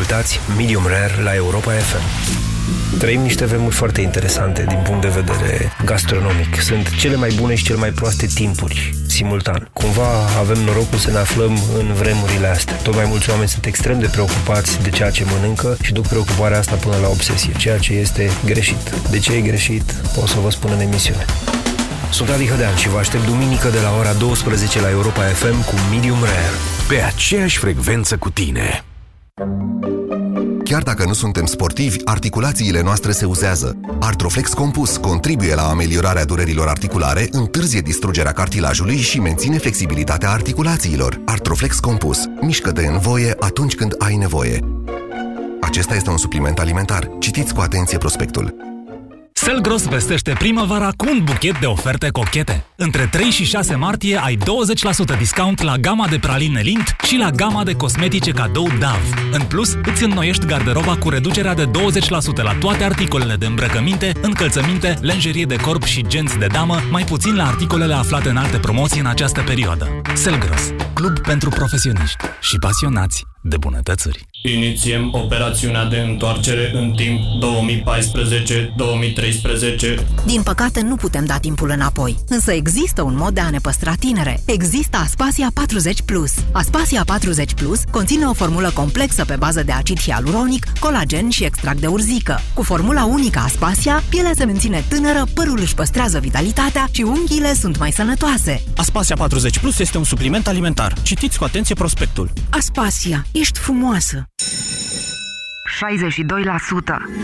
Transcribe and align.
Ascultați 0.00 0.40
Medium 0.56 0.86
Rare 0.86 1.22
la 1.22 1.34
Europa 1.34 1.72
FM. 1.72 2.02
Trăim 2.98 3.20
niște 3.20 3.44
vremuri 3.44 3.74
foarte 3.74 4.00
interesante 4.00 4.64
din 4.68 4.78
punct 4.84 5.00
de 5.00 5.08
vedere 5.08 5.72
gastronomic. 5.84 6.60
Sunt 6.60 6.96
cele 6.96 7.16
mai 7.16 7.30
bune 7.36 7.54
și 7.54 7.64
cele 7.64 7.78
mai 7.78 7.90
proaste 7.90 8.26
timpuri, 8.26 8.94
simultan. 9.06 9.68
Cumva 9.72 10.08
avem 10.38 10.58
norocul 10.58 10.98
să 10.98 11.10
ne 11.10 11.18
aflăm 11.18 11.58
în 11.78 11.92
vremurile 11.92 12.46
astea. 12.46 12.76
Tot 12.76 12.94
mai 12.94 13.04
mulți 13.08 13.30
oameni 13.30 13.48
sunt 13.48 13.64
extrem 13.64 14.00
de 14.00 14.06
preocupați 14.06 14.82
de 14.82 14.90
ceea 14.90 15.10
ce 15.10 15.24
mănâncă 15.24 15.76
și 15.82 15.92
duc 15.92 16.06
preocuparea 16.06 16.58
asta 16.58 16.74
până 16.74 16.96
la 17.02 17.08
obsesie, 17.08 17.52
ceea 17.56 17.78
ce 17.78 17.92
este 17.92 18.30
greșit. 18.44 18.90
De 19.10 19.18
ce 19.18 19.32
e 19.32 19.40
greșit, 19.40 19.94
o 20.22 20.26
să 20.26 20.36
vă 20.42 20.50
spun 20.50 20.70
în 20.72 20.80
emisiune. 20.80 21.24
Sunt 22.10 22.28
Adi 22.28 22.46
Hădean 22.46 22.76
și 22.76 22.88
vă 22.88 22.98
aștept 22.98 23.26
duminică 23.26 23.68
de 23.68 23.80
la 23.80 23.96
ora 23.98 24.12
12 24.12 24.80
la 24.80 24.90
Europa 24.90 25.22
FM 25.22 25.64
cu 25.64 25.74
Medium 25.90 26.18
Rare. 26.22 26.50
Pe 26.88 27.02
aceeași 27.02 27.58
frecvență 27.58 28.16
cu 28.16 28.30
tine. 28.30 28.84
Chiar 30.64 30.82
dacă 30.82 31.04
nu 31.04 31.12
suntem 31.12 31.46
sportivi, 31.46 31.96
articulațiile 32.04 32.82
noastre 32.82 33.12
se 33.12 33.24
uzează. 33.24 33.80
Artroflex 34.00 34.52
Compus 34.52 34.96
contribuie 34.96 35.54
la 35.54 35.68
ameliorarea 35.68 36.24
durerilor 36.24 36.68
articulare, 36.68 37.28
întârzie 37.30 37.80
distrugerea 37.80 38.32
cartilajului 38.32 38.96
și 38.96 39.20
menține 39.20 39.58
flexibilitatea 39.58 40.30
articulațiilor. 40.30 41.20
Artroflex 41.24 41.78
Compus. 41.78 42.18
Mișcă-te 42.40 42.86
în 42.86 42.98
voie 42.98 43.34
atunci 43.38 43.74
când 43.74 43.94
ai 43.98 44.16
nevoie. 44.16 44.60
Acesta 45.60 45.94
este 45.94 46.10
un 46.10 46.18
supliment 46.18 46.58
alimentar. 46.58 47.10
Citiți 47.18 47.54
cu 47.54 47.60
atenție 47.60 47.98
prospectul. 47.98 48.69
Selgros 49.42 49.86
vestește 49.86 50.32
primăvara 50.38 50.90
cu 50.96 51.06
un 51.10 51.20
buchet 51.24 51.58
de 51.58 51.66
oferte 51.66 52.08
cochete. 52.08 52.64
Între 52.76 53.08
3 53.10 53.24
și 53.24 53.44
6 53.44 53.74
martie 53.74 54.20
ai 54.24 54.36
20% 55.14 55.18
discount 55.18 55.62
la 55.62 55.76
gama 55.76 56.06
de 56.08 56.18
praline 56.18 56.60
Lint 56.60 56.96
și 57.02 57.16
la 57.16 57.30
gama 57.30 57.64
de 57.64 57.72
cosmetice 57.72 58.30
cadou 58.30 58.68
DAV. 58.80 59.30
În 59.32 59.42
plus, 59.42 59.76
îți 59.84 60.04
înnoiești 60.04 60.46
garderoba 60.46 60.96
cu 60.96 61.08
reducerea 61.08 61.54
de 61.54 61.66
20% 61.66 61.70
la 62.42 62.54
toate 62.54 62.84
articolele 62.84 63.34
de 63.34 63.46
îmbrăcăminte, 63.46 64.12
încălțăminte, 64.20 64.98
lenjerie 65.00 65.44
de 65.44 65.56
corp 65.56 65.82
și 65.82 66.06
genți 66.06 66.38
de 66.38 66.46
damă, 66.46 66.76
mai 66.90 67.04
puțin 67.04 67.36
la 67.36 67.46
articolele 67.46 67.94
aflate 67.94 68.28
în 68.28 68.36
alte 68.36 68.58
promoții 68.58 69.00
în 69.00 69.06
această 69.06 69.40
perioadă. 69.40 70.00
Selgros, 70.14 70.72
club 70.94 71.18
pentru 71.18 71.48
profesioniști 71.48 72.24
și 72.40 72.58
pasionați 72.58 73.24
de 73.42 73.56
bunătățuri. 73.56 74.28
Inițiem 74.42 75.08
operațiunea 75.12 75.84
de 75.84 75.96
întoarcere 75.96 76.70
în 76.74 76.90
timp 76.90 77.20
2014-2013. 80.00 80.04
Din 80.26 80.42
păcate 80.42 80.80
nu 80.80 80.96
putem 80.96 81.24
da 81.24 81.38
timpul 81.38 81.70
înapoi, 81.70 82.16
însă 82.28 82.52
există 82.52 83.02
un 83.02 83.16
mod 83.16 83.34
de 83.34 83.40
a 83.40 83.50
ne 83.50 83.58
păstra 83.58 83.94
tinere. 83.94 84.40
Există 84.46 84.96
Aspasia 84.96 85.50
40 85.54 86.02
Plus. 86.02 86.32
Aspasia 86.52 87.02
40 87.04 87.54
Plus 87.54 87.80
conține 87.90 88.24
o 88.24 88.32
formulă 88.32 88.70
complexă 88.74 89.24
pe 89.24 89.36
bază 89.36 89.62
de 89.62 89.72
acid 89.72 90.00
hialuronic, 90.00 90.66
colagen 90.78 91.28
și 91.28 91.44
extract 91.44 91.80
de 91.80 91.86
urzică. 91.86 92.40
Cu 92.54 92.62
formula 92.62 93.04
unică 93.04 93.38
Aspasia, 93.38 94.02
pielea 94.08 94.32
se 94.34 94.44
menține 94.44 94.84
tânără, 94.88 95.26
părul 95.34 95.58
își 95.60 95.74
păstrează 95.74 96.18
vitalitatea 96.18 96.88
și 96.90 97.02
unghiile 97.02 97.54
sunt 97.54 97.78
mai 97.78 97.92
sănătoase. 97.92 98.62
Aspasia 98.76 99.16
40 99.16 99.58
Plus 99.58 99.78
este 99.78 99.98
un 99.98 100.04
supliment 100.04 100.46
alimentar. 100.46 100.94
Citiți 101.02 101.38
cu 101.38 101.44
atenție 101.44 101.74
prospectul. 101.74 102.32
Aspasia 102.50 103.26
Ești 103.32 103.58
frumoasă! 103.58 104.24
62% 105.80 107.20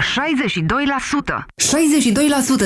62%! 0.00 1.44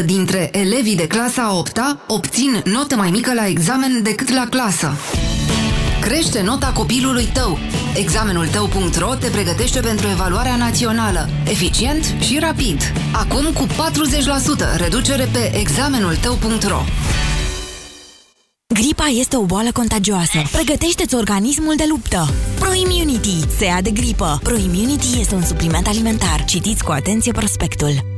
62% 0.03 0.05
dintre 0.05 0.49
elevii 0.59 0.97
de 0.97 1.07
clasa 1.07 1.57
8 1.59 1.81
obțin 2.07 2.63
notă 2.65 2.97
mai 2.97 3.11
mică 3.11 3.35
la 3.35 3.47
examen 3.47 4.03
decât 4.03 4.35
la 4.35 4.47
clasă. 4.51 4.93
Crește 6.01 6.43
nota 6.43 6.73
copilului 6.75 7.29
tău. 7.33 7.59
Examenul 7.95 8.47
tău.ro 8.47 9.15
te 9.15 9.29
pregătește 9.29 9.81
pentru 9.81 10.09
evaluarea 10.09 10.57
națională. 10.57 11.29
Eficient 11.45 12.05
și 12.21 12.39
rapid. 12.39 12.93
Acum 13.13 13.53
cu 13.53 13.67
40% 13.67 14.77
reducere 14.77 15.29
pe 15.33 15.59
examenul 15.59 16.17
tău.ro. 16.17 16.85
Gripa 18.81 19.07
este 19.07 19.37
o 19.37 19.45
boală 19.45 19.73
contagioasă. 19.73 20.39
Pregătește-ți 20.53 21.15
organismul 21.15 21.75
de 21.77 21.85
luptă. 21.89 22.29
ProImmunity. 22.59 23.57
Se 23.57 23.65
ia 23.65 23.81
de 23.81 23.91
gripă. 23.91 24.41
ProImmunity 24.43 25.21
este 25.21 25.35
un 25.35 25.45
supliment 25.45 25.87
alimentar. 25.87 26.45
Citiți 26.45 26.85
cu 26.85 26.91
atenție 26.91 27.33
prospectul. 27.33 28.18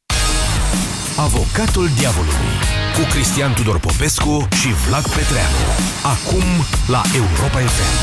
Avocatul 1.21 1.89
diavolului 1.97 2.55
cu 2.95 3.01
Cristian 3.11 3.53
Tudor 3.53 3.79
Popescu 3.79 4.47
și 4.59 4.67
Vlad 4.87 5.03
Petreanu. 5.03 5.55
Acum 6.03 6.43
la 6.87 7.01
Europa 7.15 7.59
FM. 7.59 7.93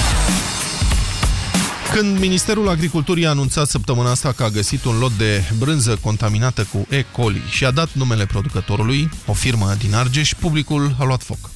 Când 1.93 2.19
Ministerul 2.19 2.69
Agriculturii 2.69 3.27
a 3.27 3.31
anunțat 3.31 3.69
săptămâna 3.69 4.11
asta 4.11 4.33
că 4.33 4.43
a 4.43 4.49
găsit 4.49 4.85
un 4.85 4.99
lot 4.99 5.13
de 5.13 5.51
brânză 5.59 5.99
contaminată 6.01 6.69
cu 6.73 6.87
E. 6.91 7.03
coli 7.03 7.43
și 7.51 7.65
a 7.65 7.71
dat 7.71 7.89
numele 7.93 8.27
producătorului, 8.27 9.11
o 9.27 9.33
firmă 9.33 9.75
din 9.79 9.95
Argeș, 9.95 10.35
publicul 10.35 10.97
a 10.99 11.05
luat 11.05 11.23
foc. 11.23 11.51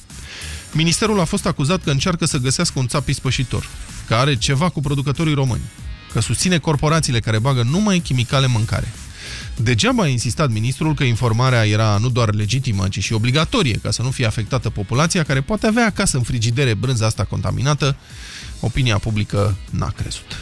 Ministerul 0.71 1.19
a 1.19 1.25
fost 1.25 1.45
acuzat 1.45 1.83
că 1.83 1.91
încearcă 1.91 2.25
să 2.25 2.37
găsească 2.37 2.79
un 2.79 2.87
țap 2.87 3.07
ispășitor, 3.07 3.67
că 4.07 4.15
are 4.15 4.35
ceva 4.35 4.69
cu 4.69 4.81
producătorii 4.81 5.33
români, 5.33 5.69
că 6.13 6.19
susține 6.19 6.57
corporațiile 6.57 7.19
care 7.19 7.39
bagă 7.39 7.63
numai 7.63 7.99
chimicale 7.99 8.45
în 8.45 8.51
mâncare. 8.51 8.93
Degeaba 9.55 10.03
a 10.03 10.07
insistat 10.07 10.51
ministrul 10.51 10.93
că 10.93 11.03
informarea 11.03 11.67
era 11.67 11.97
nu 12.01 12.09
doar 12.09 12.33
legitimă, 12.33 12.87
ci 12.87 12.99
și 12.99 13.13
obligatorie, 13.13 13.79
ca 13.81 13.91
să 13.91 14.01
nu 14.01 14.11
fie 14.11 14.25
afectată 14.25 14.69
populația 14.69 15.23
care 15.23 15.41
poate 15.41 15.67
avea 15.67 15.85
acasă 15.85 16.17
în 16.17 16.23
frigidere 16.23 16.73
brânza 16.73 17.05
asta 17.05 17.23
contaminată. 17.23 17.95
Opinia 18.59 18.97
publică 18.97 19.55
n-a 19.69 19.89
crezut. 19.89 20.41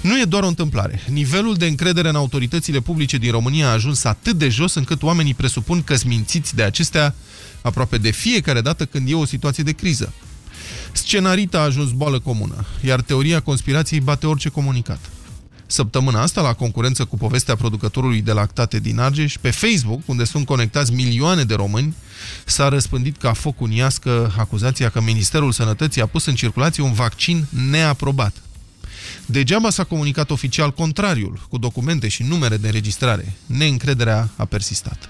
Nu 0.00 0.20
e 0.20 0.24
doar 0.24 0.42
o 0.42 0.46
întâmplare. 0.46 1.02
Nivelul 1.08 1.54
de 1.54 1.66
încredere 1.66 2.08
în 2.08 2.14
autoritățile 2.14 2.80
publice 2.80 3.16
din 3.16 3.30
România 3.30 3.68
a 3.68 3.72
ajuns 3.72 4.04
atât 4.04 4.38
de 4.38 4.48
jos 4.48 4.74
încât 4.74 5.02
oamenii 5.02 5.34
presupun 5.34 5.82
că 5.82 5.94
mințiți 6.06 6.54
de 6.54 6.62
acestea 6.62 7.14
aproape 7.62 7.98
de 7.98 8.10
fiecare 8.10 8.60
dată 8.60 8.84
când 8.84 9.10
e 9.10 9.14
o 9.14 9.24
situație 9.24 9.62
de 9.62 9.72
criză. 9.72 10.12
Scenarita 10.92 11.58
a 11.58 11.62
ajuns 11.62 11.90
boală 11.90 12.18
comună, 12.18 12.66
iar 12.84 13.00
teoria 13.00 13.40
conspirației 13.40 14.00
bate 14.00 14.26
orice 14.26 14.48
comunicat. 14.48 14.98
Săptămâna 15.70 16.22
asta, 16.22 16.40
la 16.40 16.52
concurență 16.52 17.04
cu 17.04 17.16
povestea 17.16 17.56
producătorului 17.56 18.20
de 18.20 18.32
lactate 18.32 18.78
din 18.78 18.98
Argeș, 18.98 19.36
pe 19.40 19.50
Facebook, 19.50 20.00
unde 20.06 20.24
sunt 20.24 20.46
conectați 20.46 20.92
milioane 20.92 21.44
de 21.44 21.54
români, 21.54 21.94
s-a 22.44 22.68
răspândit 22.68 23.16
ca 23.16 23.32
foc 23.32 23.60
uniască 23.60 24.34
acuzația 24.38 24.88
că 24.88 25.00
Ministerul 25.00 25.52
Sănătății 25.52 26.00
a 26.00 26.06
pus 26.06 26.26
în 26.26 26.34
circulație 26.34 26.82
un 26.82 26.92
vaccin 26.92 27.46
neaprobat. 27.70 28.34
Degeaba 29.26 29.70
s-a 29.70 29.84
comunicat 29.84 30.30
oficial 30.30 30.72
contrariul, 30.72 31.46
cu 31.48 31.58
documente 31.58 32.08
și 32.08 32.22
numere 32.22 32.56
de 32.56 32.66
înregistrare. 32.66 33.36
Neîncrederea 33.46 34.30
a 34.36 34.44
persistat. 34.44 35.08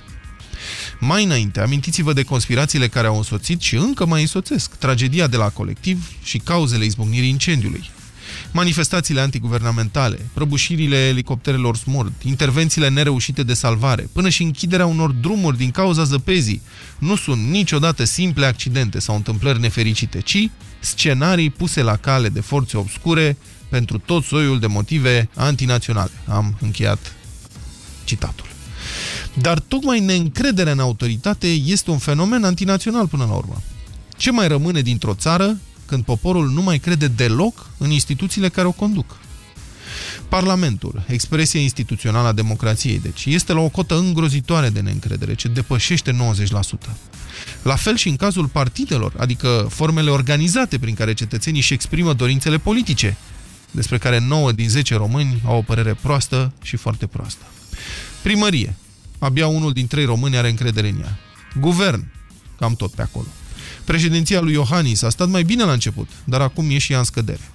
Mai 1.01 1.25
înainte, 1.25 1.61
amintiți-vă 1.61 2.13
de 2.13 2.23
conspirațiile 2.23 2.89
care 2.89 3.07
au 3.07 3.17
însoțit 3.17 3.61
și 3.61 3.77
încă 3.77 4.07
mai 4.07 4.21
însoțesc 4.21 4.75
tragedia 4.75 5.27
de 5.27 5.37
la 5.37 5.49
colectiv 5.49 6.11
și 6.23 6.39
cauzele 6.39 6.85
izbucnirii 6.85 7.29
incendiului 7.29 7.91
manifestațiile 8.53 9.21
antiguvernamentale, 9.21 10.27
prăbușirile 10.33 10.97
elicopterelor 10.97 11.77
smurt, 11.77 12.23
intervențiile 12.23 12.89
nereușite 12.89 13.43
de 13.43 13.55
salvare, 13.55 14.09
până 14.13 14.29
și 14.29 14.43
închiderea 14.43 14.87
unor 14.87 15.11
drumuri 15.11 15.57
din 15.57 15.71
cauza 15.71 16.05
zăpezii, 16.05 16.63
nu 16.99 17.17
sunt 17.17 17.49
niciodată 17.49 18.05
simple 18.05 18.47
accidente 18.47 18.99
sau 18.99 19.15
întâmplări 19.15 19.61
nefericite, 19.61 20.21
ci 20.21 20.51
scenarii 20.81 21.51
puse 21.51 21.83
la 21.83 21.97
cale 21.97 22.29
de 22.29 22.41
forțe 22.41 22.77
obscure 22.77 23.37
pentru 23.69 23.99
tot 23.99 24.25
soiul 24.25 24.59
de 24.59 24.67
motive 24.67 25.29
antinaționale. 25.35 26.11
Am 26.27 26.57
încheiat 26.61 27.13
citatul. 28.05 28.47
Dar 29.35 29.59
tocmai 29.59 30.01
neîncrederea 30.01 30.73
în 30.73 30.79
autoritate 30.79 31.47
este 31.47 31.91
un 31.91 31.99
fenomen 31.99 32.45
antinațional 32.45 33.07
până 33.07 33.25
la 33.25 33.33
urmă. 33.33 33.63
Ce 34.17 34.31
mai 34.31 34.49
rămâne 34.49 34.81
dintr-o 34.81 35.15
țară 35.15 35.59
când 35.89 36.05
poporul 36.05 36.51
nu 36.51 36.63
mai 36.63 36.79
crede 36.79 37.09
deloc 37.09 37.71
în 37.79 37.91
instituțiile 37.91 38.49
care 38.49 38.67
o 38.67 38.73
conduc. 38.73 39.17
Parlamentul, 40.29 41.03
expresia 41.07 41.61
instituțională 41.61 42.29
a 42.29 42.33
democrației, 42.33 42.99
deci, 42.99 43.25
este 43.25 43.53
la 43.53 43.61
o 43.61 43.69
cotă 43.69 43.99
îngrozitoare 43.99 44.69
de 44.69 44.81
neîncredere, 44.81 45.35
ce 45.35 45.49
depășește 45.49 46.13
90%. 46.13 46.17
La 47.63 47.77
fel 47.77 47.97
și 47.97 48.09
în 48.09 48.17
cazul 48.17 48.47
partidelor, 48.47 49.13
adică 49.17 49.67
formele 49.71 50.11
organizate 50.11 50.79
prin 50.79 50.95
care 50.95 51.15
cetățenii 51.15 51.61
își 51.61 51.73
exprimă 51.73 52.13
dorințele 52.13 52.59
politice, 52.59 53.17
despre 53.71 53.99
care 53.99 54.19
9 54.19 54.53
din 54.53 54.69
10 54.69 54.95
români 54.95 55.43
au 55.45 55.57
o 55.57 55.63
părere 55.63 55.95
proastă 55.95 56.53
și 56.63 56.77
foarte 56.77 57.07
proastă. 57.07 57.45
Primărie, 58.23 58.77
abia 59.19 59.47
unul 59.47 59.73
din 59.73 59.87
trei 59.87 60.05
români 60.05 60.37
are 60.37 60.49
încredere 60.49 60.89
în 60.89 61.01
ea. 61.01 61.19
Guvern, 61.61 62.11
cam 62.59 62.75
tot 62.75 62.91
pe 62.95 63.03
acolo. 63.03 63.27
Președinția 63.89 64.41
lui 64.41 64.53
Iohannis 64.53 65.03
a 65.03 65.09
stat 65.09 65.29
mai 65.29 65.43
bine 65.43 65.65
la 65.65 65.73
început, 65.73 66.09
dar 66.25 66.41
acum 66.41 66.71
e 66.71 66.79
și 66.79 66.93
ea 66.93 66.99
în 66.99 67.05
scădere. 67.05 67.51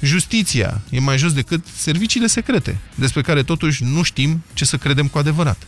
Justiția 0.00 0.80
e 0.90 1.00
mai 1.00 1.18
jos 1.18 1.32
decât 1.32 1.64
serviciile 1.76 2.26
secrete, 2.26 2.78
despre 2.94 3.20
care 3.20 3.42
totuși 3.42 3.84
nu 3.84 4.02
știm 4.02 4.42
ce 4.54 4.64
să 4.64 4.76
credem 4.76 5.08
cu 5.08 5.18
adevărat. 5.18 5.66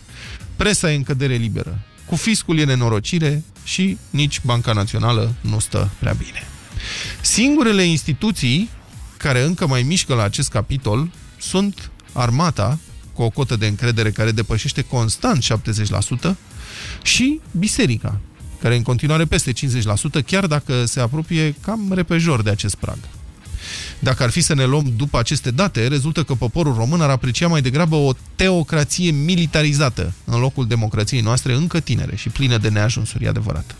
Presa 0.56 0.92
e 0.92 0.96
în 0.96 1.02
cădere 1.02 1.34
liberă, 1.34 1.78
cu 2.06 2.16
fiscul 2.16 2.58
e 2.58 2.64
nenorocire 2.64 3.42
și 3.64 3.98
nici 4.10 4.40
Banca 4.44 4.72
Națională 4.72 5.34
nu 5.40 5.58
stă 5.58 5.90
prea 5.98 6.12
bine. 6.12 6.42
Singurele 7.20 7.82
instituții 7.82 8.68
care 9.16 9.42
încă 9.42 9.66
mai 9.66 9.82
mișcă 9.82 10.14
la 10.14 10.22
acest 10.22 10.48
capitol 10.48 11.10
sunt 11.38 11.90
armata, 12.12 12.78
cu 13.12 13.22
o 13.22 13.30
cotă 13.30 13.56
de 13.56 13.66
încredere 13.66 14.10
care 14.10 14.30
depășește 14.30 14.82
constant 14.82 15.44
70%, 16.32 16.36
și 17.02 17.40
biserica, 17.58 18.20
care 18.60 18.76
în 18.76 18.82
continuare 18.82 19.24
peste 19.24 19.52
50%, 19.52 19.56
chiar 20.26 20.46
dacă 20.46 20.84
se 20.84 21.00
apropie 21.00 21.54
cam 21.60 21.92
repejor 21.94 22.42
de 22.42 22.50
acest 22.50 22.74
prag. 22.74 22.98
Dacă 23.98 24.22
ar 24.22 24.30
fi 24.30 24.40
să 24.40 24.54
ne 24.54 24.64
luăm 24.64 24.92
după 24.96 25.18
aceste 25.18 25.50
date, 25.50 25.86
rezultă 25.86 26.22
că 26.22 26.34
poporul 26.34 26.74
român 26.74 27.00
ar 27.00 27.10
aprecia 27.10 27.48
mai 27.48 27.62
degrabă 27.62 27.96
o 27.96 28.12
teocrație 28.36 29.10
militarizată 29.10 30.12
în 30.24 30.40
locul 30.40 30.66
democrației 30.66 31.20
noastre 31.20 31.54
încă 31.54 31.80
tinere 31.80 32.16
și 32.16 32.28
plină 32.28 32.58
de 32.58 32.68
neajunsuri, 32.68 33.24
e 33.24 33.28
adevărat. 33.28 33.74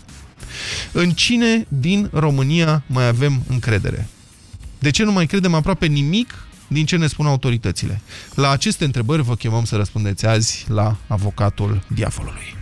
În 0.91 1.09
cine 1.09 1.65
din 1.67 2.09
România 2.13 2.83
mai 2.87 3.07
avem 3.07 3.43
încredere? 3.47 4.07
De 4.79 4.89
ce 4.89 5.03
nu 5.03 5.11
mai 5.11 5.25
credem 5.25 5.53
aproape 5.53 5.85
nimic 5.85 6.47
din 6.67 6.85
ce 6.85 6.97
ne 6.97 7.07
spun 7.07 7.25
autoritățile? 7.25 8.01
La 8.35 8.49
aceste 8.49 8.85
întrebări 8.85 9.21
vă 9.21 9.35
chemăm 9.35 9.65
să 9.65 9.75
răspundeți 9.75 10.25
azi 10.25 10.65
la 10.67 10.97
avocatul 11.07 11.83
diavolului. 11.87 12.58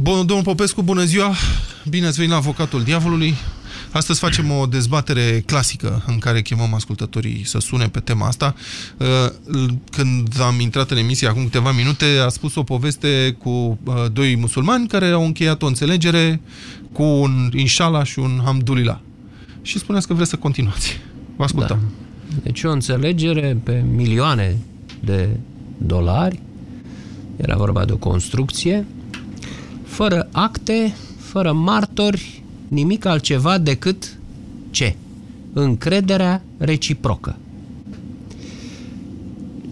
Bun, 0.00 0.26
domnul 0.26 0.44
Popescu, 0.44 0.82
bună 0.82 1.04
ziua! 1.04 1.34
Bine 1.88 2.06
ați 2.06 2.16
venit 2.16 2.30
la 2.30 2.36
Avocatul 2.36 2.82
Diavolului. 2.82 3.34
Astăzi 3.90 4.18
facem 4.18 4.50
o 4.50 4.66
dezbatere 4.66 5.42
clasică 5.46 6.04
în 6.06 6.18
care 6.18 6.42
chemăm 6.42 6.74
ascultătorii 6.74 7.42
să 7.44 7.58
sune 7.58 7.88
pe 7.88 8.00
tema 8.00 8.26
asta. 8.26 8.54
Uh, 8.96 9.66
când 9.90 10.40
am 10.40 10.60
intrat 10.60 10.90
în 10.90 10.96
emisie 10.96 11.28
acum 11.28 11.44
câteva 11.44 11.72
minute, 11.72 12.04
a 12.24 12.28
spus 12.28 12.54
o 12.54 12.62
poveste 12.62 13.36
cu 13.38 13.48
uh, 13.48 13.94
doi 14.12 14.36
musulmani 14.36 14.86
care 14.86 15.06
au 15.06 15.24
încheiat 15.24 15.62
o 15.62 15.66
înțelegere 15.66 16.40
cu 16.92 17.02
un 17.02 17.50
inshallah 17.54 18.06
și 18.06 18.18
un 18.18 18.40
hamdulillah. 18.44 18.98
Și 19.62 19.78
spuneați 19.78 20.06
că 20.06 20.14
vreți 20.14 20.30
să 20.30 20.36
continuați. 20.36 21.00
Vă 21.36 21.44
ascultăm. 21.44 21.78
Da. 22.28 22.38
Deci 22.42 22.62
o 22.62 22.70
înțelegere 22.70 23.58
pe 23.62 23.84
milioane 23.94 24.56
de 25.00 25.28
dolari. 25.78 26.40
Era 27.36 27.56
vorba 27.56 27.84
de 27.84 27.92
o 27.92 27.96
construcție 27.96 28.86
fără 29.96 30.28
acte, 30.32 30.94
fără 31.18 31.52
martori, 31.52 32.42
nimic 32.68 33.04
altceva 33.04 33.58
decât 33.58 34.18
ce? 34.70 34.94
Încrederea 35.52 36.42
reciprocă. 36.58 37.36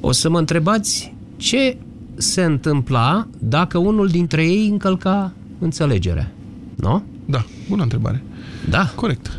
O 0.00 0.12
să 0.12 0.30
mă 0.30 0.38
întrebați 0.38 1.14
ce 1.36 1.76
se 2.14 2.42
întâmpla 2.42 3.26
dacă 3.38 3.78
unul 3.78 4.08
dintre 4.08 4.44
ei 4.46 4.68
încălca 4.68 5.32
înțelegerea. 5.58 6.32
Nu? 6.74 7.02
Da, 7.24 7.44
bună 7.68 7.82
întrebare. 7.82 8.22
Da. 8.70 8.92
Corect. 8.94 9.38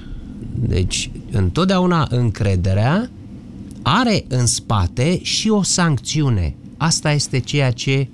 Deci, 0.53 1.09
întotdeauna 1.31 2.07
încrederea 2.09 3.09
are 3.81 4.25
în 4.27 4.45
spate 4.45 5.19
și 5.23 5.49
o 5.49 5.63
sancțiune. 5.63 6.55
Asta 6.77 7.11
este 7.11 7.39
ceea 7.39 7.71
ce 7.71 8.07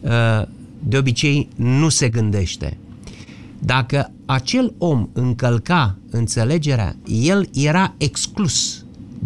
uh, 0.00 0.42
de 0.82 0.98
obicei 0.98 1.48
nu 1.56 1.88
se 1.88 2.08
gândește. 2.08 2.76
Dacă 3.58 4.12
acel 4.26 4.74
om 4.78 5.08
încălca 5.12 5.96
înțelegerea, 6.10 6.96
el 7.06 7.48
era 7.54 7.94
exclus 7.96 8.84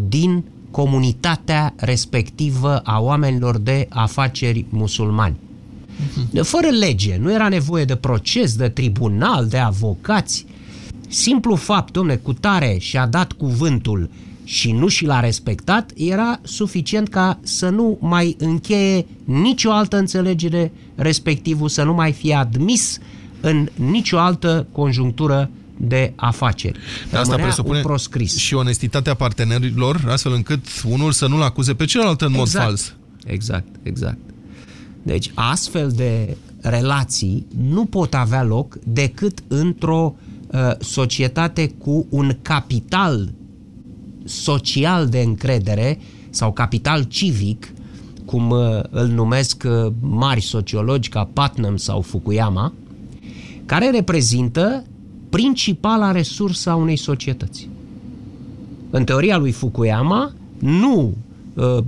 din 0.08 0.44
comunitatea 0.70 1.74
respectivă 1.76 2.78
a 2.78 3.00
oamenilor 3.00 3.58
de 3.58 3.86
afaceri 3.90 4.64
musulmani. 4.68 5.36
Mhm. 6.32 6.42
Fără 6.42 6.66
lege, 6.66 7.16
nu 7.16 7.32
era 7.32 7.48
nevoie 7.48 7.84
de 7.84 7.94
proces, 7.94 8.56
de 8.56 8.68
tribunal, 8.68 9.46
de 9.46 9.58
avocați. 9.58 10.46
Simplu 11.08 11.54
fapt, 11.54 11.92
domne, 11.92 12.16
cu 12.16 12.32
tare 12.32 12.76
și-a 12.78 13.06
dat 13.06 13.32
cuvântul 13.32 14.10
și 14.44 14.72
nu 14.72 14.88
și 14.88 15.04
l-a 15.04 15.20
respectat, 15.20 15.90
era 15.94 16.40
suficient 16.42 17.08
ca 17.08 17.38
să 17.42 17.68
nu 17.68 17.98
mai 18.00 18.36
încheie 18.38 19.06
nicio 19.24 19.72
altă 19.72 19.96
înțelegere, 19.96 20.72
respectivul 20.94 21.68
să 21.68 21.82
nu 21.82 21.94
mai 21.94 22.12
fie 22.12 22.34
admis 22.34 22.98
în 23.40 23.68
nicio 23.74 24.18
altă 24.18 24.66
conjunctură 24.72 25.50
de 25.76 26.12
afaceri. 26.16 26.78
De 27.10 27.16
asta 27.16 27.36
presupune 27.36 27.80
proscris. 27.80 28.36
și 28.36 28.54
onestitatea 28.54 29.14
partenerilor, 29.14 30.04
astfel 30.08 30.32
încât 30.32 30.64
unul 30.84 31.12
să 31.12 31.26
nu-l 31.26 31.42
acuze 31.42 31.74
pe 31.74 31.84
celălalt 31.84 32.20
în 32.20 32.34
exact. 32.34 32.54
mod 32.54 32.62
fals. 32.62 32.94
Exact, 33.26 33.66
exact. 33.82 34.18
Deci 35.02 35.30
astfel 35.34 35.90
de 35.90 36.36
relații 36.60 37.46
nu 37.70 37.84
pot 37.84 38.14
avea 38.14 38.42
loc 38.42 38.78
decât 38.84 39.38
într-o 39.48 40.14
uh, 40.46 40.70
societate 40.80 41.68
cu 41.78 42.06
un 42.10 42.36
capital 42.42 43.32
social 44.24 45.08
de 45.08 45.20
încredere 45.20 45.98
sau 46.30 46.52
capital 46.52 47.02
civic, 47.02 47.72
cum 48.24 48.50
uh, 48.50 48.80
îl 48.90 49.06
numesc 49.06 49.62
uh, 49.66 49.92
mari 50.00 50.40
sociologi 50.40 51.08
ca 51.08 51.28
Putnam 51.32 51.76
sau 51.76 52.00
Fukuyama, 52.00 52.72
care 53.66 53.90
reprezintă 53.90 54.84
principala 55.30 56.10
resursă 56.10 56.70
a 56.70 56.74
unei 56.74 56.96
societăți. 56.96 57.68
În 58.90 59.04
teoria 59.04 59.36
lui 59.36 59.50
Fukuyama, 59.50 60.32
nu 60.58 61.14
uh, 61.54 61.78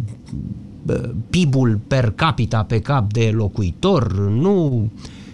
PIB-ul 1.30 1.80
per 1.86 2.10
capita 2.10 2.62
pe 2.62 2.80
cap 2.80 3.12
de 3.12 3.30
locuitor, 3.34 4.12
nu, 4.18 4.88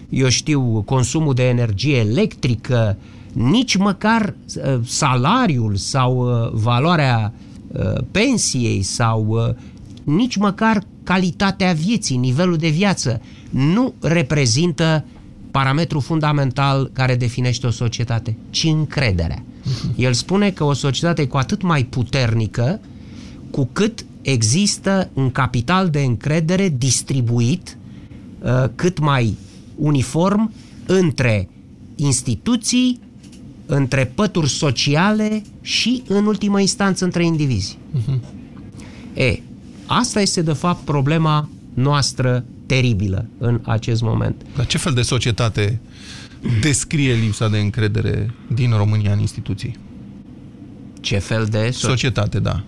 eu 0.09 0.29
știu, 0.29 0.81
consumul 0.85 1.33
de 1.33 1.47
energie 1.47 1.97
electrică, 1.97 2.97
nici 3.33 3.75
măcar 3.75 4.35
uh, 4.55 4.79
salariul 4.85 5.75
sau 5.75 6.17
uh, 6.17 6.49
valoarea 6.51 7.33
uh, 7.67 8.01
pensiei 8.11 8.81
sau 8.81 9.55
nici 10.03 10.35
măcar 10.35 10.83
calitatea 11.03 11.73
vieții, 11.73 12.17
nivelul 12.17 12.57
de 12.57 12.69
viață, 12.69 13.21
nu 13.49 13.93
reprezintă 14.01 15.05
parametru 15.51 15.99
fundamental 15.99 16.89
care 16.93 17.15
definește 17.15 17.67
o 17.67 17.69
societate, 17.69 18.37
ci 18.49 18.63
încrederea. 18.63 19.43
Mhm. 19.63 19.93
El 19.95 20.13
spune 20.13 20.51
că 20.51 20.63
o 20.63 20.73
societate 20.73 21.21
e 21.21 21.25
cu 21.25 21.37
atât 21.37 21.61
mai 21.61 21.83
puternică 21.83 22.79
cu 23.51 23.69
cât 23.73 24.05
există 24.21 25.09
un 25.13 25.31
capital 25.31 25.89
de 25.89 25.99
încredere 25.99 26.73
distribuit 26.77 27.77
cât 28.75 28.99
mai 28.99 29.37
uniform 29.75 30.53
între 30.85 31.49
instituții, 31.95 32.99
între 33.65 34.11
pături 34.15 34.49
sociale 34.49 35.41
și, 35.61 36.03
în 36.07 36.25
ultimă 36.25 36.59
instanță, 36.59 37.03
între 37.03 37.25
indivizi. 37.25 37.77
Uh-huh. 37.97 38.19
E, 39.13 39.39
asta 39.85 40.21
este, 40.21 40.41
de 40.41 40.53
fapt, 40.53 40.85
problema 40.85 41.49
noastră 41.73 42.45
teribilă 42.65 43.25
în 43.37 43.59
acest 43.63 44.01
moment. 44.01 44.45
Dar 44.55 44.65
ce 44.65 44.77
fel 44.77 44.93
de 44.93 45.01
societate 45.01 45.79
descrie 46.61 47.13
lipsa 47.13 47.49
de 47.49 47.57
încredere 47.57 48.33
din 48.53 48.71
România 48.77 49.11
în 49.11 49.19
instituții? 49.19 49.77
Ce 51.01 51.17
fel 51.17 51.45
de... 51.45 51.69
So- 51.69 51.71
societate, 51.71 52.39
da. 52.39 52.63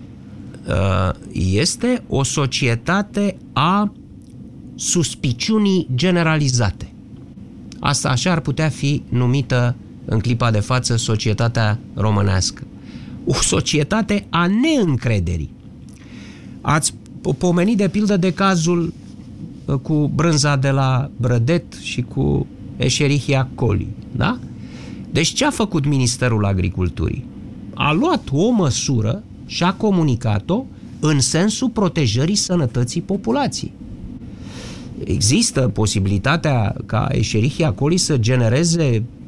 Uh, 0.68 1.10
este 1.32 2.02
o 2.08 2.22
societate 2.22 3.36
a 3.52 3.92
suspiciunii 4.74 5.88
generalizate. 5.94 6.92
Asta 7.80 8.08
așa 8.08 8.30
ar 8.30 8.40
putea 8.40 8.68
fi 8.68 9.02
numită 9.08 9.76
în 10.06 10.18
clipa 10.18 10.50
de 10.50 10.60
față 10.60 10.96
societatea 10.96 11.78
românească. 11.94 12.62
O 13.24 13.34
societate 13.34 14.26
a 14.30 14.46
neîncrederii. 14.46 15.52
Ați 16.60 16.94
pomenit 17.38 17.76
de 17.76 17.88
pildă 17.88 18.16
de 18.16 18.32
cazul 18.32 18.92
uh, 19.64 19.74
cu 19.74 20.10
brânza 20.14 20.56
de 20.56 20.70
la 20.70 21.10
Brădet 21.16 21.72
și 21.72 22.02
cu 22.02 22.46
Escherichia 22.76 23.48
coli, 23.54 23.88
da? 24.16 24.38
Deci 25.10 25.32
ce 25.32 25.44
a 25.44 25.50
făcut 25.50 25.86
Ministerul 25.86 26.44
Agriculturii? 26.44 27.24
A 27.74 27.92
luat 27.92 28.28
o 28.32 28.50
măsură 28.50 29.22
și 29.46 29.62
a 29.62 29.72
comunicat-o 29.72 30.64
în 31.00 31.20
sensul 31.20 31.68
protejării 31.68 32.34
sănătății 32.34 33.00
populației. 33.00 33.72
Există 35.04 35.60
posibilitatea 35.60 36.76
ca 36.86 37.08
Escherichia 37.10 37.72
coli 37.72 37.96
să 37.96 38.16
genereze 38.16 39.02
Mm, 39.02 39.25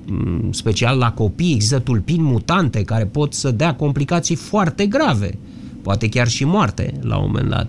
special 0.50 0.98
la 0.98 1.12
copii, 1.12 1.54
există 1.54 1.78
tulpini 1.78 2.22
mutante 2.22 2.82
care 2.82 3.04
pot 3.04 3.34
să 3.34 3.50
dea 3.50 3.74
complicații 3.74 4.34
foarte 4.34 4.86
grave, 4.86 5.38
poate 5.82 6.08
chiar 6.08 6.28
și 6.28 6.44
moarte 6.44 6.94
la 7.00 7.16
un 7.16 7.24
moment 7.26 7.48
dat. 7.48 7.66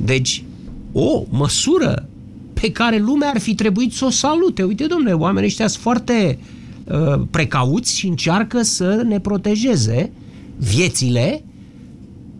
Deci, 0.00 0.44
o 0.92 1.22
măsură 1.28 2.08
pe 2.52 2.70
care 2.70 2.98
lumea 2.98 3.28
ar 3.28 3.38
fi 3.38 3.54
trebuit 3.54 3.92
să 3.92 4.04
o 4.04 4.10
salute. 4.10 4.62
Uite, 4.62 4.86
domnule, 4.86 5.12
oamenii 5.12 5.48
ăștia 5.48 5.66
sunt 5.66 5.82
foarte 5.82 6.38
uh, 6.84 7.22
precauți 7.30 7.98
și 7.98 8.06
încearcă 8.06 8.62
să 8.62 9.02
ne 9.06 9.20
protejeze 9.20 10.12
viețile, 10.56 11.44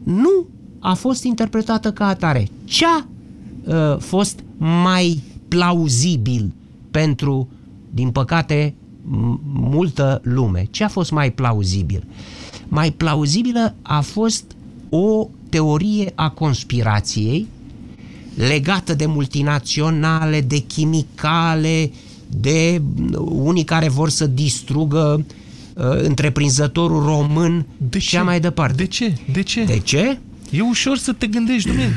nu 0.02 0.46
a 0.78 0.94
fost 0.94 1.24
interpretată 1.24 1.92
ca 1.92 2.06
atare. 2.06 2.48
Ce 2.64 2.84
a 2.84 3.06
uh, 3.64 3.98
fost 3.98 4.40
mai 4.58 5.22
plauzibil 5.48 6.52
pentru, 6.90 7.48
din 7.90 8.10
păcate, 8.10 8.74
multă 9.52 10.20
lume? 10.24 10.66
Ce 10.70 10.84
a 10.84 10.88
fost 10.88 11.10
mai 11.10 11.30
plauzibil? 11.30 12.04
Mai 12.68 12.90
plauzibilă 12.90 13.74
a 13.82 14.00
fost 14.00 14.44
o 14.88 15.28
teorie 15.48 16.12
a 16.14 16.28
conspirației 16.28 17.46
legată 18.34 18.94
de 18.94 19.06
multinaționale, 19.06 20.40
de 20.40 20.58
chimicale, 20.58 21.90
de 22.26 22.82
unii 23.18 23.64
care 23.64 23.88
vor 23.88 24.10
să 24.10 24.26
distrugă 24.26 25.24
uh, 25.74 25.84
întreprinzătorul 26.02 27.02
român 27.02 27.66
de 27.76 27.98
și 27.98 28.16
mai 28.16 28.40
departe. 28.40 28.74
De 28.74 28.86
ce? 28.86 29.14
De 29.32 29.42
ce? 29.42 29.64
De 29.64 29.78
ce? 29.78 30.18
E 30.50 30.60
ușor 30.60 30.96
să 30.96 31.12
te 31.12 31.26
gândești, 31.26 31.68
domnule. 31.68 31.92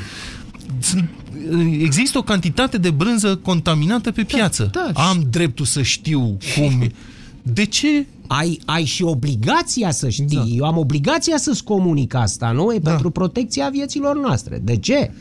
Există 1.79 2.17
o 2.17 2.21
cantitate 2.21 2.77
de 2.77 2.89
brânză 2.89 3.35
contaminată 3.35 4.11
pe 4.11 4.21
da, 4.21 4.35
piață. 4.35 4.69
Da, 4.71 4.89
da. 4.93 5.01
Am 5.01 5.27
dreptul 5.29 5.65
să 5.65 5.81
știu 5.81 6.37
cum. 6.55 6.81
De 7.53 7.65
ce 7.65 8.05
ai, 8.27 8.59
ai 8.65 8.83
și 8.83 9.03
obligația 9.03 9.91
să 9.91 10.09
știi. 10.09 10.37
Da. 10.37 10.43
Eu 10.47 10.65
am 10.65 10.77
obligația 10.77 11.37
să-ți 11.37 11.63
comunic 11.63 12.13
asta, 12.13 12.51
nu? 12.51 12.73
E 12.73 12.77
da. 12.77 12.89
pentru 12.89 13.09
protecția 13.09 13.69
vieților 13.69 14.19
noastre. 14.19 14.61
De 14.63 14.77
ce? 14.77 15.11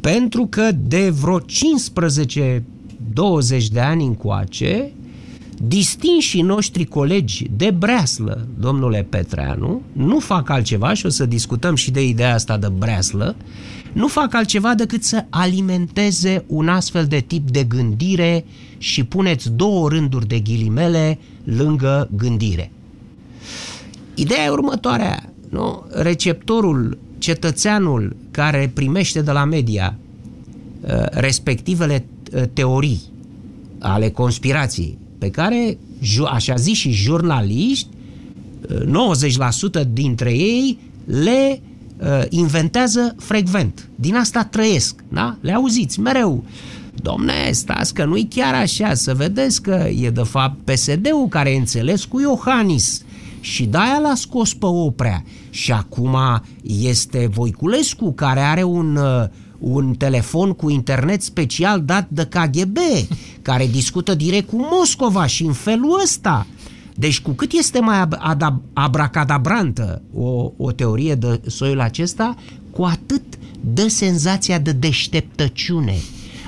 Pentru 0.00 0.46
că 0.46 0.70
de 0.72 1.10
vreo 1.10 1.40
15-20 1.40 1.44
de 3.72 3.80
ani 3.80 4.04
încoace, 4.04 4.92
distinșii 5.66 6.42
noștri 6.42 6.84
colegi 6.84 7.46
de 7.56 7.70
breaslă, 7.70 8.46
domnule 8.58 9.06
Petreanu, 9.08 9.82
nu 9.92 10.18
fac 10.18 10.50
altceva, 10.50 10.94
și 10.94 11.06
o 11.06 11.08
să 11.08 11.26
discutăm 11.26 11.74
și 11.74 11.90
de 11.90 12.06
ideea 12.06 12.34
asta 12.34 12.56
de 12.56 12.68
breaslă, 12.78 13.36
nu 13.92 14.06
fac 14.06 14.34
altceva 14.34 14.74
decât 14.74 15.02
să 15.02 15.24
alimenteze 15.30 16.44
un 16.46 16.68
astfel 16.68 17.06
de 17.06 17.20
tip 17.20 17.50
de 17.50 17.64
gândire 17.64 18.44
și 18.78 19.04
puneți 19.04 19.50
două 19.50 19.88
rânduri 19.88 20.26
de 20.26 20.38
ghilimele 20.38 21.18
lângă 21.44 22.08
gândire. 22.16 22.70
Ideea 24.14 24.44
e 24.44 24.48
următoarea, 24.48 25.32
nu? 25.48 25.86
receptorul, 25.90 26.98
cetățeanul 27.18 28.16
care 28.30 28.70
primește 28.74 29.22
de 29.22 29.30
la 29.30 29.44
media 29.44 29.96
uh, 30.80 30.90
respectivele 31.10 32.04
uh, 32.34 32.42
teorii 32.52 33.00
ale 33.78 34.10
conspirației, 34.10 34.98
pe 35.18 35.30
care, 35.30 35.78
așa 36.30 36.54
zis 36.54 36.76
și 36.76 36.90
jurnaliști, 36.90 37.88
90% 39.82 39.86
dintre 39.92 40.32
ei 40.32 40.78
le 41.04 41.60
uh, 42.02 42.22
inventează 42.28 43.14
frecvent. 43.18 43.88
Din 43.94 44.16
asta 44.16 44.44
trăiesc, 44.44 44.94
da? 45.08 45.36
Le 45.40 45.52
auziți 45.52 46.00
mereu. 46.00 46.44
Domne, 46.94 47.50
stați 47.52 47.94
că 47.94 48.04
nu-i 48.04 48.28
chiar 48.30 48.54
așa, 48.54 48.94
să 48.94 49.14
vedeți 49.14 49.62
că 49.62 49.88
e 50.00 50.10
de 50.10 50.22
fapt 50.22 50.56
PSD-ul 50.64 51.28
care 51.28 51.50
e 51.50 51.56
înțeles 51.56 52.04
cu 52.04 52.20
Iohannis 52.20 53.02
și 53.40 53.64
de-aia 53.64 53.98
l-a 54.02 54.14
scos 54.14 54.54
pe 54.54 54.66
Oprea. 54.66 55.24
Și 55.50 55.72
acum 55.72 56.16
este 56.62 57.28
Voiculescu 57.32 58.12
care 58.12 58.40
are 58.40 58.62
un, 58.62 58.96
uh, 58.96 59.24
un 59.58 59.94
telefon 59.94 60.52
cu 60.52 60.70
internet 60.70 61.22
special 61.22 61.82
dat 61.84 62.08
de 62.08 62.28
KGB, 62.30 62.76
care 63.42 63.66
discută 63.66 64.14
direct 64.14 64.48
cu 64.48 64.68
Moscova 64.70 65.26
și 65.26 65.42
în 65.44 65.52
felul 65.52 66.00
ăsta. 66.02 66.46
Deci 66.94 67.20
cu 67.20 67.30
cât 67.30 67.52
este 67.52 67.80
mai 67.80 68.08
abracadabrantă 68.72 70.02
o, 70.14 70.52
o 70.56 70.72
teorie 70.72 71.14
de 71.14 71.40
soiul 71.46 71.80
acesta, 71.80 72.34
cu 72.70 72.82
atât 72.82 73.22
dă 73.60 73.88
senzația 73.88 74.58
de 74.58 74.72
deșteptăciune. 74.72 75.96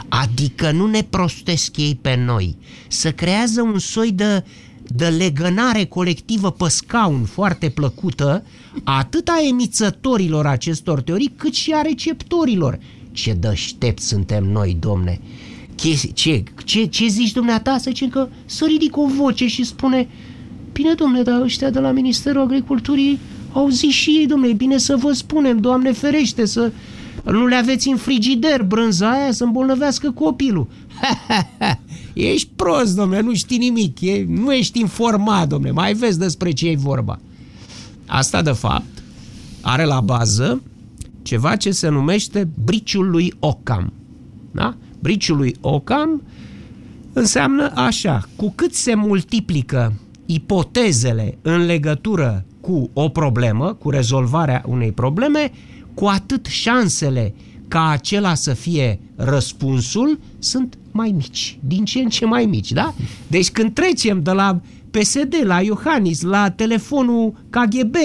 Adică 0.09 0.71
nu 0.71 0.87
ne 0.87 1.03
prostesc 1.11 1.77
ei 1.77 1.99
pe 2.01 2.17
noi. 2.27 2.57
Să 2.89 3.13
creează 3.13 3.63
un 3.63 3.79
soi 3.79 4.13
de, 4.13 4.45
de 4.83 5.07
legănare 5.07 5.85
colectivă 5.85 6.51
pe 6.51 6.69
scaun 6.69 7.25
foarte 7.25 7.69
plăcută, 7.69 8.45
atât 8.85 9.29
a 9.29 9.47
emițătorilor 9.49 10.47
acestor 10.47 11.01
teorii, 11.01 11.33
cât 11.37 11.55
și 11.55 11.73
a 11.73 11.81
receptorilor. 11.81 12.79
Ce 13.13 13.33
dăștept 13.33 14.03
suntem 14.03 14.45
noi, 14.45 14.77
domne! 14.81 15.21
Ce, 15.75 15.95
ce, 16.13 16.43
ce, 16.65 16.85
ce 16.85 17.07
zici 17.07 17.33
dumneata? 17.33 17.79
Să 17.79 17.85
zicem 17.89 18.09
că 18.09 18.29
să 18.45 18.65
ridic 18.65 18.97
o 18.97 19.07
voce 19.07 19.47
și 19.47 19.65
spune 19.65 20.09
Bine, 20.75 20.95
domne, 20.95 21.23
dar 21.23 21.41
ăștia 21.41 21.71
de 21.71 21.79
la 21.79 21.91
Ministerul 21.91 22.43
Agriculturii 22.43 23.19
au 23.53 23.69
zis 23.69 23.93
și 23.93 24.11
ei, 24.11 24.27
domne, 24.27 24.49
e 24.49 24.53
bine 24.53 24.79
să 24.79 24.97
vă 24.97 25.13
spunem, 25.13 25.59
Doamne 25.59 25.93
ferește, 25.93 26.45
să 26.45 26.73
nu 27.25 27.47
le 27.47 27.55
aveți 27.55 27.89
în 27.89 27.97
frigider 27.97 28.63
brânza 28.63 29.11
aia 29.11 29.33
să 29.33 29.45
îmbolnăvească 29.45 30.11
copilul. 30.11 30.67
ești 32.13 32.49
prost, 32.57 32.97
domne, 32.97 33.21
nu 33.21 33.35
știi 33.35 33.59
nimic, 33.59 34.01
e, 34.01 34.25
nu 34.29 34.53
ești 34.53 34.81
informat, 34.81 35.49
domne, 35.49 35.71
mai 35.71 35.93
vezi 35.93 36.19
despre 36.19 36.51
ce 36.51 36.69
e 36.69 36.77
vorba. 36.77 37.19
Asta, 38.07 38.43
de 38.43 38.53
fapt, 38.53 39.03
are 39.61 39.85
la 39.85 40.01
bază 40.01 40.63
ceva 41.23 41.57
ce 41.57 41.71
se 41.71 41.89
numește 41.89 42.49
briciul 42.65 43.11
lui 43.11 43.33
Ocam. 43.39 43.93
Da? 44.51 44.77
Briciul 45.01 45.37
lui 45.37 45.57
Ocam 45.61 46.23
înseamnă 47.13 47.73
așa, 47.75 48.29
cu 48.37 48.53
cât 48.57 48.75
se 48.75 48.95
multiplică 48.95 49.93
ipotezele 50.27 51.39
în 51.43 51.65
legătură 51.65 52.45
cu 52.61 52.91
o 52.93 53.09
problemă, 53.09 53.73
cu 53.73 53.91
rezolvarea 53.91 54.65
unei 54.67 54.93
probleme, 54.93 55.53
cu 55.95 56.05
atât 56.05 56.47
șansele 56.47 57.35
ca 57.69 57.89
acela 57.89 58.35
să 58.35 58.53
fie 58.53 59.01
răspunsul 59.17 60.19
sunt 60.39 60.79
mai 60.91 61.15
mici, 61.17 61.59
din 61.61 61.85
ce 61.85 61.99
în 61.99 62.09
ce 62.09 62.25
mai 62.25 62.47
mici, 62.47 62.73
da? 62.73 62.95
Deci 63.27 63.51
când 63.51 63.73
trecem 63.73 64.23
de 64.23 64.31
la 64.31 64.61
PSD, 64.91 65.35
la 65.45 65.61
Iohannis, 65.61 66.23
la 66.23 66.51
telefonul 66.51 67.35
KGB, 67.51 67.97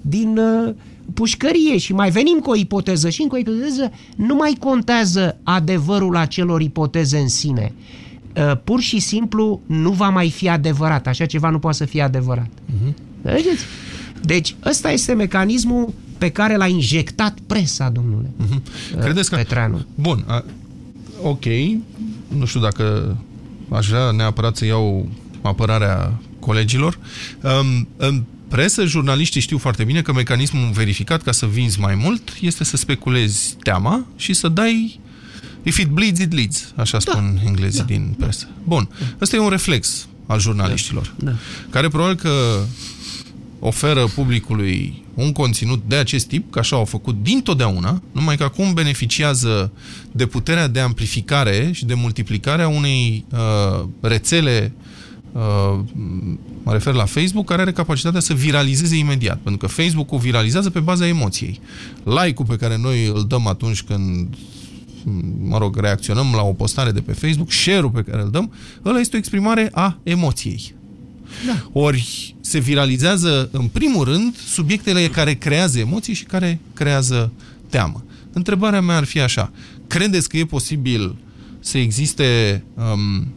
din 0.00 0.38
uh, 0.38 0.74
pușcărie 1.14 1.78
și 1.78 1.92
mai 1.92 2.10
venim 2.10 2.38
cu 2.38 2.50
o 2.50 2.54
ipoteză 2.54 3.08
și 3.08 3.22
încă 3.22 3.34
o 3.34 3.38
ipoteză, 3.38 3.92
nu 4.16 4.34
mai 4.34 4.56
contează 4.58 5.38
adevărul 5.42 6.16
acelor 6.16 6.60
ipoteze 6.60 7.18
în 7.18 7.28
sine. 7.28 7.72
Uh, 8.36 8.52
pur 8.64 8.80
și 8.80 8.98
simplu 8.98 9.60
nu 9.66 9.90
va 9.90 10.08
mai 10.08 10.30
fi 10.30 10.48
adevărat. 10.48 11.06
Așa 11.06 11.26
ceva 11.26 11.50
nu 11.50 11.58
poate 11.58 11.76
să 11.76 11.84
fie 11.84 12.02
adevărat. 12.02 12.46
Uh-huh. 12.46 12.94
Vedeți? 13.22 13.64
Deci 14.22 14.54
ăsta 14.64 14.90
este 14.90 15.12
mecanismul 15.12 15.92
pe 16.18 16.30
care 16.30 16.56
l-a 16.56 16.66
injectat 16.66 17.38
presa, 17.46 17.88
domnule. 17.88 18.26
Uh-huh. 18.26 19.00
Credeți 19.00 19.30
că... 19.30 19.36
Petreanu. 19.36 19.86
Bun, 19.94 20.24
a, 20.26 20.44
ok, 21.22 21.44
nu 22.28 22.44
știu 22.44 22.60
dacă 22.60 23.16
aș 23.68 23.88
vrea 23.88 24.10
neapărat 24.10 24.56
să 24.56 24.64
iau 24.64 25.08
apărarea 25.42 26.20
colegilor. 26.38 26.98
Um, 27.42 27.88
în 27.96 28.22
presă, 28.48 28.84
jurnaliștii 28.84 29.40
știu 29.40 29.58
foarte 29.58 29.84
bine 29.84 30.02
că 30.02 30.12
mecanismul 30.12 30.70
verificat 30.72 31.22
ca 31.22 31.32
să 31.32 31.46
vinzi 31.46 31.80
mai 31.80 31.94
mult 31.94 32.36
este 32.40 32.64
să 32.64 32.76
speculezi 32.76 33.56
teama 33.62 34.06
și 34.16 34.32
să 34.32 34.48
dai 34.48 35.00
If 35.62 35.78
it 35.78 35.88
bleeds, 35.88 36.20
it 36.20 36.32
leads, 36.32 36.72
așa 36.76 36.98
da. 36.98 37.10
spun 37.10 37.40
englezii 37.46 37.78
da. 37.78 37.84
din 37.84 38.14
presă. 38.18 38.48
Bun, 38.64 38.88
ăsta 39.20 39.36
e 39.36 39.38
un 39.38 39.48
reflex 39.48 40.08
al 40.26 40.40
jurnaliștilor, 40.40 41.14
da. 41.18 41.30
Da. 41.30 41.36
care 41.70 41.88
probabil 41.88 42.16
că 42.16 42.60
oferă 43.58 44.04
publicului 44.14 45.04
un 45.14 45.32
conținut 45.32 45.82
de 45.86 45.96
acest 45.96 46.26
tip, 46.26 46.52
că 46.52 46.58
așa 46.58 46.76
au 46.76 46.84
făcut 46.84 47.22
dintotdeauna, 47.22 48.02
numai 48.12 48.36
că 48.36 48.42
acum 48.42 48.72
beneficiază 48.72 49.72
de 50.12 50.26
puterea 50.26 50.66
de 50.66 50.80
amplificare 50.80 51.70
și 51.72 51.84
de 51.84 51.94
multiplicare 51.94 52.62
a 52.62 52.68
unei 52.68 53.24
uh, 53.32 53.88
rețele 54.00 54.72
Uh, 55.32 55.78
mă 56.62 56.72
refer 56.72 56.94
la 56.94 57.04
Facebook, 57.04 57.46
care 57.46 57.60
are 57.60 57.72
capacitatea 57.72 58.20
să 58.20 58.34
viralizeze 58.34 58.96
imediat, 58.96 59.38
pentru 59.38 59.66
că 59.66 59.66
Facebook-ul 59.66 60.18
viralizează 60.18 60.70
pe 60.70 60.80
baza 60.80 61.06
emoției. 61.06 61.60
Like-ul 62.02 62.46
pe 62.48 62.56
care 62.56 62.76
noi 62.76 63.06
îl 63.06 63.24
dăm 63.28 63.46
atunci 63.46 63.82
când 63.82 64.34
mă 65.42 65.58
rog, 65.58 65.76
reacționăm 65.80 66.32
la 66.34 66.42
o 66.42 66.52
postare 66.52 66.90
de 66.90 67.00
pe 67.00 67.12
Facebook, 67.12 67.52
share-ul 67.52 67.90
pe 67.90 68.02
care 68.02 68.22
îl 68.22 68.30
dăm, 68.30 68.52
ăla 68.84 68.98
este 68.98 69.16
o 69.16 69.18
exprimare 69.18 69.68
a 69.72 69.98
emoției. 70.02 70.74
Da. 71.46 71.68
Ori 71.72 72.34
se 72.40 72.58
viralizează, 72.58 73.48
în 73.52 73.66
primul 73.66 74.04
rând, 74.04 74.36
subiectele 74.36 75.08
care 75.08 75.34
creează 75.34 75.78
emoții 75.78 76.14
și 76.14 76.24
care 76.24 76.60
creează 76.74 77.32
teamă. 77.68 78.04
Întrebarea 78.32 78.80
mea 78.80 78.96
ar 78.96 79.04
fi 79.04 79.20
așa. 79.20 79.52
Credeți 79.86 80.28
că 80.28 80.36
e 80.36 80.44
posibil 80.44 81.16
să 81.60 81.78
existe, 81.78 82.62
um, 82.74 83.28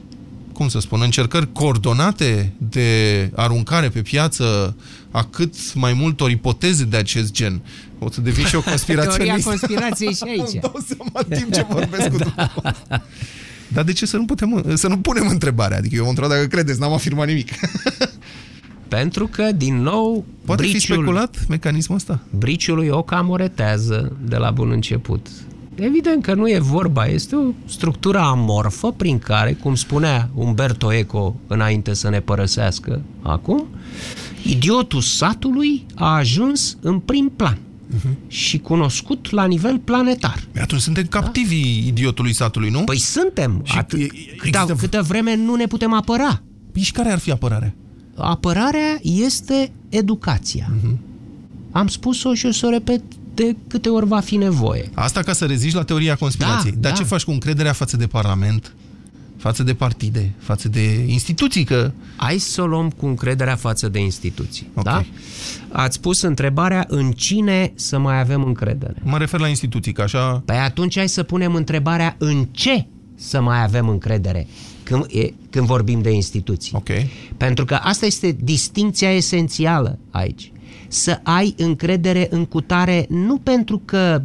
cum 0.54 0.68
să 0.68 0.80
spun, 0.80 1.02
încercări 1.02 1.52
coordonate 1.52 2.54
de 2.58 3.32
aruncare 3.36 3.90
pe 3.90 4.02
piață 4.02 4.76
a 5.14 5.24
cât 5.24 5.74
mai 5.74 5.94
multor 5.94 6.30
ipoteze 6.30 6.84
de 6.84 6.98
acest 6.98 7.32
gen. 7.32 7.62
O 8.00 8.10
să 8.12 8.22
devin 8.22 8.46
și 8.46 8.56
o 8.56 8.62
conspiraționist. 8.72 9.18
Teoria 9.18 9.44
conspirației 9.44 10.14
și 10.14 10.24
aici. 10.28 10.40
Îmi 10.54 10.62
dau 10.62 10.84
seama 10.88 11.26
în 11.28 11.38
timp 11.38 11.54
ce 11.54 11.66
vorbesc 11.70 12.10
cu 12.10 12.18
Dar 13.74 13.84
de 13.84 13.94
ce 13.94 14.06
să 14.06 14.18
nu, 14.18 14.26
putem, 14.26 14.64
să 14.74 14.88
nu 14.88 14.98
punem 14.98 15.28
întrebarea? 15.28 15.78
Adică 15.78 15.96
eu 15.96 16.06
mă 16.06 16.28
dacă 16.28 16.46
credeți, 16.46 16.80
n-am 16.80 16.94
afirmat 16.94 17.28
nimic. 17.28 17.50
Pentru 18.88 19.28
că, 19.28 19.52
din 19.52 19.82
nou, 19.82 20.26
Poate 20.46 20.62
briciul, 20.62 20.80
fi 20.80 20.86
speculat 20.86 21.46
mecanismul 21.50 21.98
ăsta? 21.98 22.20
Briciului 22.30 22.88
o 22.88 23.02
camoretează 23.02 24.16
de 24.22 24.36
la 24.36 24.52
bun 24.52 24.72
început. 24.72 25.28
Evident 25.76 26.24
că 26.24 26.34
nu 26.34 26.50
e 26.50 26.60
vorba, 26.60 27.06
este 27.06 27.36
o 27.36 27.52
structură 27.66 28.20
amorfă 28.20 28.92
prin 28.92 29.20
care, 29.20 29.54
cum 29.54 29.76
spunea 29.76 30.30
Umberto 30.34 30.94
Eco 30.94 31.36
înainte 31.48 31.94
să 31.94 32.10
ne 32.10 32.20
părăsească 32.20 33.02
acum, 33.22 33.68
idiotul 34.44 35.02
satului 35.02 35.86
a 35.96 36.16
ajuns 36.16 36.78
în 36.82 37.00
prim 37.00 37.32
plan 37.36 37.58
uh-huh. 37.58 38.28
și 38.28 38.58
cunoscut 38.58 39.32
la 39.32 39.46
nivel 39.46 39.80
planetar. 39.80 40.44
Atunci 40.62 40.82
suntem 40.82 41.06
captivi 41.06 41.62
da? 41.62 41.88
idiotului 41.88 42.34
satului, 42.34 42.70
nu? 42.70 42.80
Păi 42.80 42.98
suntem. 42.98 43.62
Și 43.64 43.78
At- 43.78 44.38
câtă, 44.38 44.76
câtă 44.78 45.02
vreme 45.02 45.36
nu 45.36 45.56
ne 45.56 45.66
putem 45.66 45.94
apăra. 45.94 46.42
Păi 46.72 46.82
și 46.82 46.92
care 46.92 47.12
ar 47.12 47.20
fi 47.20 47.32
apărarea? 47.32 47.74
Apărarea 48.16 49.00
este 49.02 49.72
educația. 49.90 50.72
Uh-huh. 50.78 50.98
Am 51.72 51.88
spus-o 51.88 52.34
și 52.34 52.46
o 52.46 52.52
să 52.52 52.66
o 52.66 52.70
repet 52.70 53.02
de 53.34 53.56
câte 53.68 53.90
ori 53.90 54.08
va 54.08 54.20
fi 54.20 54.36
nevoie. 54.36 54.90
Asta 54.94 55.22
ca 55.22 55.34
să 55.34 55.46
reziști 55.46 55.76
la 55.76 55.84
teoria 55.84 56.16
conspirației. 56.16 56.72
Da, 56.72 56.80
Dar 56.80 56.92
da. 56.92 56.98
ce 56.98 57.04
faci 57.04 57.24
cu 57.24 57.32
încrederea 57.32 57.74
față 57.74 57.98
de 57.98 58.08
Parlament, 58.08 58.74
față 59.44 59.64
de 59.64 59.74
partide, 59.74 60.34
față 60.38 60.70
de 60.70 61.06
instituții? 61.08 61.64
Că... 61.64 61.92
Hai 62.16 62.38
să 62.38 62.62
o 62.62 62.66
luăm 62.66 62.90
cu 62.90 63.06
încrederea 63.06 63.56
față 63.56 63.90
de 63.90 64.00
instituții. 64.00 64.70
Okay. 64.74 64.94
Da? 65.70 65.82
Ați 65.82 66.00
pus 66.00 66.22
întrebarea 66.22 66.86
în 66.88 67.12
cine 67.12 67.72
să 67.76 67.98
mai 68.00 68.20
avem 68.20 68.44
încredere. 68.44 68.96
Mă 69.04 69.18
refer 69.18 69.40
la 69.40 69.48
instituții, 69.48 69.92
că 69.92 70.02
așa... 70.02 70.42
Păi 70.46 70.56
atunci 70.56 70.98
hai 70.98 71.10
să 71.10 71.24
punem 71.24 71.56
întrebarea 71.56 72.16
în 72.20 72.48
ce 72.52 72.86
să 73.16 73.42
mai 73.42 73.64
avem 73.64 73.88
încredere 73.90 74.48
când, 74.84 75.06
e, 75.10 75.34
când 75.50 75.66
vorbim 75.66 76.02
de 76.02 76.12
instituții. 76.12 76.72
Okay. 76.76 77.10
Pentru 77.38 77.66
că 77.66 77.74
asta 77.76 78.06
este 78.06 78.38
distinția 78.44 79.12
esențială 79.12 80.00
aici 80.12 80.52
să 80.88 81.20
ai 81.24 81.54
încredere 81.58 82.28
în 82.30 82.46
cutare 82.46 83.06
nu 83.10 83.38
pentru 83.38 83.82
că 83.86 84.22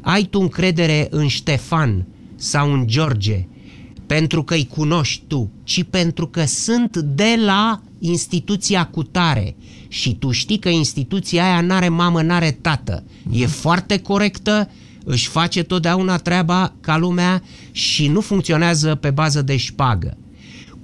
ai 0.00 0.22
tu 0.22 0.40
încredere 0.40 1.06
în 1.10 1.26
Ștefan 1.26 2.06
sau 2.36 2.72
în 2.72 2.86
George, 2.86 3.46
pentru 4.10 4.42
că 4.42 4.54
îi 4.54 4.66
cunoști 4.66 5.22
tu, 5.26 5.50
ci 5.64 5.84
pentru 5.90 6.26
că 6.26 6.44
sunt 6.44 6.96
de 6.96 7.34
la 7.44 7.82
instituția 7.98 8.86
cutare 8.86 9.56
și 9.88 10.14
tu 10.14 10.30
știi 10.30 10.58
că 10.58 10.68
instituția 10.68 11.44
aia 11.44 11.60
n-are 11.60 11.88
mamă, 11.88 12.22
n-are 12.22 12.58
tată. 12.60 13.04
E 13.30 13.46
foarte 13.46 13.98
corectă, 13.98 14.70
își 15.04 15.28
face 15.28 15.62
totdeauna 15.62 16.16
treaba 16.16 16.72
ca 16.80 16.98
lumea 16.98 17.42
și 17.72 18.08
nu 18.08 18.20
funcționează 18.20 18.94
pe 18.94 19.10
bază 19.10 19.42
de 19.42 19.56
șpagă 19.56 20.16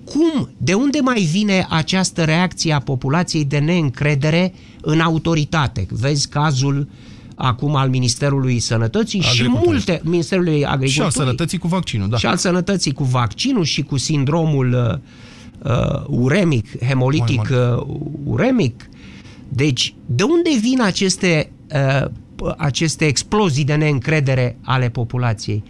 cum, 0.05 0.51
de 0.57 0.75
unde 0.75 1.01
mai 1.01 1.21
vine 1.21 1.67
această 1.69 2.25
reacție 2.25 2.73
a 2.73 2.81
populației 2.81 3.45
de 3.45 3.59
neîncredere 3.59 4.55
în 4.81 5.01
autoritate? 5.01 5.87
Vezi 5.91 6.29
cazul 6.29 6.89
acum 7.37 7.75
al 7.75 7.89
Ministerului 7.89 8.59
Sănătății 8.59 9.21
și 9.21 9.49
multe, 9.49 10.01
Ministerului 10.05 10.65
Agriculturii. 10.65 10.93
Și 10.93 11.01
al 11.01 11.11
Sănătății 11.11 11.59
cu 11.59 11.69
vaccinul, 11.69 12.09
da. 12.09 12.17
Și 12.17 12.27
al 12.27 12.37
Sănătății 12.37 12.93
cu 12.93 13.05
vaccinul 13.05 13.65
și 13.65 13.83
cu 13.83 13.97
sindromul 13.97 15.01
uh, 15.63 15.73
uh 15.73 16.05
uremic, 16.07 16.85
hemolitic 16.85 17.49
uh, 17.51 17.87
uremic. 18.25 18.89
Deci, 19.49 19.95
de 20.07 20.23
unde 20.23 20.51
vin 20.61 20.83
aceste, 20.83 21.51
uh, 21.75 22.09
aceste 22.57 23.07
explozii 23.07 23.65
de 23.65 23.75
neîncredere 23.75 24.57
ale 24.63 24.89
populației? 24.89 25.63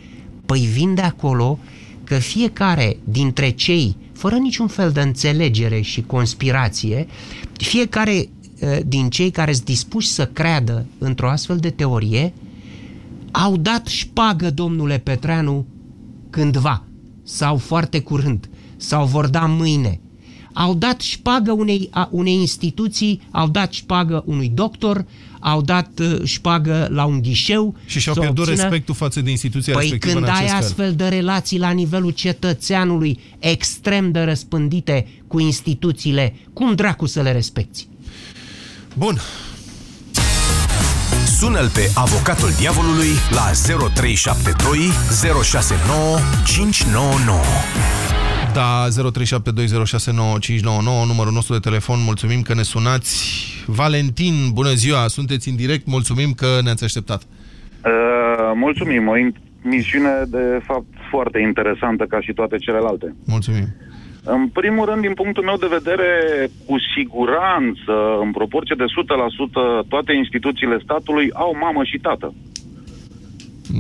Păi 0.47 0.59
vin 0.73 0.95
de 0.95 1.03
acolo 1.03 1.59
că 2.05 2.15
fiecare 2.15 2.97
dintre 3.05 3.51
cei 3.51 3.97
fără 4.13 4.35
niciun 4.35 4.67
fel 4.67 4.91
de 4.91 5.01
înțelegere 5.01 5.81
și 5.81 6.03
conspirație, 6.03 7.07
fiecare 7.53 8.13
uh, 8.13 8.27
din 8.87 9.11
cei 9.11 9.31
care 9.31 9.53
sunt 9.53 9.65
dispuși 9.65 10.09
să 10.09 10.27
creadă 10.27 10.87
într-o 10.99 11.29
astfel 11.29 11.57
de 11.57 11.71
teorie 11.71 12.33
au 13.31 13.57
dat 13.57 13.87
șpagă, 13.87 14.51
domnule 14.51 14.99
Petreanu, 14.99 15.67
cândva, 16.31 16.85
sau 17.23 17.57
foarte 17.57 18.01
curând, 18.01 18.49
sau 18.77 19.07
vor 19.07 19.27
da 19.27 19.47
mâine. 19.47 20.01
Au 20.53 20.75
dat 20.75 21.01
șpagă 21.01 21.53
unei, 21.53 21.89
a, 21.91 22.09
unei 22.13 22.35
instituții, 22.35 23.21
au 23.31 23.49
dat 23.49 23.73
șpagă 23.73 24.23
unui 24.27 24.49
doctor, 24.55 25.07
au 25.41 25.63
dat 25.63 25.91
uh, 26.01 26.21
șpagă 26.25 26.89
la 26.91 27.05
un 27.05 27.23
ghișeu. 27.23 27.75
Și 27.87 28.01
și-au 28.01 28.15
pierdut 28.15 28.39
obțină... 28.39 28.61
respectul 28.61 28.95
față 28.95 29.21
de 29.21 29.31
instituția 29.31 29.73
păi 29.73 29.83
respectivă 29.83 30.15
când 30.15 30.29
ai 30.29 30.47
astfel 30.47 30.95
de 30.95 31.09
relații 31.09 31.59
la 31.59 31.71
nivelul 31.71 32.11
cetățeanului 32.11 33.21
extrem 33.39 34.11
de 34.11 34.21
răspândite 34.21 35.07
cu 35.27 35.39
instituțiile, 35.39 36.35
cum 36.53 36.75
dracu 36.75 37.07
să 37.07 37.23
le 37.23 37.33
respecti? 37.33 37.87
Bun. 38.99 39.15
Sună-l 41.39 41.69
pe 41.79 41.85
avocatul 41.95 42.51
diavolului 42.61 43.13
la 43.39 43.47
0372 43.95 44.79
069 45.43 46.19
599. 46.45 47.41
Da, 48.59 48.69
0372069599, 48.89 51.07
numărul 51.07 51.33
nostru 51.33 51.53
de 51.55 51.67
telefon. 51.69 51.99
Mulțumim 52.05 52.43
că 52.43 52.55
ne 52.55 52.63
sunați. 52.63 53.13
Valentin, 53.67 54.35
bună 54.53 54.73
ziua, 54.83 55.07
sunteți 55.07 55.49
în 55.49 55.57
direct. 55.57 55.87
Mulțumim 55.87 56.33
că 56.33 56.47
ne-ați 56.63 56.85
așteptat. 56.85 57.23
Uh, 57.23 58.53
mulțumim, 58.55 59.09
o 59.09 59.13
misiune 59.63 60.11
de 60.27 60.61
fapt 60.67 60.87
foarte 61.11 61.41
interesantă 61.41 62.05
ca 62.05 62.21
și 62.21 62.33
toate 62.33 62.57
celelalte. 62.57 63.15
Mulțumim. 63.25 63.67
În 64.29 64.49
primul 64.49 64.85
rând, 64.87 65.01
din 65.01 65.15
punctul 65.15 65.45
meu 65.45 65.57
de 65.57 65.75
vedere, 65.79 66.11
cu 66.67 66.75
siguranță, 66.97 67.95
în 68.21 68.31
proporție 68.31 68.75
de 68.79 68.85
100%, 69.85 69.89
toate 69.89 70.13
instituțiile 70.13 70.79
statului 70.83 71.31
au 71.33 71.57
mamă 71.61 71.85
și 71.85 71.99
tată. 71.99 72.35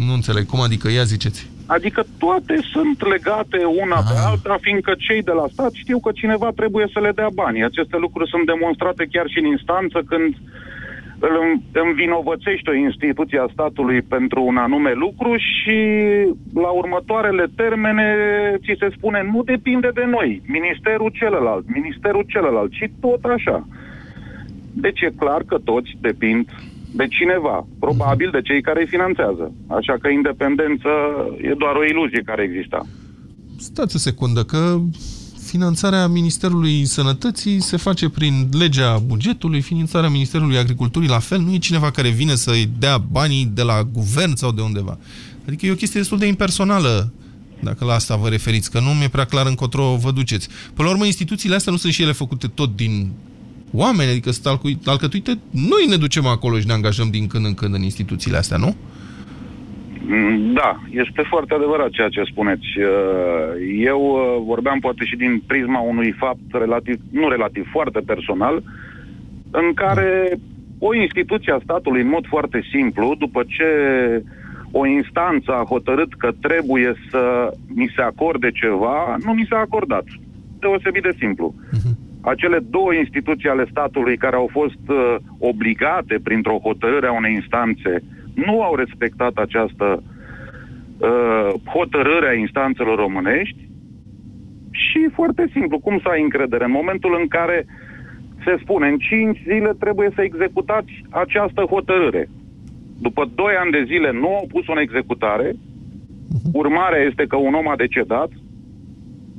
Nu 0.06 0.12
înțeleg. 0.12 0.46
Cum 0.46 0.60
adică? 0.60 0.90
Ia 0.90 1.02
ziceți. 1.02 1.50
Adică 1.66 2.04
toate 2.18 2.56
sunt 2.72 3.08
legate 3.08 3.64
una 3.82 3.96
Aha. 3.96 4.10
pe 4.10 4.14
ah. 4.18 4.24
alta, 4.26 4.56
fiindcă 4.60 4.92
cei 4.98 5.22
de 5.22 5.32
la 5.40 5.46
stat 5.52 5.72
știu 5.72 5.98
că 6.00 6.10
cineva 6.14 6.50
trebuie 6.56 6.86
să 6.92 7.00
le 7.00 7.12
dea 7.14 7.28
bani. 7.34 7.64
Aceste 7.64 7.96
lucruri 8.04 8.30
sunt 8.30 8.46
demonstrate 8.46 9.08
chiar 9.12 9.26
și 9.28 9.38
în 9.38 9.44
instanță 9.44 9.98
când 10.10 10.34
îl 11.18 11.60
învinovățești 11.72 12.68
o 12.68 12.74
instituție 12.74 13.38
a 13.38 13.52
statului 13.52 14.02
pentru 14.02 14.44
un 14.44 14.56
anume 14.56 14.92
lucru 14.92 15.36
și 15.36 15.78
la 16.54 16.68
următoarele 16.68 17.46
termene 17.56 18.06
ți 18.58 18.78
se 18.78 18.88
spune 18.96 19.30
nu 19.32 19.42
depinde 19.42 19.90
de 19.94 20.04
noi, 20.04 20.42
ministerul 20.46 21.10
celălalt, 21.14 21.64
ministerul 21.74 22.24
celălalt 22.28 22.72
și 22.72 22.90
tot 23.00 23.24
așa. 23.24 23.68
Deci 24.72 25.00
e 25.00 25.18
clar 25.18 25.42
că 25.42 25.58
toți 25.64 25.90
depind 26.00 26.48
de 26.94 27.06
cineva, 27.06 27.66
probabil 27.78 28.28
de 28.32 28.40
cei 28.40 28.60
care 28.62 28.80
îi 28.80 28.86
finanțează. 28.86 29.52
Așa 29.66 29.94
că 30.00 30.08
independență 30.08 30.88
e 31.40 31.52
doar 31.58 31.74
o 31.76 31.84
iluzie 31.84 32.22
care 32.24 32.42
exista. 32.42 32.80
Stați 33.58 33.96
o 33.96 33.98
secundă, 33.98 34.42
că 34.42 34.78
finanțarea 35.56 36.06
Ministerului 36.06 36.84
Sănătății 36.84 37.60
se 37.60 37.76
face 37.76 38.08
prin 38.08 38.48
legea 38.52 38.98
bugetului, 38.98 39.60
finanțarea 39.60 40.08
Ministerului 40.08 40.58
Agriculturii 40.58 41.08
la 41.08 41.18
fel, 41.18 41.40
nu 41.40 41.52
e 41.52 41.58
cineva 41.58 41.90
care 41.90 42.08
vine 42.08 42.34
să-i 42.34 42.70
dea 42.78 42.98
banii 42.98 43.50
de 43.54 43.62
la 43.62 43.82
guvern 43.82 44.34
sau 44.34 44.52
de 44.52 44.60
undeva. 44.60 44.98
Adică 45.46 45.66
e 45.66 45.70
o 45.70 45.74
chestie 45.74 46.00
destul 46.00 46.18
de 46.18 46.26
impersonală 46.26 47.12
dacă 47.60 47.84
la 47.84 47.94
asta 47.94 48.16
vă 48.16 48.28
referiți, 48.28 48.70
că 48.70 48.80
nu 48.80 48.88
mi-e 48.88 49.08
prea 49.08 49.24
clar 49.24 49.46
încotro 49.46 49.96
vă 50.00 50.10
duceți. 50.10 50.48
Până 50.74 50.88
la 50.88 50.94
urmă, 50.94 51.06
instituțiile 51.06 51.54
astea 51.54 51.72
nu 51.72 51.78
sunt 51.78 51.92
și 51.92 52.02
ele 52.02 52.12
făcute 52.12 52.46
tot 52.46 52.76
din 52.76 53.10
oameni, 53.72 54.10
adică 54.10 54.30
sunt 54.30 54.46
alcătuite, 54.84 55.38
noi 55.50 55.86
ne 55.88 55.96
ducem 55.96 56.26
acolo 56.26 56.58
și 56.60 56.66
ne 56.66 56.72
angajăm 56.72 57.10
din 57.10 57.26
când 57.26 57.44
în 57.44 57.54
când 57.54 57.74
în 57.74 57.82
instituțiile 57.82 58.36
astea, 58.36 58.56
nu? 58.56 58.76
Mm, 60.08 60.52
da, 60.52 60.80
este 60.90 61.22
foarte 61.22 61.54
adevărat 61.54 61.90
ceea 61.90 62.08
ce 62.08 62.22
spuneți. 62.22 62.66
Uh, 62.78 62.88
eu 63.78 64.00
uh, 64.00 64.42
vorbeam 64.44 64.78
poate 64.78 65.04
și 65.04 65.16
din 65.16 65.42
prisma 65.46 65.80
unui 65.80 66.12
fapt 66.18 66.48
relativ, 66.52 67.00
nu 67.10 67.28
relativ, 67.28 67.68
foarte 67.70 68.00
personal, 68.00 68.62
în 69.50 69.72
care 69.74 70.38
o 70.78 70.94
instituție 70.94 71.52
a 71.52 71.60
statului, 71.62 72.00
în 72.00 72.08
mod 72.08 72.26
foarte 72.26 72.60
simplu, 72.72 73.14
după 73.18 73.44
ce 73.46 73.68
o 74.70 74.86
instanță 74.86 75.52
a 75.52 75.64
hotărât 75.68 76.14
că 76.14 76.30
trebuie 76.40 76.94
să 77.10 77.52
mi 77.74 77.92
se 77.96 78.02
acorde 78.02 78.50
ceva, 78.50 79.16
nu 79.24 79.32
mi 79.32 79.46
s-a 79.50 79.56
acordat. 79.56 80.04
Deosebit 80.58 81.02
de 81.02 81.16
simplu. 81.18 81.54
Uh-huh 81.54 82.04
acele 82.32 82.58
două 82.70 82.94
instituții 82.94 83.48
ale 83.48 83.66
statului 83.70 84.16
care 84.16 84.36
au 84.36 84.48
fost 84.52 84.84
uh, 84.88 85.16
obligate 85.38 86.18
printr-o 86.22 86.58
hotărâre 86.62 87.06
a 87.06 87.12
unei 87.12 87.34
instanțe 87.34 88.02
nu 88.44 88.62
au 88.62 88.74
respectat 88.74 89.34
această 89.36 90.02
uh, 90.02 91.48
hotărâre 91.64 92.28
a 92.28 92.34
instanțelor 92.34 92.98
românești 92.98 93.68
și 94.70 95.08
foarte 95.12 95.48
simplu, 95.52 95.78
cum 95.78 95.98
să 96.02 96.08
ai 96.08 96.22
încredere? 96.22 96.64
În 96.64 96.70
momentul 96.70 97.16
în 97.20 97.26
care 97.28 97.66
se 98.44 98.56
spune, 98.62 98.88
în 98.88 98.98
5 98.98 99.38
zile 99.42 99.72
trebuie 99.78 100.10
să 100.14 100.22
executați 100.22 100.92
această 101.10 101.62
hotărâre. 101.62 102.28
După 103.00 103.30
2 103.34 103.54
ani 103.62 103.70
de 103.70 103.82
zile 103.86 104.10
nu 104.12 104.28
au 104.34 104.46
pus-o 104.52 104.72
în 104.72 104.78
executare, 104.78 105.52
urmarea 106.52 107.02
este 107.02 107.24
că 107.26 107.36
un 107.36 107.54
om 107.54 107.68
a 107.68 107.76
decedat, 107.76 108.30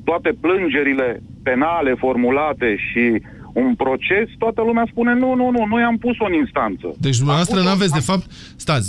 toate 0.04 0.32
plângerile 0.42 1.22
penale 1.44 1.94
formulate 1.94 2.76
și 2.76 3.22
un 3.66 3.76
proces, 3.76 4.28
toată 4.38 4.62
lumea 4.62 4.86
spune 4.90 5.14
nu, 5.14 5.34
nu, 5.36 5.52
nu, 5.52 5.66
noi 5.66 5.84
am 5.84 5.98
pus-o 5.98 6.26
în 6.26 6.34
instanță. 6.34 6.88
Deci 7.00 7.18
dumneavoastră 7.18 7.62
nu 7.62 7.68
aveți, 7.68 7.92
de 7.92 8.00
fapt, 8.00 8.26
stați, 8.56 8.88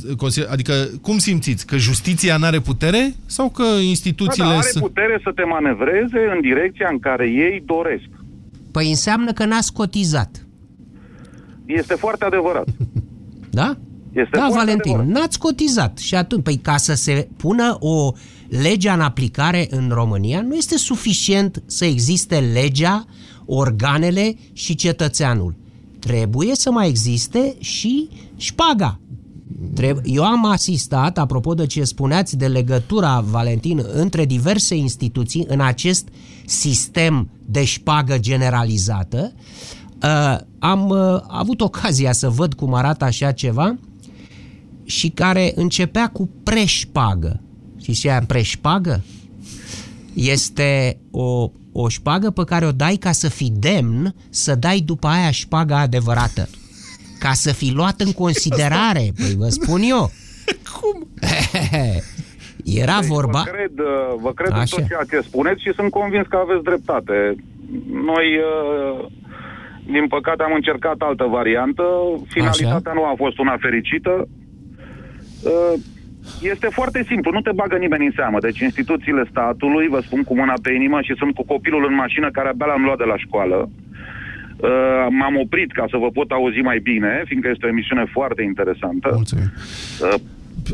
adică 0.51 0.73
cum 1.03 1.19
simțiți? 1.19 1.67
Că 1.67 1.77
justiția 1.77 2.37
nu 2.37 2.45
are 2.45 2.61
putere 2.61 3.15
sau 3.27 3.49
că 3.49 3.63
instituțiile... 3.95 4.49
Da, 4.49 4.55
da, 4.55 4.59
are 4.59 4.81
putere 4.81 5.21
să 5.23 5.31
te 5.35 5.43
manevreze 5.43 6.21
în 6.35 6.41
direcția 6.41 6.89
în 6.91 6.99
care 6.99 7.27
ei 7.27 7.63
doresc. 7.67 8.09
Păi 8.73 8.89
înseamnă 8.89 9.33
că 9.33 9.45
n-ați 9.45 9.73
cotizat. 9.73 10.47
Este 11.67 11.95
foarte 11.95 12.25
adevărat. 12.25 12.67
Da? 13.51 13.77
Este 14.13 14.31
da, 14.33 14.39
foarte 14.39 14.57
Valentin, 14.57 14.95
adevărat. 14.95 15.21
n-ați 15.21 15.39
cotizat. 15.39 15.99
Și 15.99 16.15
atunci, 16.15 16.43
păi 16.43 16.57
ca 16.57 16.77
să 16.77 16.95
se 16.95 17.29
pună 17.37 17.77
o 17.81 18.13
lege 18.49 18.89
în 18.89 19.01
aplicare 19.01 19.67
în 19.71 19.91
România, 19.93 20.41
nu 20.41 20.55
este 20.55 20.77
suficient 20.77 21.63
să 21.67 21.85
existe 21.85 22.39
legea, 22.53 23.05
organele 23.49 24.35
și 24.53 24.75
cetățeanul. 24.75 25.55
Trebuie 25.99 26.55
să 26.55 26.71
mai 26.71 26.89
existe 26.89 27.57
și 27.59 28.09
șpaga. 28.37 29.01
Treb- 29.75 30.01
Eu 30.05 30.25
am 30.25 30.45
asistat, 30.45 31.19
apropo 31.19 31.55
de 31.55 31.67
ce 31.67 31.85
spuneați 31.85 32.37
de 32.37 32.47
legătura, 32.47 33.21
Valentin, 33.21 33.83
între 33.93 34.25
diverse 34.25 34.75
instituții 34.75 35.45
în 35.49 35.61
acest 35.61 36.09
sistem 36.47 37.31
de 37.47 37.65
șpagă 37.65 38.19
generalizată. 38.19 39.33
Uh, 40.03 40.39
am 40.59 40.89
uh, 40.89 41.21
avut 41.27 41.61
ocazia 41.61 42.13
să 42.13 42.29
văd 42.29 42.55
cum 42.55 42.75
arată 42.75 43.05
așa 43.05 43.33
ceva 43.33 43.79
și 44.85 45.09
care 45.09 45.53
începea 45.55 46.09
cu 46.09 46.29
preșpagă. 46.43 47.41
Și 47.83 47.93
ce 47.93 48.11
aia 48.11 48.25
preșpagă? 48.27 49.03
Este 50.19 50.99
o, 51.11 51.51
o 51.73 51.89
șpagă 51.89 52.31
pe 52.31 52.45
care 52.45 52.67
o 52.67 52.73
dai 52.73 52.97
ca 52.97 53.13
să 53.13 53.29
fii 53.29 53.53
demn 53.59 54.15
să 54.31 54.55
dai 54.55 54.79
după 54.79 55.07
aia 55.07 55.31
șpaga 55.31 55.79
adevărată. 55.79 56.49
Ca 57.19 57.33
să 57.33 57.53
fii 57.53 57.73
luat 57.73 58.01
în 58.01 58.13
considerare, 58.13 59.05
păi 59.17 59.35
vă 59.37 59.49
spun 59.49 59.81
eu. 59.83 60.11
Cum? 60.75 61.09
Era 62.83 62.99
vorba... 63.01 63.43
Vă 63.45 63.51
cred, 63.51 63.79
uh, 63.79 64.15
vă 64.21 64.33
cred 64.33 64.51
în 64.51 64.59
Așa. 64.59 64.77
tot 64.77 64.87
ceea 64.87 65.05
ce 65.11 65.27
spuneți 65.29 65.63
și 65.63 65.73
sunt 65.75 65.91
convins 65.91 66.27
că 66.27 66.37
aveți 66.37 66.63
dreptate. 66.63 67.35
Noi, 68.11 68.27
uh, 68.51 69.07
din 69.87 70.07
păcate, 70.09 70.43
am 70.43 70.53
încercat 70.55 70.97
altă 70.99 71.25
variantă. 71.25 71.83
Finalitatea 72.29 72.93
nu 72.93 73.05
a 73.05 73.15
fost 73.17 73.39
una 73.39 73.57
fericită. 73.61 74.29
Uh, 76.43 76.51
Este 76.53 76.69
foarte 76.71 77.05
simplu, 77.09 77.31
nu 77.33 77.41
te 77.41 77.53
bagă 77.55 77.77
nimeni 77.77 78.07
în 78.07 78.13
seamă. 78.15 78.39
Deci 78.41 78.59
instituțiile 78.59 79.25
statului, 79.31 79.87
vă 79.89 80.01
spun 80.07 80.23
cu 80.25 80.35
mâna 80.37 80.55
pe 80.63 80.73
inimă 80.73 80.99
și 81.01 81.15
sunt 81.19 81.35
cu 81.35 81.45
copilul 81.45 81.87
în 81.89 81.95
mașină 81.95 82.31
care 82.31 82.49
abia 82.49 82.67
l-am 82.67 82.85
luat 82.85 82.99
de 82.99 83.05
la 83.05 83.17
școală. 83.17 83.71
Uh, 84.57 85.07
m-am 85.11 85.37
oprit 85.45 85.73
ca 85.73 85.85
să 85.91 85.97
vă 85.97 86.09
pot 86.11 86.31
auzi 86.31 86.59
mai 86.59 86.79
bine, 86.79 87.23
fiindcă 87.27 87.49
este 87.53 87.67
o 87.67 87.69
emisiune 87.69 88.05
foarte 88.13 88.43
interesantă. 88.43 89.09
Mulțumim. 89.15 89.51
Uh, 90.03 90.21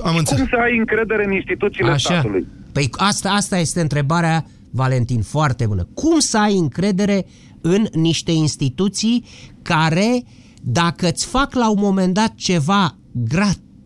Am 0.04 0.14
cum 0.24 0.46
să 0.46 0.56
ai 0.56 0.76
încredere 0.76 1.24
în 1.24 1.32
instituțiile 1.32 1.90
Așa. 1.90 2.12
statului? 2.12 2.46
Păi 2.72 2.88
asta, 2.92 3.30
asta 3.30 3.58
este 3.58 3.80
întrebarea, 3.80 4.44
Valentin, 4.72 5.22
foarte 5.22 5.66
bună. 5.66 5.88
Cum 5.94 6.18
să 6.18 6.38
ai 6.38 6.54
încredere 6.54 7.24
în 7.60 7.86
niște 7.92 8.30
instituții 8.30 9.24
care, 9.62 10.22
dacă 10.62 11.06
îți 11.06 11.26
fac 11.26 11.54
la 11.54 11.70
un 11.70 11.78
moment 11.80 12.14
dat 12.14 12.34
ceva 12.34 12.94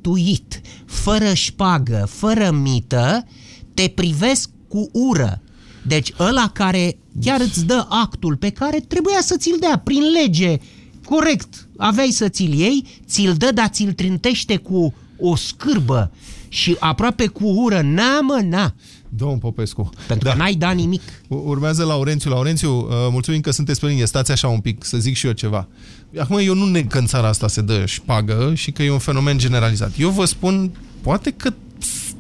gratuit, 0.03 0.61
fără 0.87 1.33
șpagă, 1.33 2.09
fără 2.11 2.51
mită, 2.51 3.27
te 3.75 3.89
privesc 3.89 4.51
cu 4.69 4.89
ură. 4.93 5.43
Deci 5.87 6.13
ăla 6.19 6.51
care 6.55 6.99
chiar 7.21 7.41
îți 7.41 7.65
dă 7.65 7.87
actul 7.89 8.37
pe 8.37 8.51
care 8.51 8.81
trebuia 8.81 9.19
să 9.21 9.37
ți-l 9.37 9.57
dea 9.61 9.79
prin 9.85 10.03
lege, 10.23 10.57
corect, 11.05 11.69
aveai 11.77 12.11
să 12.11 12.29
ți-l 12.29 12.53
iei, 12.53 12.87
ți-l 13.07 13.35
dă, 13.35 13.51
dar 13.55 13.69
ți-l 13.69 13.93
trintește 13.93 14.57
cu 14.57 14.95
o 15.19 15.37
scârbă 15.37 16.11
și 16.49 16.77
aproape 16.79 17.27
cu 17.27 17.45
ură, 17.45 17.81
na 17.81 18.21
mă, 18.21 18.41
na. 18.45 18.75
Domnul 19.09 19.39
Popescu. 19.39 19.91
Pentru 20.07 20.29
da. 20.29 20.33
că 20.33 20.39
n-ai 20.39 20.55
dat 20.55 20.75
nimic. 20.75 21.03
Urmează 21.29 21.85
Laurențiu. 21.85 22.31
Laurențiu, 22.31 22.77
uh, 22.77 22.87
mulțumim 23.11 23.41
că 23.41 23.51
sunteți 23.51 23.81
pe 23.81 23.87
linie. 23.87 24.07
Stați 24.07 24.33
așa 24.33 24.49
un 24.49 24.61
pic, 24.61 24.85
să 24.85 24.99
zic 24.99 25.17
și 25.17 25.27
eu 25.27 25.33
ceva. 25.33 25.69
Acum, 26.19 26.39
eu 26.39 26.55
nu 26.55 26.65
neg 26.65 26.87
că 26.87 26.99
în 26.99 27.07
țara 27.07 27.29
asta 27.29 27.49
se 27.49 27.61
dă 27.61 27.87
șpagă 27.87 28.53
și 28.55 28.71
că 28.71 28.83
e 28.83 28.91
un 28.91 28.99
fenomen 28.99 29.39
generalizat. 29.39 29.93
Eu 29.99 30.11
vă 30.11 30.25
spun, 30.25 30.71
poate 31.01 31.31
că 31.31 31.53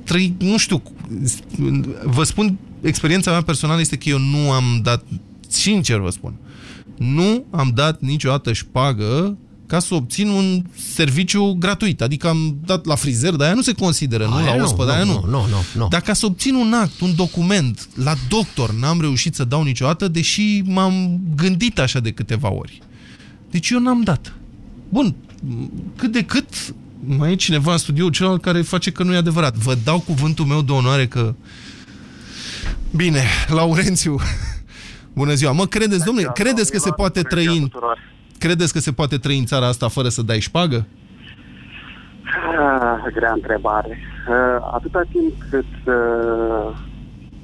trăi, 0.04 0.34
nu 0.38 0.58
știu, 0.58 0.82
vă 2.04 2.22
spun, 2.22 2.58
experiența 2.80 3.30
mea 3.30 3.42
personală 3.42 3.80
este 3.80 3.96
că 3.96 4.08
eu 4.08 4.18
nu 4.18 4.50
am 4.50 4.80
dat, 4.82 5.04
sincer 5.48 5.98
vă 5.98 6.10
spun, 6.10 6.34
nu 6.96 7.44
am 7.50 7.70
dat 7.74 8.00
niciodată 8.00 8.52
șpagă 8.52 9.36
ca 9.66 9.78
să 9.78 9.94
obțin 9.94 10.28
un 10.28 10.64
serviciu 10.94 11.56
gratuit. 11.58 12.02
Adică 12.02 12.28
am 12.28 12.58
dat 12.64 12.84
la 12.84 12.94
frizer, 12.94 13.34
dar 13.34 13.46
aia 13.46 13.54
nu 13.54 13.62
se 13.62 13.72
consideră, 13.72 14.24
nu? 14.24 14.34
Aia 14.34 14.50
La 14.50 14.56
nu, 14.56 14.64
ospăd, 14.64 14.88
aia 14.88 15.04
nu, 15.04 15.12
nu. 15.12 15.30
nu, 15.30 15.46
nu, 15.46 15.64
nu. 15.74 15.88
Dar 15.88 16.00
ca 16.00 16.12
să 16.12 16.26
obțin 16.26 16.54
un 16.54 16.72
act, 16.72 17.00
un 17.00 17.14
document, 17.14 17.88
la 17.94 18.14
doctor, 18.28 18.72
n-am 18.72 19.00
reușit 19.00 19.34
să 19.34 19.44
dau 19.44 19.62
niciodată, 19.62 20.08
deși 20.08 20.62
m-am 20.64 21.20
gândit 21.36 21.78
așa 21.78 22.00
de 22.00 22.10
câteva 22.10 22.52
ori. 22.52 22.80
Deci 23.50 23.70
eu 23.70 23.78
n-am 23.78 24.02
dat. 24.02 24.32
Bun, 24.88 25.14
cât 25.96 26.12
de 26.12 26.24
cât 26.24 26.48
mai 27.06 27.32
e 27.32 27.34
cineva 27.34 27.72
în 27.72 27.78
studio 27.78 28.10
celălalt 28.10 28.42
care 28.42 28.60
face 28.60 28.92
că 28.92 29.02
nu 29.02 29.12
e 29.12 29.16
adevărat. 29.16 29.54
Vă 29.54 29.74
dau 29.84 30.00
cuvântul 30.00 30.44
meu 30.44 30.62
de 30.62 30.72
onoare 30.72 31.06
că... 31.06 31.34
Bine, 32.96 33.20
Laurențiu, 33.48 34.16
bună 35.20 35.34
ziua. 35.34 35.52
Mă, 35.52 35.66
credeți, 35.66 36.04
domnule, 36.04 36.30
credeți 36.34 36.70
că 36.70 36.78
se 36.78 36.90
poate 36.90 37.22
trăi 37.22 37.46
în... 37.46 37.68
Credeți 38.38 38.72
că 38.72 38.78
se 38.78 38.92
poate 38.92 39.16
trăi 39.16 39.38
în 39.38 39.44
țara 39.44 39.66
asta 39.66 39.88
fără 39.88 40.08
să 40.08 40.22
dai 40.22 40.40
șpagă? 40.40 40.86
Ah, 42.58 43.12
grea 43.12 43.32
întrebare. 43.32 43.98
Uh, 44.28 44.68
atâta 44.72 45.02
timp 45.12 45.32
cât 45.50 45.92
uh, 45.94 46.76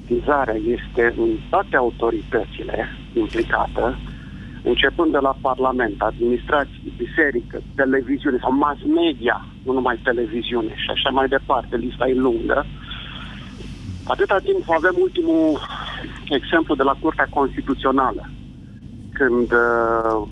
vizarea 0.07 0.55
este 0.55 1.13
în 1.17 1.29
toate 1.49 1.75
autoritățile 1.75 2.87
implicate, 3.13 3.97
începând 4.65 5.11
de 5.11 5.17
la 5.27 5.35
Parlament, 5.41 6.01
administrație, 6.01 6.79
biserică, 6.97 7.61
televiziune 7.75 8.37
sau 8.41 8.53
mass 8.53 8.79
media, 9.01 9.45
nu 9.65 9.73
numai 9.73 9.99
televiziune 10.03 10.73
și 10.75 10.89
așa 10.89 11.09
mai 11.09 11.27
departe, 11.27 11.75
lista 11.75 12.07
e 12.07 12.13
lungă, 12.13 12.65
atâta 14.03 14.37
timp 14.43 14.63
avem 14.69 14.95
ultimul 14.99 15.59
exemplu 16.29 16.75
de 16.75 16.83
la 16.83 16.95
Curtea 17.01 17.27
Constituțională, 17.29 18.29
când 19.13 19.51
uh, 19.51 20.27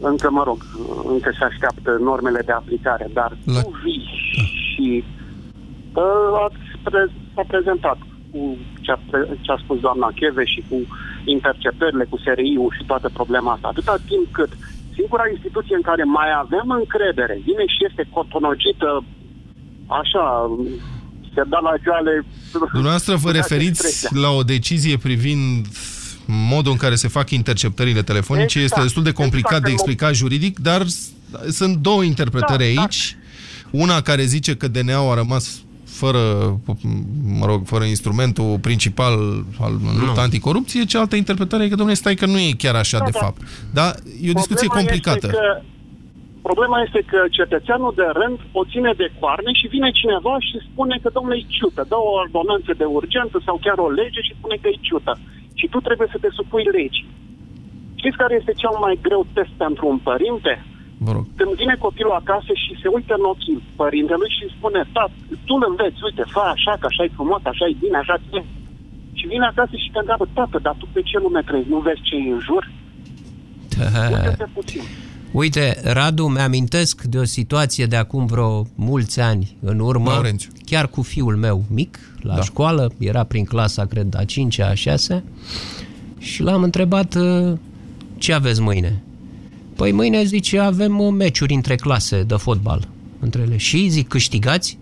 încă, 0.00 0.30
mă 0.30 0.42
rog, 0.42 0.58
încă 1.04 1.30
se 1.38 1.44
așteaptă 1.44 1.96
normele 2.00 2.40
de 2.44 2.52
aplicare, 2.52 3.06
dar 3.12 3.36
La... 3.44 3.60
tu 3.60 3.70
vii 3.82 4.08
și 4.70 5.04
uh, 5.94 6.44
ați 6.44 6.80
pre- 6.82 7.12
s-a 7.34 7.44
prezentat 7.46 7.98
cu 8.30 8.56
ce 8.80 8.90
a, 8.90 8.98
pre- 9.10 9.38
ce 9.40 9.52
a 9.52 9.56
spus 9.56 9.80
doamna 9.80 10.12
Cheveș 10.14 10.50
și 10.50 10.64
cu 10.68 10.76
interceptările 11.36 12.04
cu 12.10 12.16
SRI-ul 12.24 12.74
și 12.76 12.84
toată 12.90 13.08
problema 13.18 13.52
asta. 13.52 13.68
Atâta 13.68 13.94
timp 14.10 14.26
cât 14.38 14.50
singura 14.98 15.24
instituție 15.34 15.76
în 15.76 15.82
care 15.90 16.04
mai 16.18 16.28
avem 16.44 16.66
încredere 16.82 17.34
vine 17.48 17.64
și 17.74 17.80
este 17.88 18.02
cotonogită 18.16 18.88
așa, 20.00 20.24
se 21.34 21.42
da 21.52 21.58
la 21.68 21.74
joale... 21.84 22.24
Dumneavoastră 22.72 23.14
vă 23.16 23.30
referiți 23.40 24.14
la 24.24 24.30
o 24.30 24.42
decizie 24.42 24.96
privind 24.96 25.66
modul 26.26 26.72
în 26.72 26.78
care 26.78 26.94
se 26.94 27.08
fac 27.08 27.30
interceptările 27.30 28.02
telefonice. 28.02 28.58
Exact. 28.58 28.64
Este 28.64 28.80
destul 28.82 29.02
de 29.02 29.12
complicat 29.12 29.50
Exact, 29.50 29.64
de 29.64 29.70
în 29.70 29.76
explicat 29.78 30.14
juridic, 30.14 30.58
dar 30.58 30.86
s- 30.86 31.10
sunt 31.50 31.76
două 31.76 32.02
interpretări 32.02 32.74
Da, 32.74 32.80
aici. 32.82 33.16
Una 33.70 34.00
care 34.00 34.22
zice 34.24 34.56
că 34.56 34.68
DNA-ul 34.68 35.10
a 35.10 35.14
rămas 35.14 35.60
fără, 36.02 36.22
mă 37.40 37.46
rog, 37.50 37.60
fără 37.72 37.84
instrumentul 37.84 38.50
principal 38.68 39.14
al 39.64 39.72
în 39.90 39.96
lupta 40.04 40.22
anticorupție, 40.28 40.90
cealaltă 40.90 41.16
interpretare 41.16 41.62
e 41.64 41.72
că, 41.72 41.78
domnule, 41.80 42.02
stai 42.02 42.20
că 42.22 42.26
nu 42.34 42.38
e 42.38 42.62
chiar 42.64 42.76
așa 42.82 42.98
Da, 42.98 43.04
de 43.08 43.14
da. 43.18 43.22
fapt. 43.24 43.40
Dar 43.78 43.90
e 44.24 44.34
o 44.34 44.40
discuție 44.40 44.68
Problema 44.68 44.80
complicată. 44.80 45.26
Este 45.26 45.38
că, 45.40 45.48
problema 46.48 46.78
este 46.86 47.00
că 47.12 47.20
cetățeanul 47.38 47.92
de 48.00 48.08
rând 48.20 48.38
o 48.60 48.62
ține 48.72 48.92
de 49.02 49.08
coarne 49.20 49.50
și 49.60 49.72
vine 49.74 49.90
cineva 50.00 50.34
și 50.48 50.56
spune 50.68 50.94
că, 51.02 51.08
domnule, 51.16 51.36
e 51.40 51.54
ciută. 51.58 51.80
Dă 51.90 51.96
o 52.08 52.12
ordonanță 52.22 52.70
de 52.80 52.86
urgență 52.98 53.36
sau 53.46 53.56
chiar 53.64 53.78
o 53.86 53.90
lege 54.00 54.20
și 54.26 54.36
spune 54.38 54.56
că 54.60 54.68
e 54.68 54.86
ciută. 54.88 55.12
Și 55.58 55.66
tu 55.72 55.78
trebuie 55.86 56.08
să 56.14 56.18
te 56.20 56.30
supui 56.38 56.66
legii. 56.78 57.08
Știți 58.00 58.20
care 58.22 58.34
este 58.40 58.52
cel 58.62 58.74
mai 58.84 58.94
greu 59.06 59.22
test 59.36 59.52
pentru 59.64 59.84
un 59.92 59.98
părinte? 60.08 60.52
Vă 61.04 61.10
rog. 61.16 61.24
Când 61.40 61.52
vine 61.62 61.74
copilul 61.86 62.20
acasă 62.22 62.52
și 62.62 62.70
se 62.82 62.88
uită 62.96 63.12
în 63.18 63.24
ochii 63.32 63.62
părintelui 63.80 64.30
și 64.36 64.54
spune, 64.56 64.80
tat, 64.96 65.10
tu 65.46 65.54
îl 65.58 65.64
înveți, 65.70 65.98
uite, 66.08 66.24
fă 66.34 66.42
așa, 66.54 66.72
că 66.80 66.86
așa 66.90 67.02
e 67.04 67.16
frumos, 67.18 67.42
așa 67.52 67.64
e 67.70 67.82
bine, 67.84 67.96
așa 68.02 68.16
e. 68.38 68.40
Și 69.18 69.26
vine 69.32 69.46
acasă 69.52 69.74
și 69.82 69.90
te 69.92 69.98
întreabă, 69.98 70.26
tată, 70.38 70.58
dar 70.66 70.74
tu 70.78 70.86
pe 70.92 71.00
ce 71.08 71.18
lume 71.18 71.42
trăiești? 71.46 71.72
Nu 71.72 71.78
vezi 71.86 72.06
ce 72.08 72.14
e 72.16 72.32
în 72.36 72.40
jur? 72.48 72.62
Uite 74.30 74.48
puțin. 74.58 74.82
Uite, 75.32 75.80
Radu, 75.84 76.26
mi-amintesc 76.26 77.02
de 77.02 77.18
o 77.18 77.24
situație 77.24 77.86
de 77.86 77.96
acum 77.96 78.26
vreo 78.26 78.66
mulți 78.74 79.20
ani 79.20 79.56
în 79.60 79.78
urmă, 79.78 80.10
Laurențiu. 80.10 80.50
chiar 80.64 80.88
cu 80.88 81.02
fiul 81.02 81.36
meu 81.36 81.64
mic, 81.70 81.98
la 82.20 82.34
da. 82.34 82.42
școală, 82.42 82.92
era 82.98 83.24
prin 83.24 83.44
clasa, 83.44 83.86
cred, 83.86 84.14
a 84.14 84.22
5-a, 84.22 84.68
a 84.68 84.74
6 84.74 85.24
și 86.18 86.42
l-am 86.42 86.62
întrebat 86.62 87.14
uh, 87.14 87.52
ce 88.18 88.32
aveți 88.32 88.60
mâine. 88.60 89.02
Păi 89.76 89.92
mâine, 89.92 90.24
zice, 90.24 90.58
avem 90.58 90.98
uh, 90.98 91.12
meciuri 91.12 91.54
între 91.54 91.74
clase 91.74 92.22
de 92.22 92.34
fotbal, 92.34 92.88
între 93.20 93.42
ele. 93.42 93.56
Și 93.56 93.88
zic, 93.88 94.08
câștigați? 94.08 94.78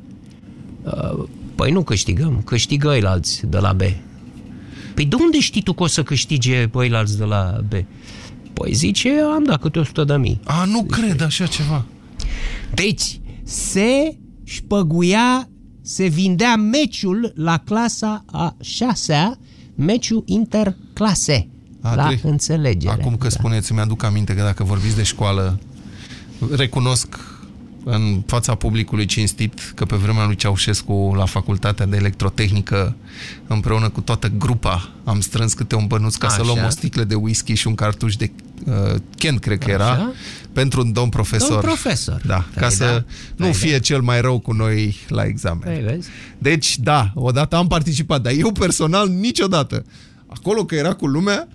Uh, 0.83 1.25
Păi 1.55 1.71
nu 1.71 1.83
câștigăm, 1.83 2.43
câștigă 2.45 2.89
ăilalți 2.89 3.47
de 3.47 3.59
la 3.59 3.73
B. 3.73 3.81
Păi 4.95 5.05
de 5.05 5.17
unde 5.21 5.41
știi 5.41 5.63
tu 5.63 5.73
că 5.73 5.83
o 5.83 5.87
să 5.87 6.03
câștige 6.03 6.71
ăilalți 6.75 7.19
de 7.19 7.25
la 7.25 7.61
B? 7.69 7.73
Păi 8.53 8.73
zice, 8.73 9.21
am 9.35 9.45
dat 9.45 9.61
câte 9.61 9.79
100 9.79 10.05
de 10.05 10.17
mii. 10.17 10.41
A, 10.45 10.65
nu 10.65 10.85
cred 10.85 11.21
așa 11.21 11.47
ceva. 11.47 11.85
Deci, 12.75 13.21
se 13.43 14.19
șpăguia, 14.45 15.49
se 15.83 16.07
vindea 16.07 16.57
meciul 16.57 17.33
la 17.35 17.59
clasa 17.59 18.25
a 18.27 18.57
șasea, 18.61 19.39
meciul 19.75 20.23
interclase. 20.27 21.49
A, 21.85 21.95
la 21.95 22.05
trei. 22.05 22.21
înțelegere. 22.23 22.93
Acum 22.93 23.17
că 23.17 23.29
da. 23.29 23.29
spuneți, 23.29 23.73
mi-aduc 23.73 24.03
aminte 24.03 24.35
că 24.35 24.43
dacă 24.43 24.65
vorbiți 24.65 24.97
de 24.97 25.03
școală, 25.03 25.59
recunosc 26.57 27.19
în 27.85 28.23
fața 28.27 28.55
publicului 28.55 29.07
cinstit 29.07 29.73
că 29.75 29.85
pe 29.85 29.97
vremea 29.97 30.27
lui 30.27 30.37
Ceaușescu 30.37 31.13
la 31.17 31.25
facultatea 31.25 31.87
de 31.87 31.97
electrotehnică 31.97 32.97
împreună 33.47 33.89
cu 33.89 34.01
toată 34.01 34.33
grupa 34.39 34.89
am 35.05 35.21
strâns 35.21 35.53
câte 35.53 35.75
un 35.75 35.87
bănuț 35.87 36.15
ca 36.15 36.29
să 36.29 36.41
Așa. 36.41 36.53
luăm 36.53 36.67
o 36.67 36.69
sticlă 36.69 37.05
de 37.05 37.15
whisky 37.15 37.55
și 37.55 37.67
un 37.67 37.75
cartuș 37.75 38.17
de 38.17 38.31
uh, 38.67 38.95
Kent, 39.17 39.41
cred 39.41 39.59
că 39.59 39.71
era, 39.71 39.91
Așa. 39.91 40.13
pentru 40.53 40.81
un 40.81 40.93
domn 40.93 41.09
profesor. 41.09 41.49
Domn 41.49 41.63
profesor. 41.63 42.21
Da, 42.27 42.47
Păi 42.53 42.63
ca 42.63 42.69
să 42.69 42.85
da. 42.85 43.05
nu 43.37 43.45
Păi 43.45 43.55
fie 43.55 43.73
da. 43.73 43.79
cel 43.79 44.01
mai 44.01 44.21
rău 44.21 44.39
cu 44.39 44.53
noi 44.53 44.97
la 45.09 45.25
examen. 45.25 45.73
Păi, 45.73 45.83
vezi? 45.85 46.09
Deci, 46.39 46.79
da, 46.79 47.11
odată 47.15 47.57
am 47.57 47.67
participat, 47.67 48.21
dar 48.21 48.33
eu 48.33 48.53
personal 48.53 49.09
niciodată. 49.09 49.85
Acolo 50.37 50.65
că 50.65 50.75
era 50.75 50.93
cu 50.95 51.07
lumea, 51.07 51.49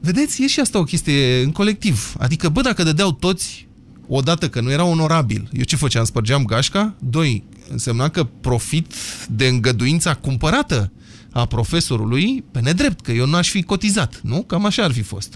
vedeți, 0.00 0.42
e 0.42 0.46
și 0.46 0.60
asta 0.60 0.78
o 0.78 0.84
chestie 0.84 1.42
în 1.42 1.52
colectiv. 1.52 2.14
Adică, 2.18 2.48
bă, 2.48 2.60
dacă 2.60 2.82
dădeau 2.82 3.12
toți 3.12 3.68
odată 4.08 4.48
că 4.48 4.60
nu 4.60 4.70
era 4.70 4.84
onorabil, 4.84 5.48
eu 5.52 5.62
ce 5.62 5.76
făceam? 5.76 6.04
Spărgeam 6.04 6.44
gașca? 6.44 6.94
Doi, 6.98 7.44
însemna 7.70 8.08
că 8.08 8.24
profit 8.24 8.92
de 9.28 9.46
îngăduința 9.46 10.14
cumpărată 10.14 10.92
a 11.32 11.46
profesorului 11.46 12.44
pe 12.50 12.60
nedrept, 12.60 13.00
că 13.00 13.12
eu 13.12 13.26
n-aș 13.26 13.48
fi 13.48 13.62
cotizat, 13.62 14.20
nu? 14.22 14.42
Cam 14.42 14.64
așa 14.64 14.82
ar 14.82 14.92
fi 14.92 15.02
fost. 15.02 15.34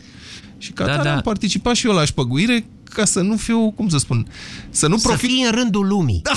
Și 0.58 0.72
ca 0.72 0.86
Da, 0.86 0.96
da, 0.96 1.02
da. 1.02 1.14
am 1.14 1.20
participat 1.20 1.74
și 1.74 1.86
eu 1.86 1.92
la 1.92 2.04
șpăguire 2.04 2.66
ca 2.84 3.04
să 3.04 3.20
nu 3.20 3.36
fiu, 3.36 3.70
cum 3.70 3.88
să 3.88 3.98
spun, 3.98 4.26
să 4.70 4.86
nu 4.86 4.96
Să 4.96 5.08
profit... 5.08 5.30
fii 5.30 5.44
în 5.44 5.50
rândul 5.52 5.86
lumii. 5.86 6.20
Da, 6.22 6.32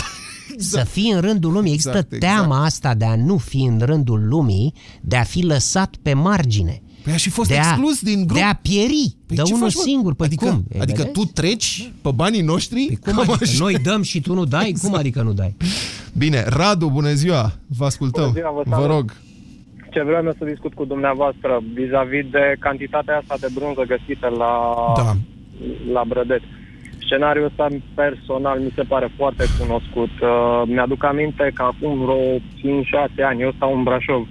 Să 0.57 0.83
fii 0.83 1.12
în 1.12 1.19
rândul 1.21 1.51
lumii. 1.51 1.71
Există 1.73 1.97
Exact, 1.97 2.13
exact. 2.13 2.33
teama 2.36 2.63
asta 2.63 2.93
de 2.93 3.05
a 3.05 3.15
nu 3.15 3.38
fi 3.38 3.62
în 3.63 3.79
rândul 3.83 4.27
lumii, 4.27 4.73
de 5.01 5.15
a 5.15 5.23
fi 5.23 5.41
lăsat 5.45 5.95
pe 6.01 6.13
margine. 6.13 6.81
Păi 7.03 7.13
a 7.13 7.17
și 7.17 7.29
fost 7.29 7.49
de 7.49 7.55
a, 7.55 7.57
exclus 7.57 8.01
din 8.01 8.25
grup. 8.25 8.38
De 8.38 8.43
a 8.43 8.53
pieri 8.55 9.15
Păi 9.25 9.36
de 9.36 9.41
ce 9.41 9.53
unul 9.53 9.65
faci, 9.65 9.75
mă? 9.75 9.81
singur. 9.86 10.13
Păi 10.15 10.25
adică, 10.25 10.45
cum? 10.45 10.63
E, 10.71 10.81
Adică 10.81 10.97
vedeți? 11.01 11.19
tu 11.19 11.25
treci 11.33 11.91
pe 12.01 12.10
banii 12.15 12.41
noștri? 12.41 12.86
Păi 12.88 12.95
cum 12.95 13.13
Cam 13.13 13.19
adică? 13.21 13.38
așa. 13.43 13.63
Noi 13.63 13.73
dăm 13.83 14.01
și 14.01 14.21
tu 14.21 14.33
nu 14.33 14.45
dai? 14.45 14.75
Cum 14.81 14.93
adică 14.95 15.21
nu 15.21 15.33
dai? 15.33 15.55
Bine, 16.17 16.43
Radu, 16.47 16.89
bună 16.89 17.13
ziua! 17.13 17.51
Vă 17.77 17.86
ascultăm. 17.86 18.23
Bună 18.23 18.36
ziua, 18.39 18.51
vă 18.51 18.62
vă 18.65 18.75
salut. 18.75 18.89
rog. 18.89 19.13
Ce 19.91 20.03
vreau 20.03 20.23
eu 20.25 20.36
să 20.38 20.45
discut 20.45 20.73
cu 20.73 20.86
dumneavoastră 20.86 21.63
vis-a-vis 21.73 22.25
de 22.31 22.55
cantitatea 22.60 23.17
asta 23.17 23.36
de 23.39 23.47
brânză 23.53 23.83
găsită 23.93 24.27
la, 24.41 24.51
Da. 24.95 25.13
la 25.93 26.03
Brădet. 26.07 26.41
Scenariul 27.08 27.46
ăsta 27.46 27.67
personal 27.93 28.60
mi 28.60 28.72
se 28.76 28.84
pare 28.84 29.08
foarte 29.15 29.46
cunoscut. 29.60 30.13
Uh, 30.22 30.30
mi-aduc 30.65 31.04
aminte 31.04 31.52
că 31.54 31.63
acum 31.63 31.93
vreo 32.04 32.24
5-6 32.38 32.39
ani, 33.30 33.41
eu 33.41 33.52
stau 33.56 33.78
în 33.78 33.84
Brașov, 33.84 34.28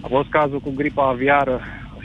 a 0.00 0.06
fost 0.10 0.28
cazul 0.28 0.60
cu 0.60 0.72
gripa 0.76 1.08
aviară 1.08 1.60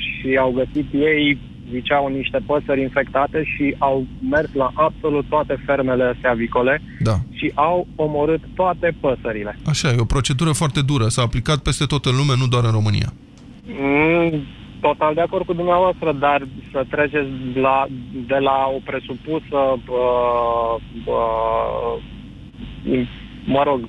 și 0.06 0.38
au 0.38 0.52
găsit 0.52 0.88
ei, 0.94 1.38
ziceau, 1.72 2.08
niște 2.08 2.40
păsări 2.46 2.82
infectate 2.82 3.44
și 3.44 3.76
au 3.78 4.06
mers 4.30 4.54
la 4.54 4.72
absolut 4.74 5.26
toate 5.30 5.56
fermele 5.66 6.04
astea 6.04 6.32
avicole 6.32 6.82
Da. 7.00 7.16
și 7.32 7.52
au 7.56 7.88
omorât 7.96 8.42
toate 8.56 8.96
păsările. 9.00 9.58
Așa, 9.66 9.88
e 9.90 9.96
o 10.00 10.14
procedură 10.16 10.52
foarte 10.52 10.82
dură. 10.82 11.08
S-a 11.08 11.22
aplicat 11.22 11.58
peste 11.58 11.86
tot 11.86 12.06
în 12.06 12.16
lume, 12.16 12.34
nu 12.38 12.48
doar 12.48 12.64
în 12.64 12.72
România. 12.72 13.14
Mm, 13.66 14.44
total 14.88 15.14
de 15.14 15.22
acord 15.22 15.46
cu 15.46 15.54
dumneavoastră, 15.54 16.12
dar 16.12 16.48
să 16.72 16.86
treceți 16.90 17.30
la, 17.54 17.86
de 18.28 18.38
la 18.38 18.58
o 18.76 18.80
presupusă, 18.90 19.60
uh, 19.90 20.76
uh, 21.06 21.96
mă 23.46 23.64
rog, 23.64 23.80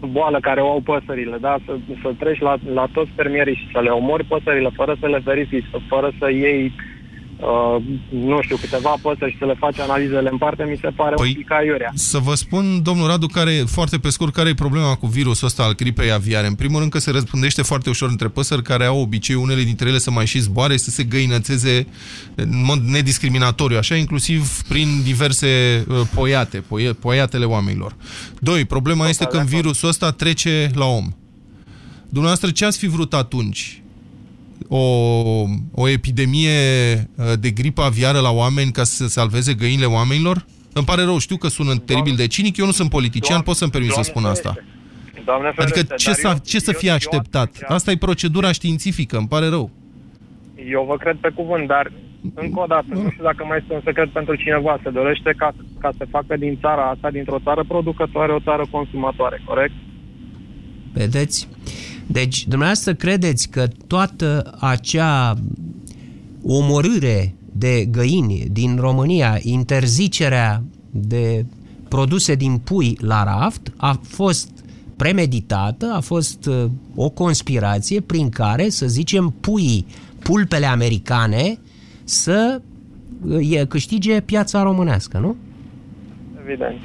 boală 0.00 0.38
care 0.40 0.60
o 0.60 0.70
au 0.70 0.80
păsările, 0.80 1.36
da? 1.40 1.56
Să, 1.64 1.72
să 2.02 2.12
treci 2.18 2.40
la, 2.40 2.54
la 2.72 2.86
toți 2.92 3.10
fermierii 3.16 3.54
și 3.54 3.70
să 3.72 3.80
le 3.80 3.90
omori 3.90 4.24
păsările 4.24 4.70
fără 4.74 4.96
să 5.00 5.06
le 5.06 5.20
verifici, 5.24 5.70
fără 5.88 6.10
să 6.18 6.30
iei 6.30 6.64
uh, 6.64 6.89
nu 8.10 8.42
știu, 8.42 8.56
câteva 8.56 8.94
păsări 9.02 9.30
și 9.30 9.38
să 9.38 9.44
le 9.44 9.54
faci 9.58 9.78
analizele 9.78 10.28
în 10.32 10.38
parte, 10.38 10.64
mi 10.64 10.78
se 10.80 10.88
pare 10.88 11.14
Păi, 11.14 11.28
un 11.28 11.34
pic 11.34 11.52
aiurea. 11.52 11.90
Să 11.94 12.18
vă 12.18 12.34
spun, 12.34 12.82
domnul 12.82 13.06
Radu, 13.06 13.26
care, 13.26 13.50
foarte 13.66 13.98
pe 13.98 14.08
scurt, 14.08 14.32
care 14.32 14.48
e 14.48 14.54
problema 14.54 14.94
cu 14.94 15.06
virusul 15.06 15.46
ăsta 15.46 15.62
al 15.62 15.74
gripei 15.74 16.12
aviare? 16.12 16.46
În 16.46 16.54
primul 16.54 16.78
rând 16.78 16.90
că 16.90 16.98
se 16.98 17.10
răspândește 17.10 17.62
foarte 17.62 17.88
ușor 17.88 18.08
între 18.08 18.28
păsări 18.28 18.62
care 18.62 18.84
au 18.84 19.00
obicei 19.00 19.34
unele 19.34 19.62
dintre 19.62 19.88
ele 19.88 19.98
să 19.98 20.10
mai 20.10 20.26
și 20.26 20.38
zboare, 20.38 20.76
să 20.76 20.90
se 20.90 21.02
găinățeze 21.02 21.86
în 22.34 22.64
mod 22.64 22.78
nediscriminatoriu, 22.78 23.76
așa, 23.76 23.94
inclusiv 23.94 24.62
prin 24.68 25.02
diverse 25.02 25.84
uh, 25.88 26.00
poiate, 26.14 26.58
poie, 26.58 26.92
poiatele 26.92 27.44
oamenilor. 27.44 27.96
Doi, 28.38 28.64
problema 28.64 29.08
este 29.08 29.24
că 29.24 29.42
virusul 29.46 29.88
ăsta 29.88 30.10
trece 30.10 30.70
la 30.74 30.84
om. 30.84 31.08
Dumneavoastră, 32.08 32.50
ce 32.50 32.64
ați 32.64 32.78
fi 32.78 32.86
vrut 32.86 33.14
atunci? 33.14 33.82
O, 34.68 34.78
o 35.74 35.88
epidemie 35.88 36.50
uh, 37.14 37.24
de 37.40 37.50
gripă 37.50 37.82
aviară 37.82 38.18
la 38.18 38.30
oameni 38.30 38.70
ca 38.70 38.84
să 38.84 39.06
salveze 39.08 39.54
găinile 39.54 39.86
oamenilor? 39.86 40.44
Îmi 40.72 40.84
pare 40.84 41.02
rău, 41.02 41.18
știu 41.18 41.36
că 41.36 41.48
sună 41.48 41.74
teribil 41.76 42.14
de 42.16 42.26
cinic, 42.26 42.56
eu 42.56 42.66
nu 42.66 42.72
sunt 42.72 42.90
politician, 42.90 43.40
pot 43.40 43.56
să-mi 43.56 43.70
permit 43.70 43.90
să 43.90 44.02
spun 44.02 44.24
asta. 44.24 44.56
Doamne 45.24 45.48
Adică 45.56 45.78
ferește, 45.78 45.94
ce, 45.96 46.06
dar 46.06 46.14
să, 46.14 46.26
eu- 46.26 46.40
ce 46.44 46.58
să 46.58 46.70
eu- 46.72 46.78
fie 46.78 46.88
eu- 46.88 46.94
așteptat? 46.94 47.58
Asta 47.66 47.90
e 47.90 47.96
procedura 47.96 48.52
științifică, 48.52 49.16
îmi 49.16 49.28
pare 49.28 49.46
rău. 49.48 49.70
Eu 50.70 50.84
vă 50.88 50.96
cred 50.96 51.16
pe 51.20 51.28
cuvânt, 51.34 51.66
dar 51.66 51.92
încă 52.34 52.60
o 52.60 52.66
dată, 52.66 52.86
nu 52.88 53.10
știu 53.10 53.24
dacă 53.24 53.44
mai 53.48 53.58
este 53.60 53.74
un 53.74 53.80
secret 53.84 54.08
pentru 54.12 54.34
cineva, 54.34 54.80
se 54.82 54.90
dorește 54.90 55.34
ca, 55.36 55.54
ca 55.80 55.90
să 55.98 56.06
facă 56.10 56.36
din 56.36 56.58
țara 56.60 56.82
asta, 56.90 57.10
dintr-o 57.10 57.38
țară 57.44 57.64
producătoare, 57.68 58.32
o 58.32 58.40
țară 58.40 58.66
consumatoare, 58.70 59.42
corect? 59.44 59.74
Vedeți? 60.92 61.48
Deci, 62.12 62.46
dumneavoastră 62.48 62.94
credeți 62.94 63.48
că 63.48 63.68
toată 63.86 64.56
acea 64.60 65.36
omorâre 66.42 67.34
de 67.52 67.84
găini 67.90 68.46
din 68.52 68.76
România, 68.76 69.38
interzicerea 69.42 70.62
de 70.90 71.44
produse 71.88 72.34
din 72.34 72.58
pui 72.58 72.96
la 73.00 73.24
raft, 73.24 73.72
a 73.76 74.00
fost 74.02 74.48
premeditată, 74.96 75.92
a 75.94 76.00
fost 76.00 76.46
uh, 76.46 76.64
o 76.94 77.08
conspirație 77.08 78.00
prin 78.00 78.28
care, 78.28 78.68
să 78.68 78.86
zicem, 78.86 79.34
puii, 79.40 79.86
pulpele 80.18 80.66
americane, 80.66 81.58
să 82.04 82.60
uh, 83.26 83.50
e- 83.50 83.64
câștige 83.64 84.20
piața 84.20 84.62
românească, 84.62 85.18
nu? 85.18 85.36
Evident. 86.46 86.78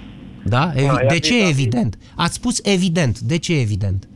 Da? 0.45 0.71
Evi- 0.75 0.85
Da, 0.85 0.95
de 1.07 1.13
ia 1.13 1.19
ce 1.19 1.33
vis-a-vis. 1.33 1.49
evident? 1.49 1.97
Ați 2.15 2.33
spus 2.33 2.59
evident. 2.63 3.19
De 3.19 3.38
ce 3.38 3.59
evident? 3.59 4.07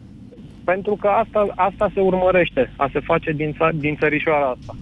Pentru 0.73 0.95
că 1.01 1.08
asta, 1.08 1.39
asta 1.55 1.91
se 1.93 1.99
urmărește, 1.99 2.73
a 2.77 2.89
se 2.93 2.99
face 2.99 3.32
din, 3.32 3.51
ța- 3.58 3.75
din 3.86 3.95
țărișoara 3.99 4.47
asta. 4.58 4.75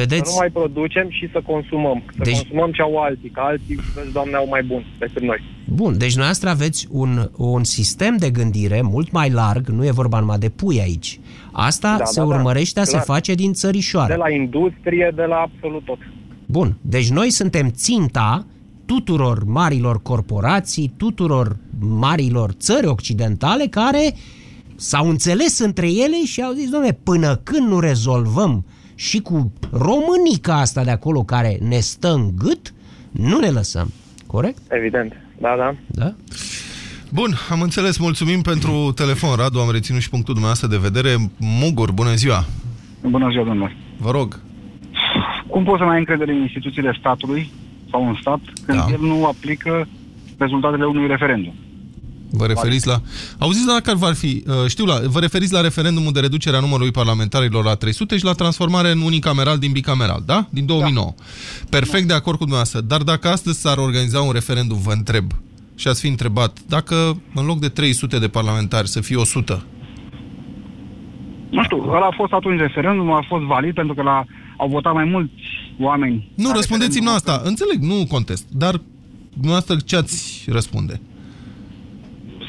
Vedeți? 0.00 0.22
Să 0.30 0.30
nu 0.32 0.36
mai 0.38 0.50
producem 0.50 1.06
și 1.10 1.28
să 1.32 1.40
consumăm. 1.46 2.02
Să 2.16 2.22
Deci- 2.22 2.32
consumăm 2.36 2.70
ce 2.70 2.82
au 2.82 2.96
alții, 2.96 3.28
că 3.30 3.40
alții, 3.44 3.78
vezi, 3.94 4.12
Doamne, 4.12 4.36
au 4.36 4.46
mai 4.48 4.62
bun 4.62 4.84
decât 4.98 5.22
noi. 5.22 5.40
Bun, 5.80 5.98
deci 5.98 6.16
noastră 6.16 6.48
aveți 6.48 6.86
un, 6.90 7.30
un 7.36 7.64
sistem 7.64 8.16
de 8.16 8.30
gândire 8.30 8.80
mult 8.82 9.10
mai 9.10 9.30
larg, 9.30 9.68
nu 9.68 9.86
e 9.86 9.90
vorba 9.90 10.18
numai 10.20 10.38
de 10.38 10.48
pui 10.48 10.80
aici. 10.80 11.20
Asta 11.52 11.94
Da, 11.98 12.04
se 12.04 12.20
da, 12.20 12.26
da, 12.26 12.34
urmărește 12.34 12.80
a 12.80 12.84
se 12.84 12.90
clar. 12.90 13.04
face 13.04 13.34
din 13.34 13.52
țărișoare. 13.52 14.12
De 14.12 14.18
la 14.18 14.30
industrie, 14.30 15.12
de 15.14 15.22
la 15.24 15.36
absolut 15.36 15.84
tot. 15.84 15.98
Bun, 16.46 16.76
deci 16.80 17.08
noi 17.10 17.30
suntem 17.30 17.68
ținta 17.70 18.46
tuturor 18.86 19.44
marilor 19.44 20.02
corporații, 20.02 20.92
tuturor 20.96 21.56
marilor 21.80 22.50
țări 22.50 22.86
occidentale 22.86 23.66
care 23.66 24.14
s-au 24.76 25.08
înțeles 25.08 25.58
între 25.58 25.86
ele 25.90 26.24
și 26.24 26.42
au 26.42 26.52
zis, 26.52 26.68
domnule, 26.70 26.98
până 27.02 27.36
când 27.36 27.68
nu 27.68 27.80
rezolvăm 27.80 28.64
și 28.94 29.18
cu 29.20 29.52
românica 29.72 30.54
asta 30.60 30.84
de 30.84 30.90
acolo 30.90 31.22
care 31.22 31.58
ne 31.68 31.78
stă 31.78 32.12
în 32.12 32.30
gât, 32.36 32.74
nu 33.10 33.38
ne 33.38 33.48
lăsăm. 33.48 33.92
Corect? 34.26 34.58
Evident. 34.68 35.12
Da, 35.40 35.54
da. 35.58 35.74
Da? 35.86 36.14
Bun, 37.12 37.34
am 37.50 37.60
înțeles, 37.60 37.96
mulțumim 37.98 38.40
pentru 38.42 38.92
telefon, 38.94 39.34
Radu, 39.36 39.58
am 39.58 39.70
reținut 39.70 40.00
și 40.00 40.08
punctul 40.10 40.34
dumneavoastră 40.34 40.68
de 40.68 40.88
vedere. 40.88 41.30
Mugur, 41.36 41.92
bună 41.92 42.14
ziua! 42.14 42.44
Bună 43.02 43.28
ziua, 43.30 43.44
domnule. 43.44 43.76
Vă 43.98 44.10
rog. 44.10 44.40
cum 45.46 45.64
poți 45.64 45.78
să 45.78 45.84
mai 45.84 45.92
ai 45.92 45.98
încredere 45.98 46.32
în 46.32 46.40
instituțiile 46.40 46.96
statului 46.98 47.50
sau 47.90 48.08
în 48.08 48.16
stat 48.20 48.40
când 48.66 48.78
Da. 48.78 48.86
el 48.90 48.98
nu 49.00 49.24
aplică 49.24 49.88
rezultatele 50.38 50.84
unui 50.86 51.06
referendum? 51.06 51.54
Vă 52.30 52.46
referiți 52.46 52.86
la... 52.86 53.00
Auziți 53.38 53.66
la 53.66 53.80
care 53.80 53.96
va 53.96 54.12
fi... 54.12 54.44
uh, 54.46 54.54
Știu, 54.68 54.84
la, 54.84 55.00
vă 55.04 55.20
referiți 55.20 55.52
la 55.52 55.60
referendumul 55.60 56.12
de 56.12 56.20
reducere 56.20 56.56
a 56.56 56.60
numărului 56.60 56.90
parlamentarilor 56.90 57.64
la 57.64 57.74
300 57.74 58.16
și 58.16 58.24
la 58.24 58.32
transformare 58.32 58.90
în 58.90 59.00
unicameral 59.00 59.58
din 59.58 59.72
bicameral, 59.72 60.22
da? 60.26 60.46
Din 60.50 60.66
2009. 60.66 61.14
Perfect 61.70 62.06
de 62.06 62.14
acord 62.14 62.36
cu 62.36 62.42
dumneavoastră. 62.42 62.80
Dar 62.80 63.02
dacă 63.02 63.28
astăzi 63.28 63.60
s-ar 63.60 63.78
organiza 63.78 64.20
un 64.20 64.32
referendum, 64.32 64.78
vă 64.82 64.92
întreb, 64.92 65.32
și 65.74 65.88
ați 65.88 66.00
fi 66.00 66.08
întrebat, 66.08 66.58
dacă 66.68 67.20
în 67.34 67.46
loc 67.46 67.58
de 67.58 67.68
300 67.68 68.18
de 68.18 68.28
parlamentari 68.28 68.88
să 68.88 69.00
fie 69.00 69.16
100, 69.16 69.62
Nu 71.50 71.62
știu, 71.62 71.76
ăla 71.88 72.06
a 72.06 72.14
fost 72.16 72.32
atunci 72.32 72.60
referendum, 72.60 73.12
a 73.12 73.24
fost 73.28 73.44
valid 73.44 73.74
pentru 73.74 73.94
că 73.94 74.02
la, 74.02 74.24
au 74.56 74.68
votat 74.68 74.94
mai 74.94 75.04
mulți 75.04 75.32
oameni. 75.80 76.30
Nu, 76.34 76.52
răspundeți-mi 76.52 77.06
la 77.06 77.12
asta. 77.12 77.40
Înțeleg, 77.44 77.82
nu 77.82 78.06
contest. 78.08 78.46
Dar 78.50 78.80
dumneavoastră 79.32 79.76
ce 79.84 79.96
ați 79.96 80.44
răspunde? 80.48 81.00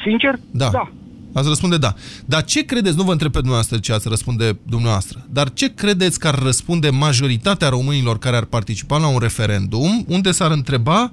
Sincer? 0.04 0.38
Da. 0.50 0.68
Da. 0.72 0.90
Ați 1.34 1.48
răspunde 1.48 1.78
da. 1.78 1.94
Dar 2.26 2.44
ce 2.44 2.64
credeți, 2.64 2.96
nu 2.96 3.02
vă 3.02 3.12
întreb 3.12 3.30
pe 3.30 3.38
dumneavoastră 3.38 3.78
ce 3.78 3.92
ați 3.92 4.08
răspunde 4.08 4.58
dumneavoastră, 4.62 5.26
dar 5.30 5.52
ce 5.52 5.74
credeți 5.74 6.18
că 6.18 6.28
ar 6.28 6.38
răspunde 6.42 6.90
majoritatea 6.90 7.68
românilor 7.68 8.18
care 8.18 8.36
ar 8.36 8.44
participa 8.44 8.98
la 8.98 9.08
un 9.08 9.18
referendum 9.18 10.04
unde 10.08 10.30
s-ar 10.30 10.50
întreba 10.50 11.12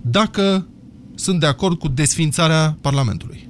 dacă 0.00 0.66
sunt 1.14 1.40
de 1.40 1.46
acord 1.46 1.78
cu 1.78 1.88
desfințarea 1.88 2.76
Parlamentului? 2.80 3.48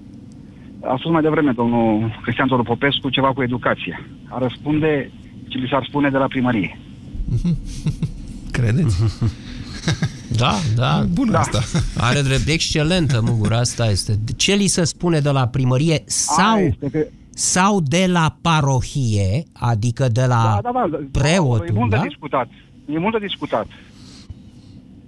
A 0.80 0.96
spus 0.98 1.10
mai 1.10 1.22
devreme 1.22 1.52
domnul 1.52 2.18
Cristian 2.22 2.48
Toru 2.48 2.62
Popescu 2.62 3.10
ceva 3.10 3.32
cu 3.32 3.42
educația. 3.42 4.06
A 4.28 4.38
răspunde 4.38 5.10
ce 5.48 5.58
li 5.58 5.68
s-ar 5.70 5.84
spune 5.88 6.10
de 6.10 6.16
la 6.16 6.26
primărie. 6.26 6.78
Credeți? 8.56 8.96
Da, 10.36 10.54
da. 10.76 11.04
Bună 11.12 11.30
da. 11.30 11.38
asta. 11.38 11.60
Are 11.96 12.20
drept 12.22 12.48
excelentă, 12.48 13.20
Mugur, 13.24 13.52
asta 13.52 13.90
este. 13.90 14.18
Ce 14.36 14.54
li 14.54 14.66
se 14.66 14.84
spune 14.84 15.18
de 15.20 15.30
la 15.30 15.46
primărie 15.46 16.02
sau, 16.06 16.58
este 16.58 16.88
că- 16.90 17.06
sau 17.30 17.80
de 17.80 18.06
la 18.08 18.36
parohie, 18.40 19.42
adică 19.52 20.08
de 20.08 20.24
la 20.26 20.60
Da, 20.62 20.70
da, 20.72 20.86
da. 20.90 20.98
preotul, 21.10 21.66
E 21.68 21.72
mult 21.72 21.90
da? 21.90 21.96
de 22.00 22.06
discutat. 22.08 22.48
E 22.94 22.98
mult 22.98 23.18
de 23.20 23.26
discutat. 23.26 23.66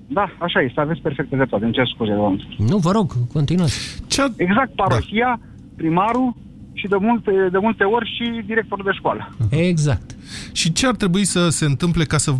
Da, 0.08 0.26
așa 0.38 0.60
este, 0.60 0.80
aveți 0.80 1.00
perfectă 1.00 1.36
dreptate. 1.36 1.64
Îmi 1.64 1.72
cer 1.72 1.86
scuze, 1.94 2.12
doamne. 2.14 2.46
Nu, 2.58 2.76
vă 2.76 2.90
rog, 2.90 3.12
continuați. 3.32 3.78
Ce 4.06 4.22
Exact, 4.36 4.74
parohia, 4.74 5.40
primarul 5.76 6.34
și 6.72 6.86
de 6.88 6.96
multe, 7.00 7.30
de 7.52 7.58
multe 7.58 7.84
ori 7.84 8.06
și 8.16 8.42
directorul 8.46 8.84
de 8.84 8.90
școală. 8.92 9.34
Exact. 9.50 10.10
Și 10.52 10.72
ce 10.72 10.86
ar 10.86 10.94
trebui 10.94 11.24
să 11.24 11.48
se 11.48 11.64
întâmple 11.64 12.04
ca 12.04 12.18
să 12.18 12.32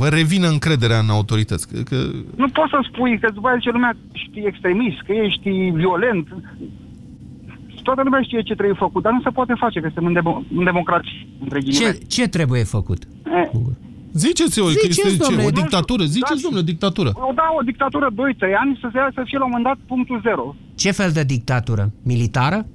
vă 0.00 0.08
revină 0.08 0.48
încrederea 0.48 0.98
în 0.98 1.08
autorități? 1.08 1.64
Că, 1.68 1.76
că... 1.90 1.96
Nu 2.36 2.48
poți 2.48 2.70
să 2.74 2.78
spui 2.92 3.18
că 3.18 3.30
după 3.34 3.46
aceea 3.46 3.58
zice 3.58 3.70
lumea 3.70 3.92
că 3.92 3.98
ești 4.12 4.38
extremist, 4.50 4.98
că 5.06 5.12
ești 5.12 5.48
violent. 5.82 6.26
Toată 7.82 8.02
lumea 8.02 8.22
știe 8.22 8.42
ce 8.42 8.54
trebuie 8.54 8.76
făcut, 8.84 9.02
dar 9.02 9.12
nu 9.12 9.20
se 9.20 9.30
poate 9.30 9.54
face, 9.58 9.80
că 9.80 9.88
suntem 9.94 10.06
în, 10.06 10.16
demo- 10.18 10.56
în 10.58 10.64
democrație, 10.64 11.26
între 11.40 11.58
ghilimele. 11.60 11.92
Ce, 11.92 11.98
ce 12.06 12.28
trebuie 12.28 12.64
făcut? 12.64 13.00
Eh, 13.24 13.50
Ziceți-o, 14.12 14.64
că 14.64 14.70
Ziceți, 14.70 14.88
este 14.88 15.08
ce, 15.08 15.16
domnule, 15.22 15.42
o 15.46 15.50
nu 15.54 15.60
dictatură. 15.60 16.04
Ziceți, 16.04 16.42
domnule, 16.42 16.64
dictatură. 16.64 17.10
o, 17.28 17.32
da, 17.34 17.46
o 17.58 17.62
dictatură 17.62 18.06
2-3 18.10 18.14
ani 18.62 18.78
să, 18.80 18.88
se, 18.92 18.98
să 19.14 19.22
fie 19.24 19.38
la 19.38 19.44
un 19.44 19.50
moment 19.54 19.68
dat 19.70 19.78
punctul 19.86 20.20
zero. 20.22 20.54
Ce 20.74 20.90
fel 20.90 21.10
de 21.10 21.24
dictatură? 21.24 21.92
Militară? 22.02 22.66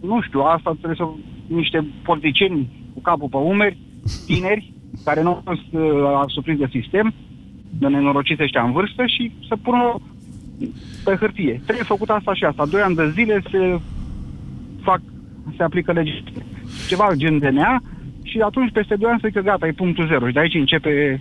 Nu 0.00 0.20
știu, 0.26 0.40
asta 0.40 0.70
trebuie 0.70 1.00
să 1.02 1.06
niște 1.54 1.86
politicieni 2.02 2.68
cu 2.94 3.00
capul 3.00 3.28
pe 3.28 3.36
umeri, 3.36 3.78
tineri, 4.26 4.72
care 5.04 5.22
nu 5.22 5.28
au 5.28 5.42
fost 5.44 5.72
uh, 5.72 6.22
surprins 6.26 6.58
de 6.58 6.68
sistem, 6.70 7.14
de 7.78 7.86
nenorociți 7.86 8.42
ăștia 8.42 8.62
în 8.62 8.72
vârstă 8.72 9.06
și 9.06 9.32
să 9.48 9.56
pună 9.62 9.94
pe 11.04 11.14
hârtie. 11.14 11.60
Trebuie 11.64 11.84
făcut 11.84 12.10
asta 12.10 12.34
și 12.34 12.44
asta. 12.44 12.66
Doi 12.66 12.80
ani 12.80 12.94
de 12.94 13.10
zile 13.10 13.42
se 13.50 13.80
fac, 14.82 15.00
se 15.56 15.62
aplică 15.62 15.92
legea. 15.92 16.22
Ceva 16.88 17.08
gen 17.14 17.38
DNA 17.38 17.82
și 18.22 18.40
atunci 18.40 18.72
peste 18.72 18.94
doi 18.94 19.10
ani 19.10 19.20
se 19.20 19.28
zice 19.28 19.42
gata, 19.42 19.66
e 19.66 19.72
punctul 19.72 20.06
zero. 20.06 20.26
Și 20.26 20.32
de 20.32 20.40
aici 20.40 20.54
începe 20.54 21.20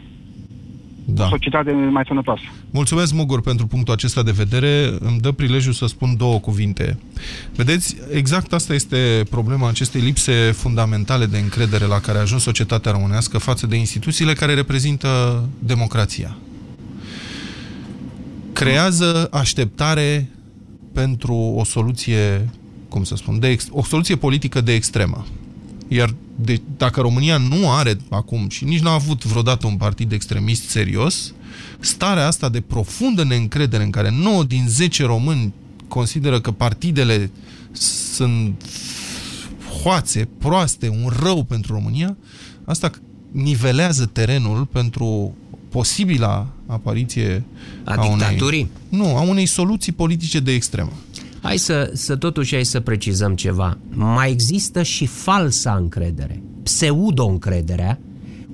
Da. 1.14 1.26
o 1.26 1.30
societate 1.30 1.72
mai 1.72 2.04
sănătoasă. 2.08 2.42
Mulțumesc, 2.72 3.14
Mugur, 3.14 3.42
pentru 3.42 3.68
punctul 3.68 3.94
acesta 3.94 4.24
de 4.24 4.32
vedere. 4.32 4.94
Îmi 5.00 5.20
dă 5.20 5.32
prilejul 5.32 5.74
să 5.74 5.86
spun 5.86 6.18
două 6.18 6.40
cuvinte. 6.40 6.98
Vedeți, 7.56 7.96
exact 8.12 8.54
asta 8.54 8.74
este 8.74 9.24
problema 9.30 9.68
acestei 9.68 10.02
lipse 10.02 10.52
fundamentale 10.52 11.26
de 11.26 11.38
încredere 11.38 11.86
la 11.86 12.00
care 12.00 12.18
a 12.18 12.22
ajuns 12.22 12.42
societatea 12.44 12.92
românească 12.92 13.38
față 13.38 13.68
de 13.68 13.76
instituțiile 13.76 14.34
care 14.34 14.54
reprezintă 14.54 15.44
democrația. 15.60 16.38
Creează 18.54 19.28
așteptare 19.32 20.30
pentru 20.94 21.34
o 21.34 21.64
soluție, 21.64 22.50
cum 22.90 23.04
să 23.04 23.16
spun, 23.16 23.40
de 23.40 23.48
ex- 23.48 23.68
o 23.72 23.84
soluție 23.84 24.16
politică 24.16 24.62
de 24.62 24.74
extremă. 24.74 25.26
Iar 25.92 26.14
de, 26.36 26.62
dacă 26.78 27.02
România 27.02 27.38
nu 27.38 27.72
are 27.72 27.98
acum 28.10 28.50
și 28.50 28.64
nici 28.64 28.80
nu 28.80 28.90
a 28.90 28.94
avut 28.94 29.26
vreodată 29.26 29.68
un 29.68 29.76
partid 29.76 30.12
extremist 30.12 30.70
serios, 30.70 31.34
starea 31.80 32.28
asta 32.28 32.50
de 32.50 32.62
profundă 32.62 33.24
neîncredere 33.24 33.84
în 33.84 33.90
care 33.90 34.10
9 34.12 34.44
din 34.44 34.68
10 34.68 35.06
români 35.06 35.54
consideră 35.88 36.42
că 36.42 36.52
partidele 36.52 37.32
sunt 38.14 38.64
hoațe, 39.82 40.28
proaste, 40.38 40.90
un 40.90 41.12
rău 41.22 41.44
pentru 41.44 41.74
România, 41.74 42.18
asta 42.66 42.92
nivelează 43.32 44.06
terenul 44.06 44.66
pentru 44.66 45.36
posibila 45.70 46.48
apariție 46.66 47.44
A 47.84 47.94
unei, 47.94 48.10
dictaturii? 48.10 48.70
nu, 48.90 49.16
a 49.16 49.22
unei 49.22 49.46
soluții 49.46 49.92
politice 49.92 50.40
de 50.40 50.52
extremă. 50.52 50.92
Hai 51.42 51.58
să, 51.58 51.92
să 51.94 52.16
totuși 52.16 52.54
hai 52.54 52.64
să 52.64 52.80
precizăm 52.80 53.36
ceva. 53.36 53.78
Mai 53.90 54.32
există 54.32 54.84
și 54.84 55.06
falsa 55.06 55.76
încredere, 55.76 56.42
pseudo-încrederea, 56.64 58.00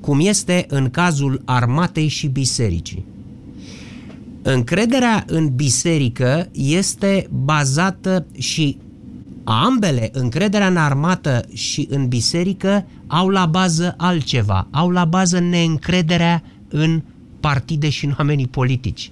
cum 0.02 0.20
este 0.20 0.66
în 0.70 0.90
cazul 0.90 1.42
armatei 1.46 2.08
și 2.08 2.28
bisericii. 2.28 3.06
Încrederea 4.42 5.24
în 5.28 5.56
biserică 5.56 6.50
este 6.52 7.28
bazată 7.32 8.26
și 8.38 8.78
ambele, 9.44 10.10
încrederea 10.14 10.68
în 10.68 10.78
armată 10.78 11.46
și 11.54 11.88
în 11.90 12.08
biserică, 12.08 12.86
au 13.08 13.30
la 13.30 13.46
bază 13.46 13.94
altceva, 13.98 14.68
au 14.72 14.90
la 14.90 15.06
bază 15.06 15.40
neîncrederea 15.40 16.44
în 16.70 17.02
partide 17.40 17.90
și 17.90 18.06
în 18.06 18.16
oamenii 18.18 18.48
politici. 18.48 19.12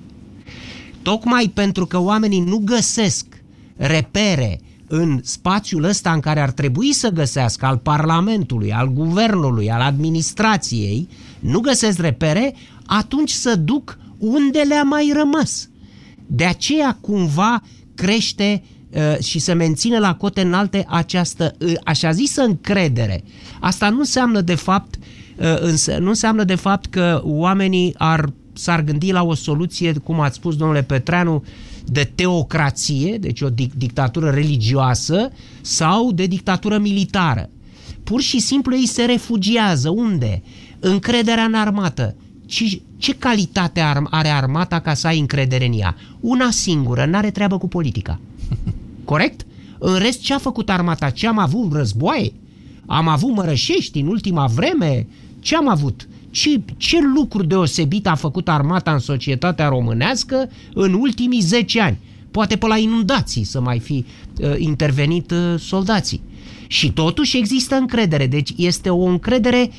Tocmai 1.01 1.51
pentru 1.53 1.85
că 1.85 1.99
oamenii 1.99 2.39
nu 2.39 2.57
găsesc 2.57 3.42
repere 3.75 4.59
în 4.87 5.19
spațiul 5.23 5.83
ăsta 5.83 6.11
în 6.11 6.19
care 6.19 6.39
ar 6.39 6.51
trebui 6.51 6.93
să 6.93 7.09
găsească 7.09 7.65
al 7.65 7.77
Parlamentului, 7.77 8.71
al 8.71 8.87
Guvernului, 8.87 9.71
al 9.71 9.81
administrației, 9.81 11.07
nu 11.39 11.59
găsesc 11.59 11.99
repere, 11.99 12.55
atunci 12.85 13.31
să 13.31 13.55
duc 13.55 13.97
unde 14.17 14.59
le-a 14.59 14.83
mai 14.83 15.11
rămas. 15.15 15.69
De 16.27 16.45
aceea 16.45 16.97
cumva 17.01 17.63
crește 17.95 18.63
uh, 18.89 19.19
și 19.19 19.39
se 19.39 19.53
menține 19.53 19.99
la 19.99 20.15
cote 20.15 20.41
înalte 20.41 20.85
această 20.89 21.55
uh, 21.59 21.73
așa 21.83 22.11
zisă 22.11 22.41
încredere. 22.41 23.23
Asta 23.59 23.89
nu 23.89 23.99
înseamnă 23.99 24.41
de 24.41 24.55
fapt 24.55 24.95
uh, 24.95 25.59
însă, 25.59 25.97
nu 25.97 26.07
înseamnă 26.07 26.43
de 26.43 26.55
fapt 26.55 26.85
că 26.85 27.21
oamenii 27.23 27.93
ar 27.97 28.33
s-ar 28.53 28.81
gândi 28.83 29.11
la 29.11 29.23
o 29.23 29.33
soluție, 29.33 29.93
cum 29.93 30.19
ați 30.19 30.35
spus 30.35 30.55
domnule 30.55 30.83
Petreanu, 30.83 31.43
de 31.85 32.11
teocrație, 32.15 33.17
deci 33.17 33.41
o 33.41 33.49
dic- 33.49 33.73
dictatură 33.77 34.29
religioasă 34.29 35.31
sau 35.61 36.11
de 36.11 36.25
dictatură 36.25 36.77
militară. 36.77 37.49
Pur 38.03 38.21
și 38.21 38.39
simplu 38.39 38.75
ei 38.75 38.87
se 38.87 39.03
refugiază. 39.05 39.89
Unde? 39.89 40.41
Încrederea 40.79 41.43
în 41.43 41.53
armată. 41.53 42.15
Ce, 42.45 42.81
ce 42.97 43.15
calitate 43.15 43.79
ar- 43.79 44.07
are 44.09 44.27
armata 44.27 44.79
ca 44.79 44.93
să 44.93 45.07
ai 45.07 45.19
încredere 45.19 45.65
în 45.65 45.79
ea? 45.79 45.95
Una 46.19 46.51
singură, 46.51 47.05
n-are 47.05 47.31
treabă 47.31 47.57
cu 47.57 47.67
politica. 47.67 48.19
Corect? 49.05 49.45
În 49.79 49.95
rest, 49.97 50.21
ce 50.21 50.33
a 50.33 50.37
făcut 50.37 50.69
armata? 50.69 51.09
Ce 51.09 51.27
am 51.27 51.37
avut? 51.39 51.73
Războaie? 51.73 52.31
Am 52.85 53.07
avut 53.07 53.35
mărășești 53.35 53.99
în 53.99 54.07
ultima 54.07 54.45
vreme? 54.45 55.07
Ce 55.39 55.55
am 55.55 55.69
avut? 55.69 56.07
Ce, 56.33 56.61
ce 56.77 56.97
lucru 57.15 57.43
deosebit 57.43 58.07
a 58.07 58.15
făcut 58.15 58.49
armata 58.49 58.91
în 58.93 58.99
societatea 58.99 59.67
românească 59.67 60.49
în 60.73 60.93
ultimii 60.93 61.39
10 61.39 61.81
ani? 61.81 61.97
Poate 62.31 62.55
pe 62.55 62.67
la 62.67 62.77
inundații 62.77 63.43
să 63.43 63.61
mai 63.61 63.79
fi 63.79 64.05
uh, 64.39 64.53
intervenit 64.57 65.31
uh, 65.31 65.59
soldații. 65.59 66.21
Și 66.67 66.91
totuși 66.91 67.37
există 67.37 67.75
încredere. 67.75 68.27
Deci 68.27 68.53
este 68.55 68.89
o 68.89 69.03
încredere 69.03 69.71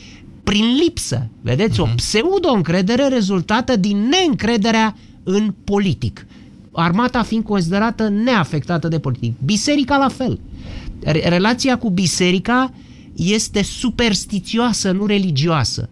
prin 0.44 0.64
lipsă. 0.82 1.28
Vedeți? 1.40 1.80
O 1.80 1.88
pseudo-încredere 1.96 3.08
rezultată 3.08 3.76
din 3.76 4.08
neîncrederea 4.08 4.96
în 5.22 5.54
politic. 5.64 6.26
Armata 6.72 7.22
fiind 7.22 7.44
considerată 7.44 8.08
neafectată 8.08 8.88
de 8.88 8.98
politic. 8.98 9.34
Biserica 9.44 9.96
la 9.96 10.08
fel. 10.08 10.40
Re- 11.02 11.28
Relația 11.28 11.78
cu 11.78 11.90
biserica 11.90 12.72
este 13.14 13.62
superstițioasă, 13.62 14.90
nu 14.90 15.06
religioasă. 15.06 15.88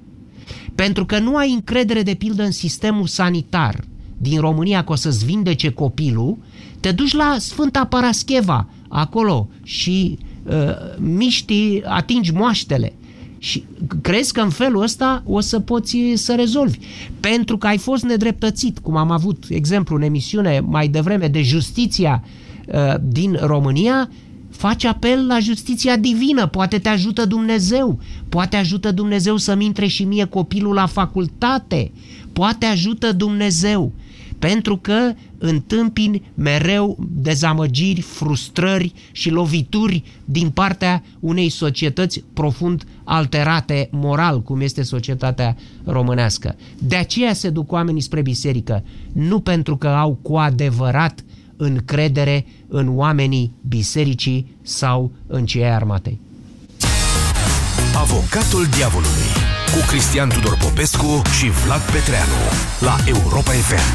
Pentru 0.75 1.07
că 1.07 1.19
nu 1.19 1.37
ai 1.37 1.53
încredere 1.53 2.03
de 2.03 2.15
pildă 2.15 2.43
în 2.43 2.51
sistemul 2.51 3.07
sanitar 3.07 3.85
din 4.17 4.41
România 4.41 4.85
că 4.85 4.93
o 4.93 4.95
să-ți 4.95 5.25
vindece 5.25 5.71
copilul, 5.71 6.37
te 6.81 6.93
duci 6.93 7.13
la 7.13 7.37
Sfânta 7.39 7.85
Parascheva, 7.85 8.69
acolo, 8.89 9.49
și 9.63 10.19
uh, 10.47 10.55
miști, 10.99 11.83
atingi 11.85 12.33
moaștele. 12.33 12.93
Și 13.39 13.65
crezi 14.03 14.33
că 14.33 14.41
în 14.41 14.51
felul 14.51 14.83
ăsta 14.83 15.23
o 15.27 15.41
să 15.41 15.61
poți 15.61 15.99
să 16.15 16.35
rezolvi. 16.35 16.79
Pentru 17.21 17.59
că 17.59 17.67
ai 17.67 17.79
fost 17.79 18.05
nedreptățit, 18.05 18.79
cum 18.79 18.97
am 18.97 19.11
avut 19.11 19.45
exemplu 19.49 19.97
în 19.97 20.03
emisiune 20.03 20.61
mai 20.61 20.89
devreme 20.89 21.29
de 21.29 21.43
justiția 21.43 22.25
uh, 22.67 22.95
din 23.03 23.39
România, 23.41 24.11
faci 24.53 24.85
apel 24.85 25.27
la 25.27 25.39
justiția 25.39 25.97
divină, 25.97 26.47
poate 26.47 26.79
te 26.79 26.89
ajută 26.89 27.25
Dumnezeu, 27.27 27.99
poate 28.29 28.57
ajută 28.57 28.93
Dumnezeu 28.93 29.37
să-mi 29.37 29.65
intre 29.65 29.87
și 29.87 30.05
mie 30.05 30.25
copilul 30.25 30.75
la 30.75 30.87
facultate, 30.87 31.93
poate 32.33 32.67
ajută 32.67 33.13
Dumnezeu. 33.13 33.93
Pentru 34.39 34.77
că 34.77 35.13
întâmpini 35.39 36.23
mereu 36.35 36.99
dezamăgiri, 37.23 38.01
frustrări 38.01 38.93
și 39.13 39.31
lovituri 39.31 40.03
din 40.25 40.51
partea 40.51 41.03
unei 41.21 41.49
societăți 41.49 42.25
profund 42.33 42.85
alterate 43.05 43.89
moral, 43.93 44.43
cum 44.43 44.61
este 44.61 44.83
societatea 44.83 45.57
românească. 45.85 46.57
De 46.79 46.97
aceea 46.97 47.33
se 47.33 47.51
duc 47.51 47.73
oamenii 47.73 48.01
spre 48.01 48.23
biserică, 48.23 48.85
nu 49.13 49.41
pentru 49.41 49.77
că 49.77 49.89
au 49.89 50.19
cu 50.23 50.37
adevărat 50.37 51.25
încredere 51.57 52.47
în 52.69 52.97
oamenii 52.97 53.55
bisericii 53.69 54.57
sau 54.63 55.13
în 55.27 55.45
cei 55.45 55.65
armatei. 55.65 56.21
Avocatul 57.97 58.65
diavolului 58.77 59.31
cu 59.73 59.79
Cristian 59.91 60.29
Tudor 60.29 60.57
Popescu 60.65 61.23
și 61.39 61.47
Vlad 61.65 61.81
Petreanu 61.93 62.41
la 62.89 62.97
Europa 63.15 63.53
FM. 63.69 63.89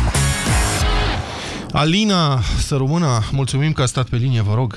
Alina 1.71 2.39
Sărumâna, 2.39 3.13
mulțumim 3.31 3.71
că 3.71 3.81
a 3.81 3.85
stat 3.85 4.07
pe 4.09 4.15
linie, 4.15 4.41
vă 4.41 4.53
rog. 4.55 4.71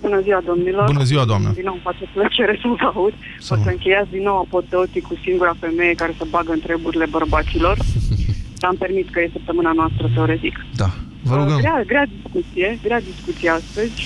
Bună 0.00 0.20
ziua, 0.20 0.40
domnilor. 0.46 0.84
Bună 0.86 1.02
ziua, 1.02 1.24
doamnă. 1.24 1.50
Din 1.54 1.64
nou 1.64 1.72
îmi 1.72 1.82
face 1.82 2.04
plăcere 2.12 2.58
să 2.60 2.66
vă 2.68 2.90
aud. 2.94 3.14
Să 3.40 3.54
o 3.58 3.62
să 3.62 3.68
încheiați 3.68 4.10
din 4.10 4.22
nou 4.22 4.38
apoteotic 4.38 5.02
cu 5.06 5.14
singura 5.24 5.54
femeie 5.60 5.94
care 5.94 6.14
se 6.18 6.24
bagă 6.30 6.52
în 6.52 6.60
treburile 6.60 7.06
bărbaților. 7.10 7.76
Dar 8.60 8.70
am 8.70 8.76
permis 8.76 9.06
că 9.10 9.20
e 9.20 9.30
săptămâna 9.32 9.72
noastră 9.72 10.10
teoretic. 10.14 10.54
Da, 10.76 10.90
vă 11.30 11.36
rugăm. 11.36 11.58
Grea, 11.64 11.82
grea 11.92 12.06
discuție, 12.16 12.78
grea 12.86 13.00
discuție 13.10 13.50
astăzi. 13.50 13.96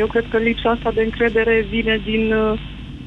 Eu 0.00 0.06
cred 0.06 0.26
că 0.30 0.38
lipsa 0.38 0.70
asta 0.70 0.90
de 0.98 1.02
încredere 1.02 1.66
vine 1.74 1.94
din 2.04 2.32
uh, 2.32 2.60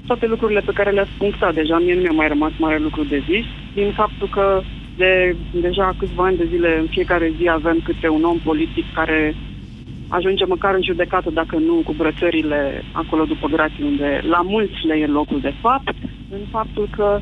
toate 0.06 0.26
lucrurile 0.26 0.62
pe 0.66 0.78
care 0.80 0.92
le-ați 0.92 1.18
punctat 1.18 1.54
deja. 1.54 1.78
Mie 1.80 1.96
nu 1.96 2.02
mi-a 2.02 2.20
mai 2.22 2.28
rămas 2.28 2.52
mare 2.58 2.78
lucru 2.78 3.04
de 3.04 3.20
zis. 3.30 3.46
Din 3.74 3.92
faptul 3.92 4.28
că 4.38 4.62
de 4.96 5.36
deja 5.52 5.96
câțiva 5.98 6.24
ani 6.26 6.38
de 6.38 6.46
zile, 6.54 6.78
în 6.80 6.88
fiecare 6.96 7.34
zi 7.38 7.50
avem 7.50 7.78
câte 7.84 8.08
un 8.08 8.24
om 8.24 8.38
politic 8.50 8.86
care 8.94 9.36
ajunge 10.08 10.46
măcar 10.46 10.74
în 10.76 10.84
judecată, 10.84 11.30
dacă 11.30 11.56
nu 11.58 11.82
cu 11.86 11.94
brățările 11.98 12.84
acolo 12.92 13.24
după 13.24 13.48
grații, 13.48 13.84
unde 13.84 14.22
la 14.24 14.42
mulți 14.42 14.86
le 14.86 14.96
e 14.96 15.06
locul 15.06 15.40
de 15.40 15.54
fapt, 15.62 15.96
în 16.30 16.44
faptul 16.52 16.88
că 16.96 17.20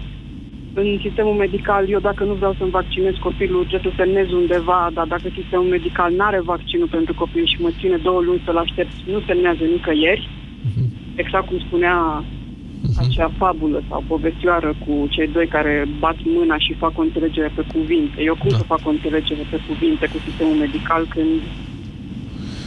în 0.74 0.99
sistemul 1.01 1.34
medical, 1.34 1.89
eu 1.89 1.99
dacă 1.99 2.24
nu 2.24 2.34
vreau 2.34 2.53
să-mi 2.57 2.76
vaccinez 2.80 3.13
copilul, 3.28 3.65
trebuie 3.65 3.91
să 3.91 4.01
semnez 4.01 4.32
undeva, 4.32 4.89
dar 4.93 5.07
dacă 5.07 5.28
sistemul 5.39 5.65
medical 5.65 6.11
nu 6.13 6.24
are 6.24 6.41
vaccinul 6.53 6.88
pentru 6.88 7.13
copil 7.13 7.45
și 7.45 7.61
mă 7.61 7.71
ține 7.80 7.97
două 7.97 8.21
luni 8.21 8.41
să-l 8.45 8.57
aștept, 8.57 8.93
nu 9.13 9.19
semnează 9.28 9.63
nicăieri. 9.63 10.30
Mhm. 10.67 10.86
Exact 11.15 11.45
cum 11.47 11.59
spunea 11.59 12.24
uh-huh. 12.24 12.99
acea 13.03 13.32
fabulă 13.38 13.84
sau 13.89 14.03
povestioară 14.07 14.76
cu 14.86 15.07
cei 15.09 15.28
doi 15.28 15.47
care 15.47 15.88
bat 15.99 16.17
mâna 16.24 16.57
și 16.57 16.74
fac 16.74 16.97
o 16.97 17.01
înțelegere 17.01 17.51
pe 17.55 17.63
cuvinte. 17.74 18.21
Eu 18.21 18.36
cum 18.36 18.49
da. 18.49 18.57
să 18.57 18.63
fac 18.63 18.82
o 18.84 18.89
înțelegere 18.89 19.43
pe 19.51 19.59
cuvinte 19.67 20.05
cu 20.05 20.17
sistemul 20.26 20.55
medical 20.55 21.07
când... 21.09 21.41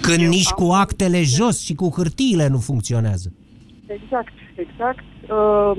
Când 0.01 0.29
nici 0.29 0.53
am... 0.57 0.65
cu 0.65 0.73
actele 0.73 1.23
jos 1.23 1.65
și 1.65 1.75
cu 1.75 1.93
hârtiile 1.97 2.49
nu 2.49 2.59
funcționează. 2.59 3.33
Exact, 3.87 4.33
exact. 4.55 5.05
Uh, 5.29 5.77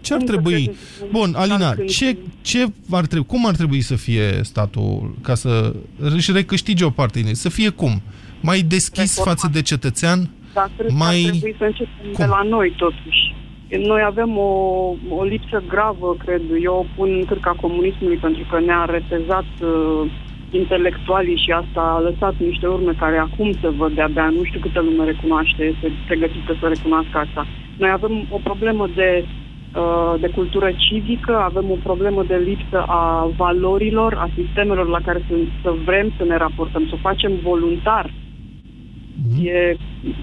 ce 0.00 0.14
ar 0.14 0.22
trebui... 0.22 0.70
Bun, 1.10 1.34
Alina, 1.36 1.74
ce, 1.88 2.16
ce 2.40 2.66
ar 2.90 3.06
trebui, 3.06 3.26
cum 3.26 3.46
ar 3.46 3.54
trebui 3.54 3.80
să 3.80 3.96
fie 3.96 4.40
statul 4.42 5.14
ca 5.22 5.34
să 5.34 5.74
își 5.98 6.32
recâștige 6.32 6.84
o 6.84 6.90
parte 6.90 7.20
din 7.20 7.34
Să 7.34 7.48
fie 7.48 7.68
cum? 7.68 8.02
Mai 8.40 8.60
deschis 8.60 9.16
Reformat. 9.16 9.38
față 9.38 9.48
de 9.52 9.62
cetățean? 9.62 10.30
Da, 10.54 10.68
cred 10.76 10.90
mai... 10.90 11.20
că 11.22 11.26
ar 11.26 11.30
trebui 11.30 11.56
să 11.58 11.64
începem 11.64 12.10
cum? 12.12 12.24
de 12.24 12.24
la 12.24 12.42
noi, 12.42 12.74
totuși. 12.76 13.34
Noi 13.92 14.02
avem 14.04 14.36
o, 14.38 14.50
o 15.08 15.22
lipsă 15.24 15.62
gravă, 15.68 16.16
cred 16.24 16.42
eu, 16.62 16.74
o 16.74 16.84
pun 16.96 17.08
în 17.18 17.24
cârca 17.24 17.54
comunismului 17.60 18.16
pentru 18.16 18.46
că 18.50 18.60
ne-a 18.60 18.84
retezat 18.84 19.50
uh, 19.60 20.10
intelectualii 20.50 21.42
și 21.44 21.50
asta 21.50 21.80
a 21.80 22.00
lăsat 22.00 22.34
niște 22.38 22.66
urme 22.66 22.92
care 22.98 23.16
acum 23.16 23.52
se 23.60 23.68
văd 23.68 23.94
de-abia, 23.94 24.28
nu 24.28 24.44
știu 24.44 24.60
câtă 24.60 24.80
lume 24.80 25.04
recunoaște, 25.04 25.62
este 25.64 25.92
pregătită 26.06 26.56
să 26.60 26.66
recunoască 26.68 27.18
asta. 27.18 27.46
Noi 27.76 27.90
avem 27.90 28.26
o 28.30 28.38
problemă 28.42 28.88
de, 28.94 29.24
uh, 29.24 29.39
de 30.20 30.28
cultură 30.28 30.70
civică, 30.76 31.36
avem 31.36 31.70
o 31.70 31.76
problemă 31.82 32.22
de 32.22 32.36
lipsă 32.36 32.82
a 32.86 33.30
valorilor, 33.36 34.14
a 34.14 34.28
sistemelor 34.34 34.88
la 34.88 35.00
care 35.04 35.22
să, 35.28 35.34
să 35.62 35.74
vrem 35.84 36.12
să 36.16 36.24
ne 36.24 36.36
raportăm, 36.36 36.86
să 36.86 36.94
o 36.94 37.02
facem 37.08 37.32
voluntar 37.42 38.10
Mm-hmm. 39.20 39.46
E, 39.46 39.76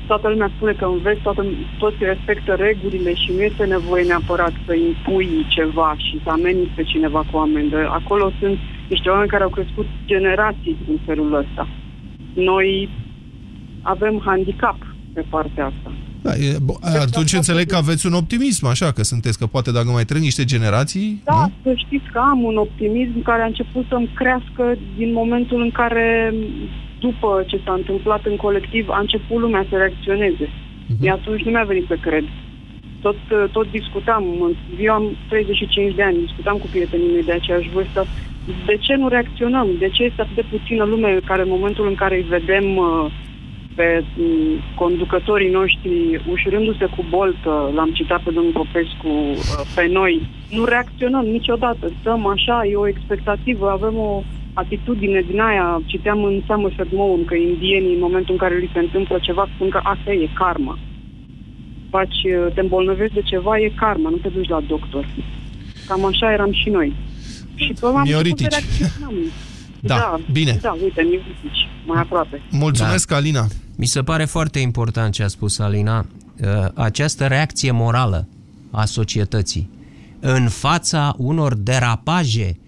toată 0.08 0.30
lumea 0.30 0.52
spune 0.56 0.74
că 0.74 0.86
înveți, 0.86 1.22
toată, 1.22 1.46
toți 1.78 1.96
respectă 2.00 2.54
regulile 2.54 3.14
și 3.14 3.32
nu 3.32 3.42
este 3.42 3.66
nevoie 3.66 4.04
neapărat 4.04 4.54
să 4.66 4.74
impui 4.74 5.46
ceva 5.50 5.96
și 5.98 6.20
să 6.24 6.30
ameninți 6.30 6.76
pe 6.76 6.84
cineva 6.84 7.24
cu 7.32 7.38
amendă. 7.38 7.90
Acolo 7.90 8.32
sunt 8.40 8.58
niște 8.90 9.10
oameni 9.10 9.30
care 9.30 9.44
au 9.44 9.50
crescut 9.50 9.86
generații 10.06 10.78
în 10.90 10.98
felul 11.06 11.34
ăsta. 11.34 11.68
Noi 12.34 12.90
avem 13.82 14.22
handicap 14.26 14.78
pe 15.14 15.24
partea 15.30 15.66
asta. 15.66 15.92
Da, 16.28 16.34
e, 16.48 16.58
bo, 16.68 16.74
atunci 17.08 17.34
înțeleg 17.34 17.66
că 17.68 17.76
aveți 17.76 18.06
un 18.10 18.14
optimism, 18.14 18.66
așa, 18.66 18.92
că 18.92 19.04
sunteți, 19.04 19.38
că 19.40 19.46
poate 19.46 19.72
dacă 19.72 19.90
mai 19.90 20.06
trec 20.06 20.22
niște 20.22 20.44
generații... 20.54 21.22
Da, 21.24 21.42
nu? 21.42 21.52
să 21.64 21.72
știți 21.86 22.08
că 22.14 22.20
am 22.32 22.44
un 22.44 22.58
optimism 22.66 23.22
care 23.30 23.42
a 23.42 23.52
început 23.54 23.86
să-mi 23.90 24.10
crească 24.20 24.64
din 24.98 25.14
momentul 25.14 25.62
în 25.62 25.72
care 25.72 26.34
după 27.00 27.44
ce 27.48 27.58
s-a 27.66 27.74
întâmplat 27.74 28.26
în 28.26 28.36
colectiv, 28.36 28.90
a 28.90 29.00
început 29.00 29.40
lumea 29.40 29.66
să 29.70 29.76
reacționeze. 29.78 30.46
Uh-huh. 30.46 31.00
De 31.00 31.10
atunci 31.10 31.44
nu 31.44 31.52
mi-a 31.52 31.64
venit 31.64 31.86
să 31.88 31.98
cred. 32.02 32.24
Tot, 33.02 33.20
tot 33.52 33.72
discutam, 33.72 34.24
eu 34.80 34.94
am 34.94 35.06
35 35.30 35.96
de 35.96 36.04
ani, 36.04 36.26
discutam 36.26 36.58
cu 36.58 36.68
prietenii 36.72 37.14
mei 37.14 37.24
de 37.24 37.32
aceeași 37.32 37.70
vârstă, 37.70 38.06
de 38.66 38.78
ce 38.86 38.94
nu 38.96 39.08
reacționăm? 39.08 39.68
De 39.80 39.90
ce 39.90 40.04
este 40.04 40.22
atât 40.22 40.36
de 40.36 40.46
puțină 40.50 40.84
lume 40.84 41.20
care 41.26 41.42
în 41.42 41.54
momentul 41.56 41.88
în 41.88 41.96
care 41.96 42.16
îi 42.16 42.32
vedem 42.38 42.76
uh, 42.76 43.06
pe 43.78 44.04
um, 44.04 44.62
conducătorii 44.76 45.56
noștri 45.60 46.22
ușurându-se 46.34 46.86
cu 46.96 47.06
boltă, 47.10 47.54
l-am 47.76 47.92
citat 47.98 48.22
pe 48.24 48.32
domnul 48.32 48.58
Popescu, 48.62 49.08
uh, 49.08 49.62
pe 49.76 49.88
noi, 50.00 50.14
nu 50.50 50.64
reacționăm 50.64 51.26
niciodată. 51.26 51.92
Stăm 52.00 52.26
așa, 52.36 52.58
e 52.72 52.76
o 52.76 52.88
expectativă, 52.88 53.70
avem 53.70 53.96
o 53.98 54.24
atitudine 54.54 55.22
din 55.30 55.40
aia, 55.40 55.82
citeam 55.86 56.24
în 56.24 56.42
Somerset 56.48 56.90
Maugham 56.92 57.24
că 57.26 57.36
indienii, 57.36 57.94
în 57.94 58.06
momentul 58.08 58.34
în 58.34 58.42
care 58.44 58.58
li 58.58 58.70
se 58.74 58.80
întâmplă 58.80 59.18
ceva, 59.22 59.48
spun 59.56 59.70
că 59.70 59.80
asta 59.84 60.12
e 60.12 60.30
karma. 60.34 60.80
Faci, 61.90 62.22
te 62.54 62.62
îmbolnăvești 62.62 63.14
de 63.14 63.22
ceva, 63.22 63.60
e 63.60 63.72
karma, 63.76 64.10
nu 64.10 64.16
te 64.16 64.30
duci 64.30 64.50
la 64.50 64.62
doctor. 64.68 65.06
Cam 65.88 66.06
așa 66.06 66.32
eram 66.32 66.52
și 66.52 66.70
noi. 66.70 66.94
Și 67.56 67.74
pe 67.80 67.88
Mioritici. 68.04 68.56
Da, 69.80 69.96
da, 69.96 70.20
bine. 70.32 70.58
Da, 70.62 70.78
uite, 70.84 71.02
mioritici, 71.02 71.68
mai 71.86 72.02
aproape. 72.02 72.42
Mulțumesc, 72.52 73.10
da. 73.10 73.16
Alina. 73.16 73.46
Mi 73.80 73.86
se 73.86 74.02
pare 74.02 74.26
foarte 74.26 74.60
important 74.60 75.14
ce 75.14 75.24
a 75.24 75.28
spus 75.28 75.60
Alina. 75.60 76.06
Uh, 76.42 76.68
această 76.74 77.28
reacție 77.28 77.72
morală 77.72 78.28
a 78.72 78.86
societății 78.86 79.70
în 80.20 80.50
fața 80.50 81.16
unor 81.18 81.54
derapaje 81.54 82.60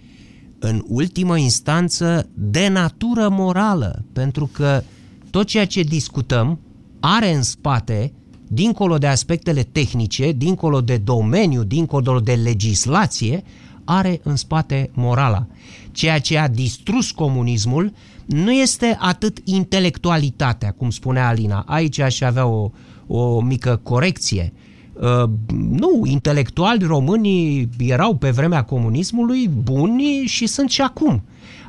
în 0.60 0.84
ultimă 0.88 1.38
instanță 1.38 2.30
de 2.34 2.68
natură 2.68 3.30
morală, 3.30 4.06
pentru 4.14 4.50
că 4.54 4.84
tot 5.30 5.48
ceea 5.48 5.66
ce 5.66 5.82
discutăm 5.82 6.60
are 7.00 7.34
în 7.34 7.44
spate, 7.44 8.14
dincolo 8.48 8.98
de 8.98 9.08
aspectele 9.08 9.64
tehnice, 9.64 10.32
dincolo 10.32 10.82
de 10.82 10.98
domeniu, 10.98 11.64
dincolo 11.64 12.20
de 12.20 12.34
legislație, 12.34 13.44
are 13.90 14.20
în 14.24 14.36
spate 14.36 14.90
morala. 14.94 15.46
Ceea 15.92 16.20
ce 16.20 16.38
a 16.38 16.48
distrus 16.48 17.12
comunismul 17.12 17.94
nu 18.26 18.52
este 18.52 18.98
atât 19.00 19.38
intelectualitatea, 19.44 20.72
cum 20.72 20.90
spunea 20.90 21.28
Alina. 21.28 21.64
Aici 21.68 22.00
aș 22.00 22.22
avea 22.22 22.46
o, 22.46 22.72
o 23.08 23.42
mică 23.42 23.80
corecție. 23.84 24.54
Uh, 24.94 25.30
nu, 25.70 26.02
intelectuali 26.06 26.84
românii 26.84 27.70
erau 27.78 28.16
pe 28.16 28.30
vremea 28.30 28.64
comunismului 28.64 29.48
buni 29.48 30.24
și 30.26 30.48
sunt 30.48 30.70
și 30.70 30.82
acum. 30.82 31.24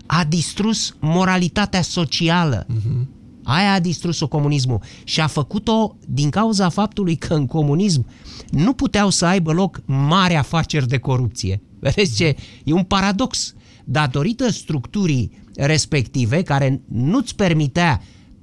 A 0.07 0.25
distrus 0.25 0.97
moralitatea 1.01 1.83
socială. 1.83 2.67
Uh-huh. 2.67 3.07
Aia 3.43 3.73
a 3.73 3.81
distrus-o 3.81 4.29
comunismul 4.29 4.81
și 5.05 5.21
a 5.21 5.27
făcut-o 5.27 5.97
din 6.07 6.31
cauza 6.31 6.69
faptului 6.69 7.17
că 7.17 7.35
în 7.35 7.47
comunism 7.47 8.07
nu 8.51 8.73
puteau 8.73 9.11
să 9.11 9.27
aibă 9.27 9.53
loc 9.53 9.81
mari 9.87 10.35
afaceri 10.35 10.89
de 10.89 10.99
corupție. 10.99 11.61
Vedeți 11.81 12.17
ce? 12.17 12.37
E 12.65 12.73
un 12.73 12.83
paradox. 12.83 13.55
Datorită 13.85 14.51
structurii 14.51 15.31
respective, 15.55 16.43
care 16.43 16.81
nu-ți 16.89 17.35
permitea, 17.35 18.03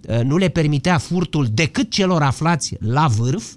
uh, 0.10 0.20
nu 0.24 0.38
le 0.38 0.48
permitea 0.48 0.98
furtul 0.98 1.48
decât 1.54 1.92
celor 1.92 2.22
aflați 2.22 2.76
la 2.80 3.08
vârf, 3.08 3.54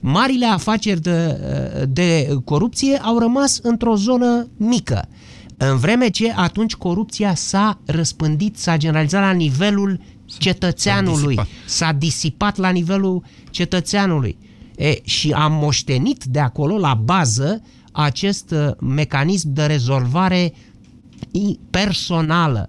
marile 0.00 0.46
afaceri 0.46 1.00
de, 1.00 1.40
uh, 1.40 1.82
de 1.88 2.38
corupție 2.44 2.96
au 2.96 3.18
rămas 3.18 3.58
într-o 3.62 3.96
zonă 3.96 4.48
mică. 4.56 5.08
În 5.56 5.76
vreme 5.76 6.08
ce 6.08 6.32
atunci 6.36 6.74
corupția 6.74 7.34
s-a 7.34 7.80
răspândit, 7.84 8.58
s-a 8.58 8.76
generalizat 8.76 9.22
la 9.22 9.30
nivelul 9.30 10.00
cetățeanului, 10.38 11.34
s-a 11.34 11.42
disipat, 11.42 11.48
s-a 11.66 11.92
disipat 11.92 12.56
la 12.56 12.70
nivelul 12.70 13.24
cetățeanului. 13.50 14.36
E, 14.76 15.00
și 15.02 15.30
am 15.30 15.52
moștenit 15.52 16.24
de 16.24 16.38
acolo, 16.40 16.78
la 16.78 16.94
bază, 16.94 17.62
acest 17.96 18.50
uh, 18.50 18.70
mecanism 18.80 19.52
de 19.52 19.66
rezolvare 19.66 20.54
personală, 21.70 22.68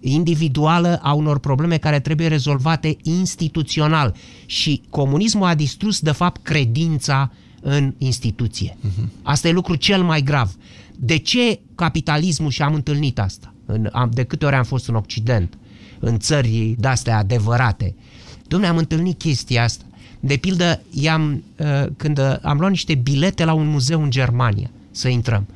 individuală 0.00 0.98
a 1.02 1.12
unor 1.12 1.38
probleme 1.38 1.76
care 1.76 2.00
trebuie 2.00 2.28
rezolvate 2.28 2.96
instituțional. 3.02 4.14
Și 4.46 4.82
comunismul 4.90 5.46
a 5.46 5.54
distrus, 5.54 6.00
de 6.00 6.12
fapt, 6.12 6.42
credința 6.42 7.32
în 7.60 7.94
instituție. 7.98 8.76
Uh-huh. 8.76 9.22
Asta 9.22 9.48
e 9.48 9.52
lucru 9.52 9.74
cel 9.74 10.02
mai 10.02 10.22
grav. 10.22 10.56
De 10.96 11.16
ce 11.16 11.60
capitalismul 11.74 12.50
și 12.50 12.62
am 12.62 12.74
întâlnit 12.74 13.18
asta? 13.18 13.54
În, 13.66 13.88
am, 13.92 14.10
de 14.12 14.24
câte 14.24 14.44
ori 14.44 14.54
am 14.54 14.64
fost 14.64 14.88
în 14.88 14.94
Occident, 14.94 15.58
în 15.98 16.18
țări 16.18 16.74
de-astea 16.78 17.18
adevărate. 17.18 17.94
Dom'le, 18.42 18.68
am 18.68 18.76
întâlnit 18.76 19.18
chestia 19.18 19.62
asta. 19.62 19.84
De 20.20 20.36
pildă, 20.36 20.82
i-am, 20.90 21.42
uh, 21.56 21.86
când 21.96 22.40
am 22.42 22.58
luat 22.58 22.70
niște 22.70 22.94
bilete 22.94 23.44
la 23.44 23.52
un 23.52 23.68
muzeu 23.68 24.02
în 24.02 24.10
Germania 24.10 24.70
să 24.90 25.08
intrăm. 25.08 25.46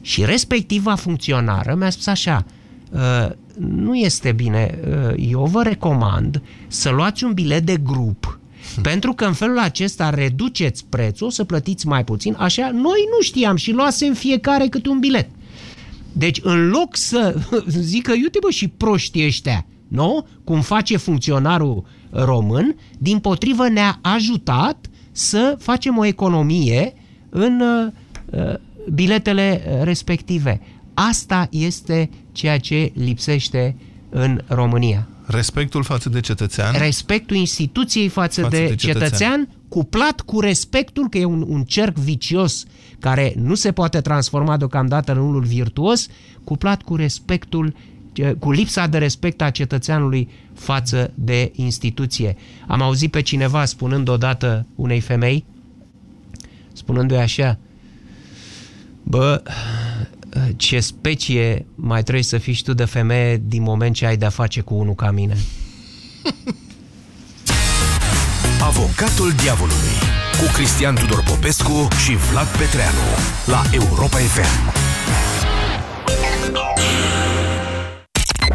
Și 0.00 0.24
respectiva 0.24 0.94
funcționară 0.94 1.74
mi-a 1.74 1.90
spus 1.90 2.06
așa, 2.06 2.44
uh, 2.90 3.30
nu 3.58 3.94
este 3.94 4.32
bine, 4.32 4.78
uh, 4.88 5.14
eu 5.30 5.44
vă 5.44 5.62
recomand 5.62 6.42
să 6.68 6.90
luați 6.90 7.24
un 7.24 7.32
bilet 7.32 7.62
de 7.62 7.76
grup 7.76 8.40
pentru 8.82 9.12
că 9.12 9.24
în 9.24 9.32
felul 9.32 9.58
acesta 9.58 10.10
reduceți 10.10 10.84
prețul, 10.88 11.26
o 11.26 11.30
să 11.30 11.44
plătiți 11.44 11.86
mai 11.86 12.04
puțin, 12.04 12.36
așa, 12.38 12.70
noi 12.70 13.08
nu 13.10 13.22
știam 13.22 13.56
și 13.56 13.72
luasem 13.72 14.14
fiecare 14.14 14.66
câte 14.66 14.88
un 14.88 14.98
bilet. 14.98 15.28
Deci 16.12 16.40
în 16.42 16.68
loc 16.68 16.96
să 16.96 17.34
zică, 17.66 18.12
iute 18.12 18.38
bă, 18.42 18.50
și 18.50 18.68
proștii 18.68 19.26
ăștia, 19.26 19.66
nu? 19.88 20.26
Cum 20.44 20.60
face 20.60 20.96
funcționarul 20.96 21.84
român, 22.10 22.76
din 22.98 23.18
potrivă 23.18 23.68
ne-a 23.68 23.98
ajutat 24.02 24.86
să 25.12 25.56
facem 25.58 25.98
o 25.98 26.04
economie 26.04 26.94
în 27.28 27.60
uh, 27.60 28.54
biletele 28.92 29.62
respective. 29.82 30.60
Asta 30.94 31.48
este 31.50 32.10
ceea 32.32 32.58
ce 32.58 32.92
lipsește 32.94 33.76
în 34.10 34.40
România. 34.46 35.08
Respectul 35.26 35.82
față 35.82 36.08
de 36.08 36.20
cetățean. 36.20 36.74
Respectul 36.78 37.36
instituției 37.36 38.08
față, 38.08 38.40
față 38.40 38.56
de, 38.56 38.66
de 38.66 38.74
cetățean. 38.74 39.02
cetățean, 39.02 39.48
cuplat 39.68 40.20
cu 40.20 40.40
respectul, 40.40 41.08
că 41.08 41.18
e 41.18 41.24
un, 41.24 41.44
un 41.48 41.62
cerc 41.62 41.96
vicios 41.96 42.64
care 42.98 43.32
nu 43.36 43.54
se 43.54 43.72
poate 43.72 44.00
transforma 44.00 44.56
deocamdată 44.56 45.12
în 45.12 45.18
unul 45.18 45.44
virtuos, 45.44 46.06
cuplat 46.44 46.82
cu 46.82 46.96
respectul 46.96 47.74
cu 48.38 48.50
lipsa 48.50 48.86
de 48.86 48.98
respect 48.98 49.42
a 49.42 49.50
cetățeanului 49.50 50.28
față 50.54 51.12
de 51.14 51.52
instituție. 51.54 52.36
Am 52.66 52.82
auzit 52.82 53.10
pe 53.10 53.20
cineva 53.20 53.64
spunând 53.64 54.08
odată 54.08 54.66
unei 54.74 55.00
femei, 55.00 55.44
spunându-i 56.72 57.16
așa, 57.16 57.58
bă, 59.02 59.42
ce 60.56 60.80
specie 60.80 61.66
mai 61.74 62.02
trebuie 62.02 62.24
să 62.24 62.38
fii 62.38 62.60
tu 62.64 62.74
de 62.74 62.84
femeie 62.84 63.42
din 63.44 63.62
moment 63.62 63.94
ce 63.94 64.06
ai 64.06 64.16
de-a 64.16 64.28
face 64.28 64.60
cu 64.60 64.74
unul 64.74 64.94
ca 64.94 65.10
mine. 65.10 65.36
Avocatul 68.60 69.32
diavolului 69.42 69.96
cu 70.38 70.52
Cristian 70.52 70.94
Tudor 70.94 71.22
Popescu 71.22 71.88
și 72.04 72.16
Vlad 72.16 72.46
Petreanu 72.46 73.06
la 73.46 73.62
Europa 73.72 74.16
FM. 74.16 74.88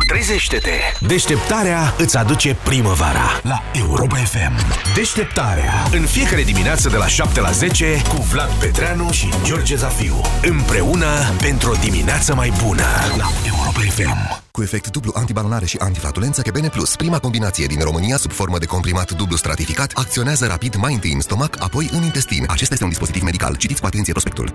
Trezește-te! 0.04 1.06
Deșteptarea 1.08 1.94
îți 1.98 2.18
aduce 2.18 2.58
primăvara 2.64 3.40
la 3.42 3.64
Europa 3.74 4.16
FM. 4.16 4.54
Deșteptarea. 4.96 5.74
În 5.92 6.02
fiecare 6.02 6.44
dimineață 6.44 6.90
de 6.90 6.96
la 6.96 7.08
7 7.08 7.40
la 7.40 7.52
10 7.52 8.02
cu 8.10 8.22
Vlad 8.22 8.50
Petreanu 8.50 9.12
și 9.12 9.30
George 9.44 9.76
Zafiu. 9.76 10.22
Împreună 10.42 11.08
pentru 11.42 11.72
o 11.72 11.76
dimineață 11.84 12.36
mai 12.36 12.54
bună 12.64 12.84
la 13.18 13.30
Europa 13.46 13.80
FM. 13.80 14.44
Cu 14.52 14.62
efect 14.62 14.88
dublu 14.88 15.12
antibalonare 15.16 15.66
și 15.66 15.78
antiflatulență, 15.80 16.42
Kebene 16.42 16.70
Plus, 16.70 16.96
prima 16.96 17.20
combinație 17.20 17.66
din 17.66 17.80
România 17.80 18.18
sub 18.18 18.32
formă 18.32 18.58
de 18.58 18.66
comprimat 18.66 19.12
dublu 19.12 19.36
stratificat, 19.36 19.92
acționează 19.96 20.46
rapid 20.46 20.76
mai 20.76 20.94
întâi 20.94 21.12
în 21.12 21.22
stomac, 21.22 21.56
apoi 21.60 21.90
în 21.92 22.04
intestin. 22.04 22.46
Acesta 22.48 22.74
este 22.74 22.84
un 22.84 22.90
dispozitiv 22.90 23.22
medical. 23.22 23.56
Citiți 23.56 23.82
cu 23.82 23.88
atenție 23.88 24.12
prospectul. 24.12 24.52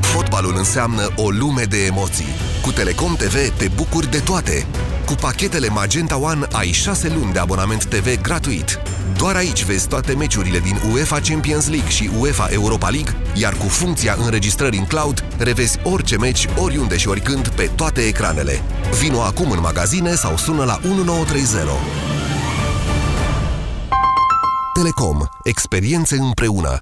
Fotbalul 0.00 0.56
înseamnă 0.56 1.08
o 1.16 1.30
lume 1.30 1.62
de 1.62 1.84
emoții. 1.84 2.47
Cu 2.68 2.74
Telecom 2.74 3.14
TV 3.14 3.56
te 3.56 3.68
bucuri 3.68 4.10
de 4.10 4.18
toate. 4.18 4.66
Cu 5.06 5.14
pachetele 5.14 5.68
Magenta 5.68 6.18
One 6.18 6.46
ai 6.52 6.70
6 6.70 7.08
luni 7.08 7.32
de 7.32 7.38
abonament 7.38 7.84
TV 7.84 8.20
gratuit. 8.20 8.78
Doar 9.16 9.36
aici 9.36 9.64
vezi 9.64 9.88
toate 9.88 10.14
meciurile 10.14 10.58
din 10.58 10.80
UEFA 10.92 11.20
Champions 11.20 11.68
League 11.68 11.88
și 11.88 12.10
UEFA 12.18 12.48
Europa 12.50 12.88
League, 12.88 13.16
iar 13.34 13.54
cu 13.54 13.66
funcția 13.66 14.16
înregistrări 14.18 14.76
în 14.76 14.84
cloud, 14.84 15.24
revezi 15.38 15.78
orice 15.82 16.16
meci, 16.16 16.46
oriunde 16.56 16.96
și 16.96 17.08
oricând, 17.08 17.48
pe 17.48 17.70
toate 17.74 18.00
ecranele. 18.00 18.62
Vino 19.00 19.20
acum 19.20 19.50
în 19.50 19.60
magazine 19.60 20.14
sau 20.14 20.36
sună 20.36 20.64
la 20.64 20.80
1930. 20.84 21.60
Telecom. 24.74 25.20
Experiențe 25.44 26.16
împreună. 26.16 26.78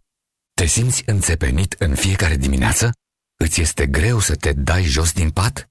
Te 0.54 0.66
simți 0.66 1.02
înțepenit 1.06 1.74
în 1.78 1.94
fiecare 1.94 2.36
dimineață? 2.36 2.92
Îți 3.36 3.60
este 3.60 3.86
greu 3.86 4.18
să 4.18 4.34
te 4.34 4.52
dai 4.52 4.82
jos 4.82 5.12
din 5.12 5.30
pat? 5.30 5.70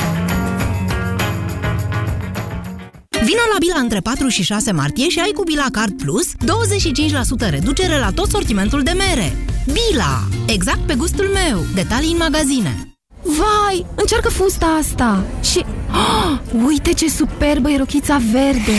Vino 3.23 3.41
la 3.51 3.57
Bila 3.59 3.79
între 3.79 3.99
4 3.99 4.27
și 4.27 4.43
6 4.43 4.71
martie 4.71 5.09
și 5.09 5.19
ai 5.19 5.31
cu 5.31 5.43
Bila 5.43 5.65
Card 5.71 5.97
Plus 5.97 6.31
25% 7.47 7.49
reducere 7.49 7.97
la 7.97 8.11
tot 8.11 8.29
sortimentul 8.29 8.83
de 8.83 8.91
mere. 8.91 9.35
Bila! 9.65 10.27
Exact 10.47 10.79
pe 10.79 10.95
gustul 10.95 11.25
meu. 11.25 11.65
Detalii 11.75 12.11
în 12.11 12.17
magazine. 12.17 12.95
Vai, 13.23 13.85
încearcă 13.95 14.29
fusta 14.29 14.65
asta 14.65 15.23
și... 15.41 15.65
Oh, 15.93 16.39
uite 16.67 16.93
ce 16.93 17.09
superbă 17.09 17.69
e 17.69 17.77
rochița 17.77 18.19
verde! 18.31 18.71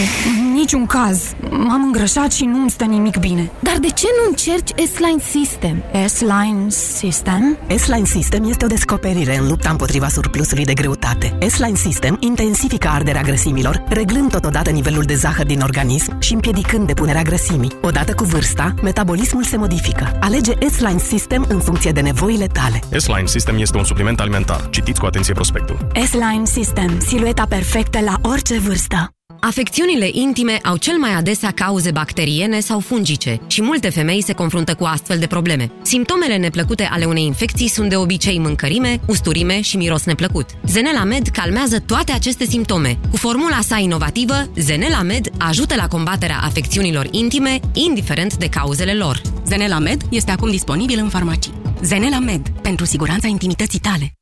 Niciun 0.54 0.86
caz. 0.86 1.22
M-am 1.50 1.82
îngrășat 1.82 2.32
și 2.32 2.44
nu-mi 2.44 2.70
stă 2.70 2.84
nimic 2.84 3.16
bine. 3.16 3.50
Dar 3.60 3.76
de 3.80 3.88
ce 3.88 4.06
nu 4.22 4.28
încerci 4.28 4.70
S-Line 4.94 5.22
System? 5.30 5.82
S-Line 6.06 6.68
System? 6.68 7.56
S-Line 7.76 8.04
System 8.04 8.44
este 8.44 8.64
o 8.64 8.68
descoperire 8.68 9.38
în 9.38 9.48
lupta 9.48 9.70
împotriva 9.70 10.08
surplusului 10.08 10.64
de 10.64 10.74
greutate. 10.74 11.38
S-Line 11.48 11.76
System 11.76 12.16
intensifică 12.20 12.88
arderea 12.88 13.22
grăsimilor, 13.22 13.84
reglând 13.88 14.30
totodată 14.30 14.70
nivelul 14.70 15.02
de 15.02 15.14
zahăr 15.14 15.46
din 15.46 15.60
organism 15.60 16.20
și 16.20 16.32
împiedicând 16.34 16.86
depunerea 16.86 17.22
grăsimii. 17.22 17.72
Odată 17.82 18.14
cu 18.14 18.24
vârsta, 18.24 18.74
metabolismul 18.82 19.44
se 19.44 19.56
modifică. 19.56 20.18
Alege 20.20 20.52
S-Line 20.70 20.98
System 20.98 21.44
în 21.48 21.60
funcție 21.60 21.90
de 21.90 22.00
nevoile 22.00 22.46
tale. 22.46 22.80
S-Line 22.96 23.26
System 23.26 23.58
este 23.58 23.76
un 23.76 23.84
supliment 23.84 24.20
alimentar. 24.20 24.66
Citiți 24.70 25.00
cu 25.00 25.06
atenție 25.06 25.34
prospectul. 25.34 25.86
S-Line 26.10 26.44
System. 26.44 27.00
Silueta 27.07 27.46
perfectă 27.46 28.00
la 28.00 28.18
orice 28.22 28.59
vârstă. 28.59 29.09
Afecțiunile 29.40 30.09
intime 30.12 30.59
au 30.62 30.76
cel 30.76 30.98
mai 30.98 31.14
adesea 31.14 31.50
cauze 31.50 31.90
bacteriene 31.90 32.61
sau 32.61 32.80
fungice 32.80 33.40
și 33.46 33.62
multe 33.62 33.90
femei 33.90 34.22
se 34.22 34.32
confruntă 34.32 34.74
cu 34.74 34.84
astfel 34.84 35.18
de 35.18 35.26
probleme. 35.26 35.70
Simptomele 35.82 36.36
neplăcute 36.36 36.88
ale 36.90 37.05
unei 37.05 37.24
infecții 37.24 37.68
sunt 37.68 37.88
de 37.88 37.96
obicei 37.96 38.38
mâncărime, 38.38 39.00
usturime 39.07 39.61
și 39.61 39.76
miros 39.76 40.05
neplăcut. 40.05 40.46
Zenela 40.66 41.05
Med 41.05 41.28
calmează 41.28 41.80
toate 41.80 42.12
aceste 42.12 42.44
simptome. 42.44 42.98
Cu 43.11 43.16
formula 43.16 43.61
sa 43.61 43.78
inovativă, 43.78 44.50
Zenela 44.57 45.03
Med 45.03 45.30
ajută 45.38 45.74
la 45.74 45.88
combaterea 45.88 46.38
afecțiunilor 46.42 47.09
intime, 47.11 47.61
indiferent 47.72 48.36
de 48.36 48.48
cauzele 48.48 48.94
lor. 48.94 49.20
Zenela 49.46 49.78
Med 49.78 50.03
este 50.11 50.30
acum 50.30 50.50
disponibil 50.50 50.98
în 50.98 51.09
farmacii. 51.09 51.55
Zenela 51.82 52.18
Med, 52.18 52.48
pentru 52.48 52.84
siguranța 52.84 53.26
intimității 53.26 53.78
tale. 53.78 54.12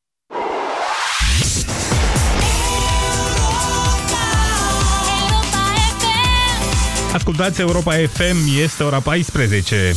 Ascultați 7.14 7.60
Europa 7.60 7.92
FM, 7.92 8.62
este 8.62 8.82
ora 8.82 9.00
14. 9.00 9.92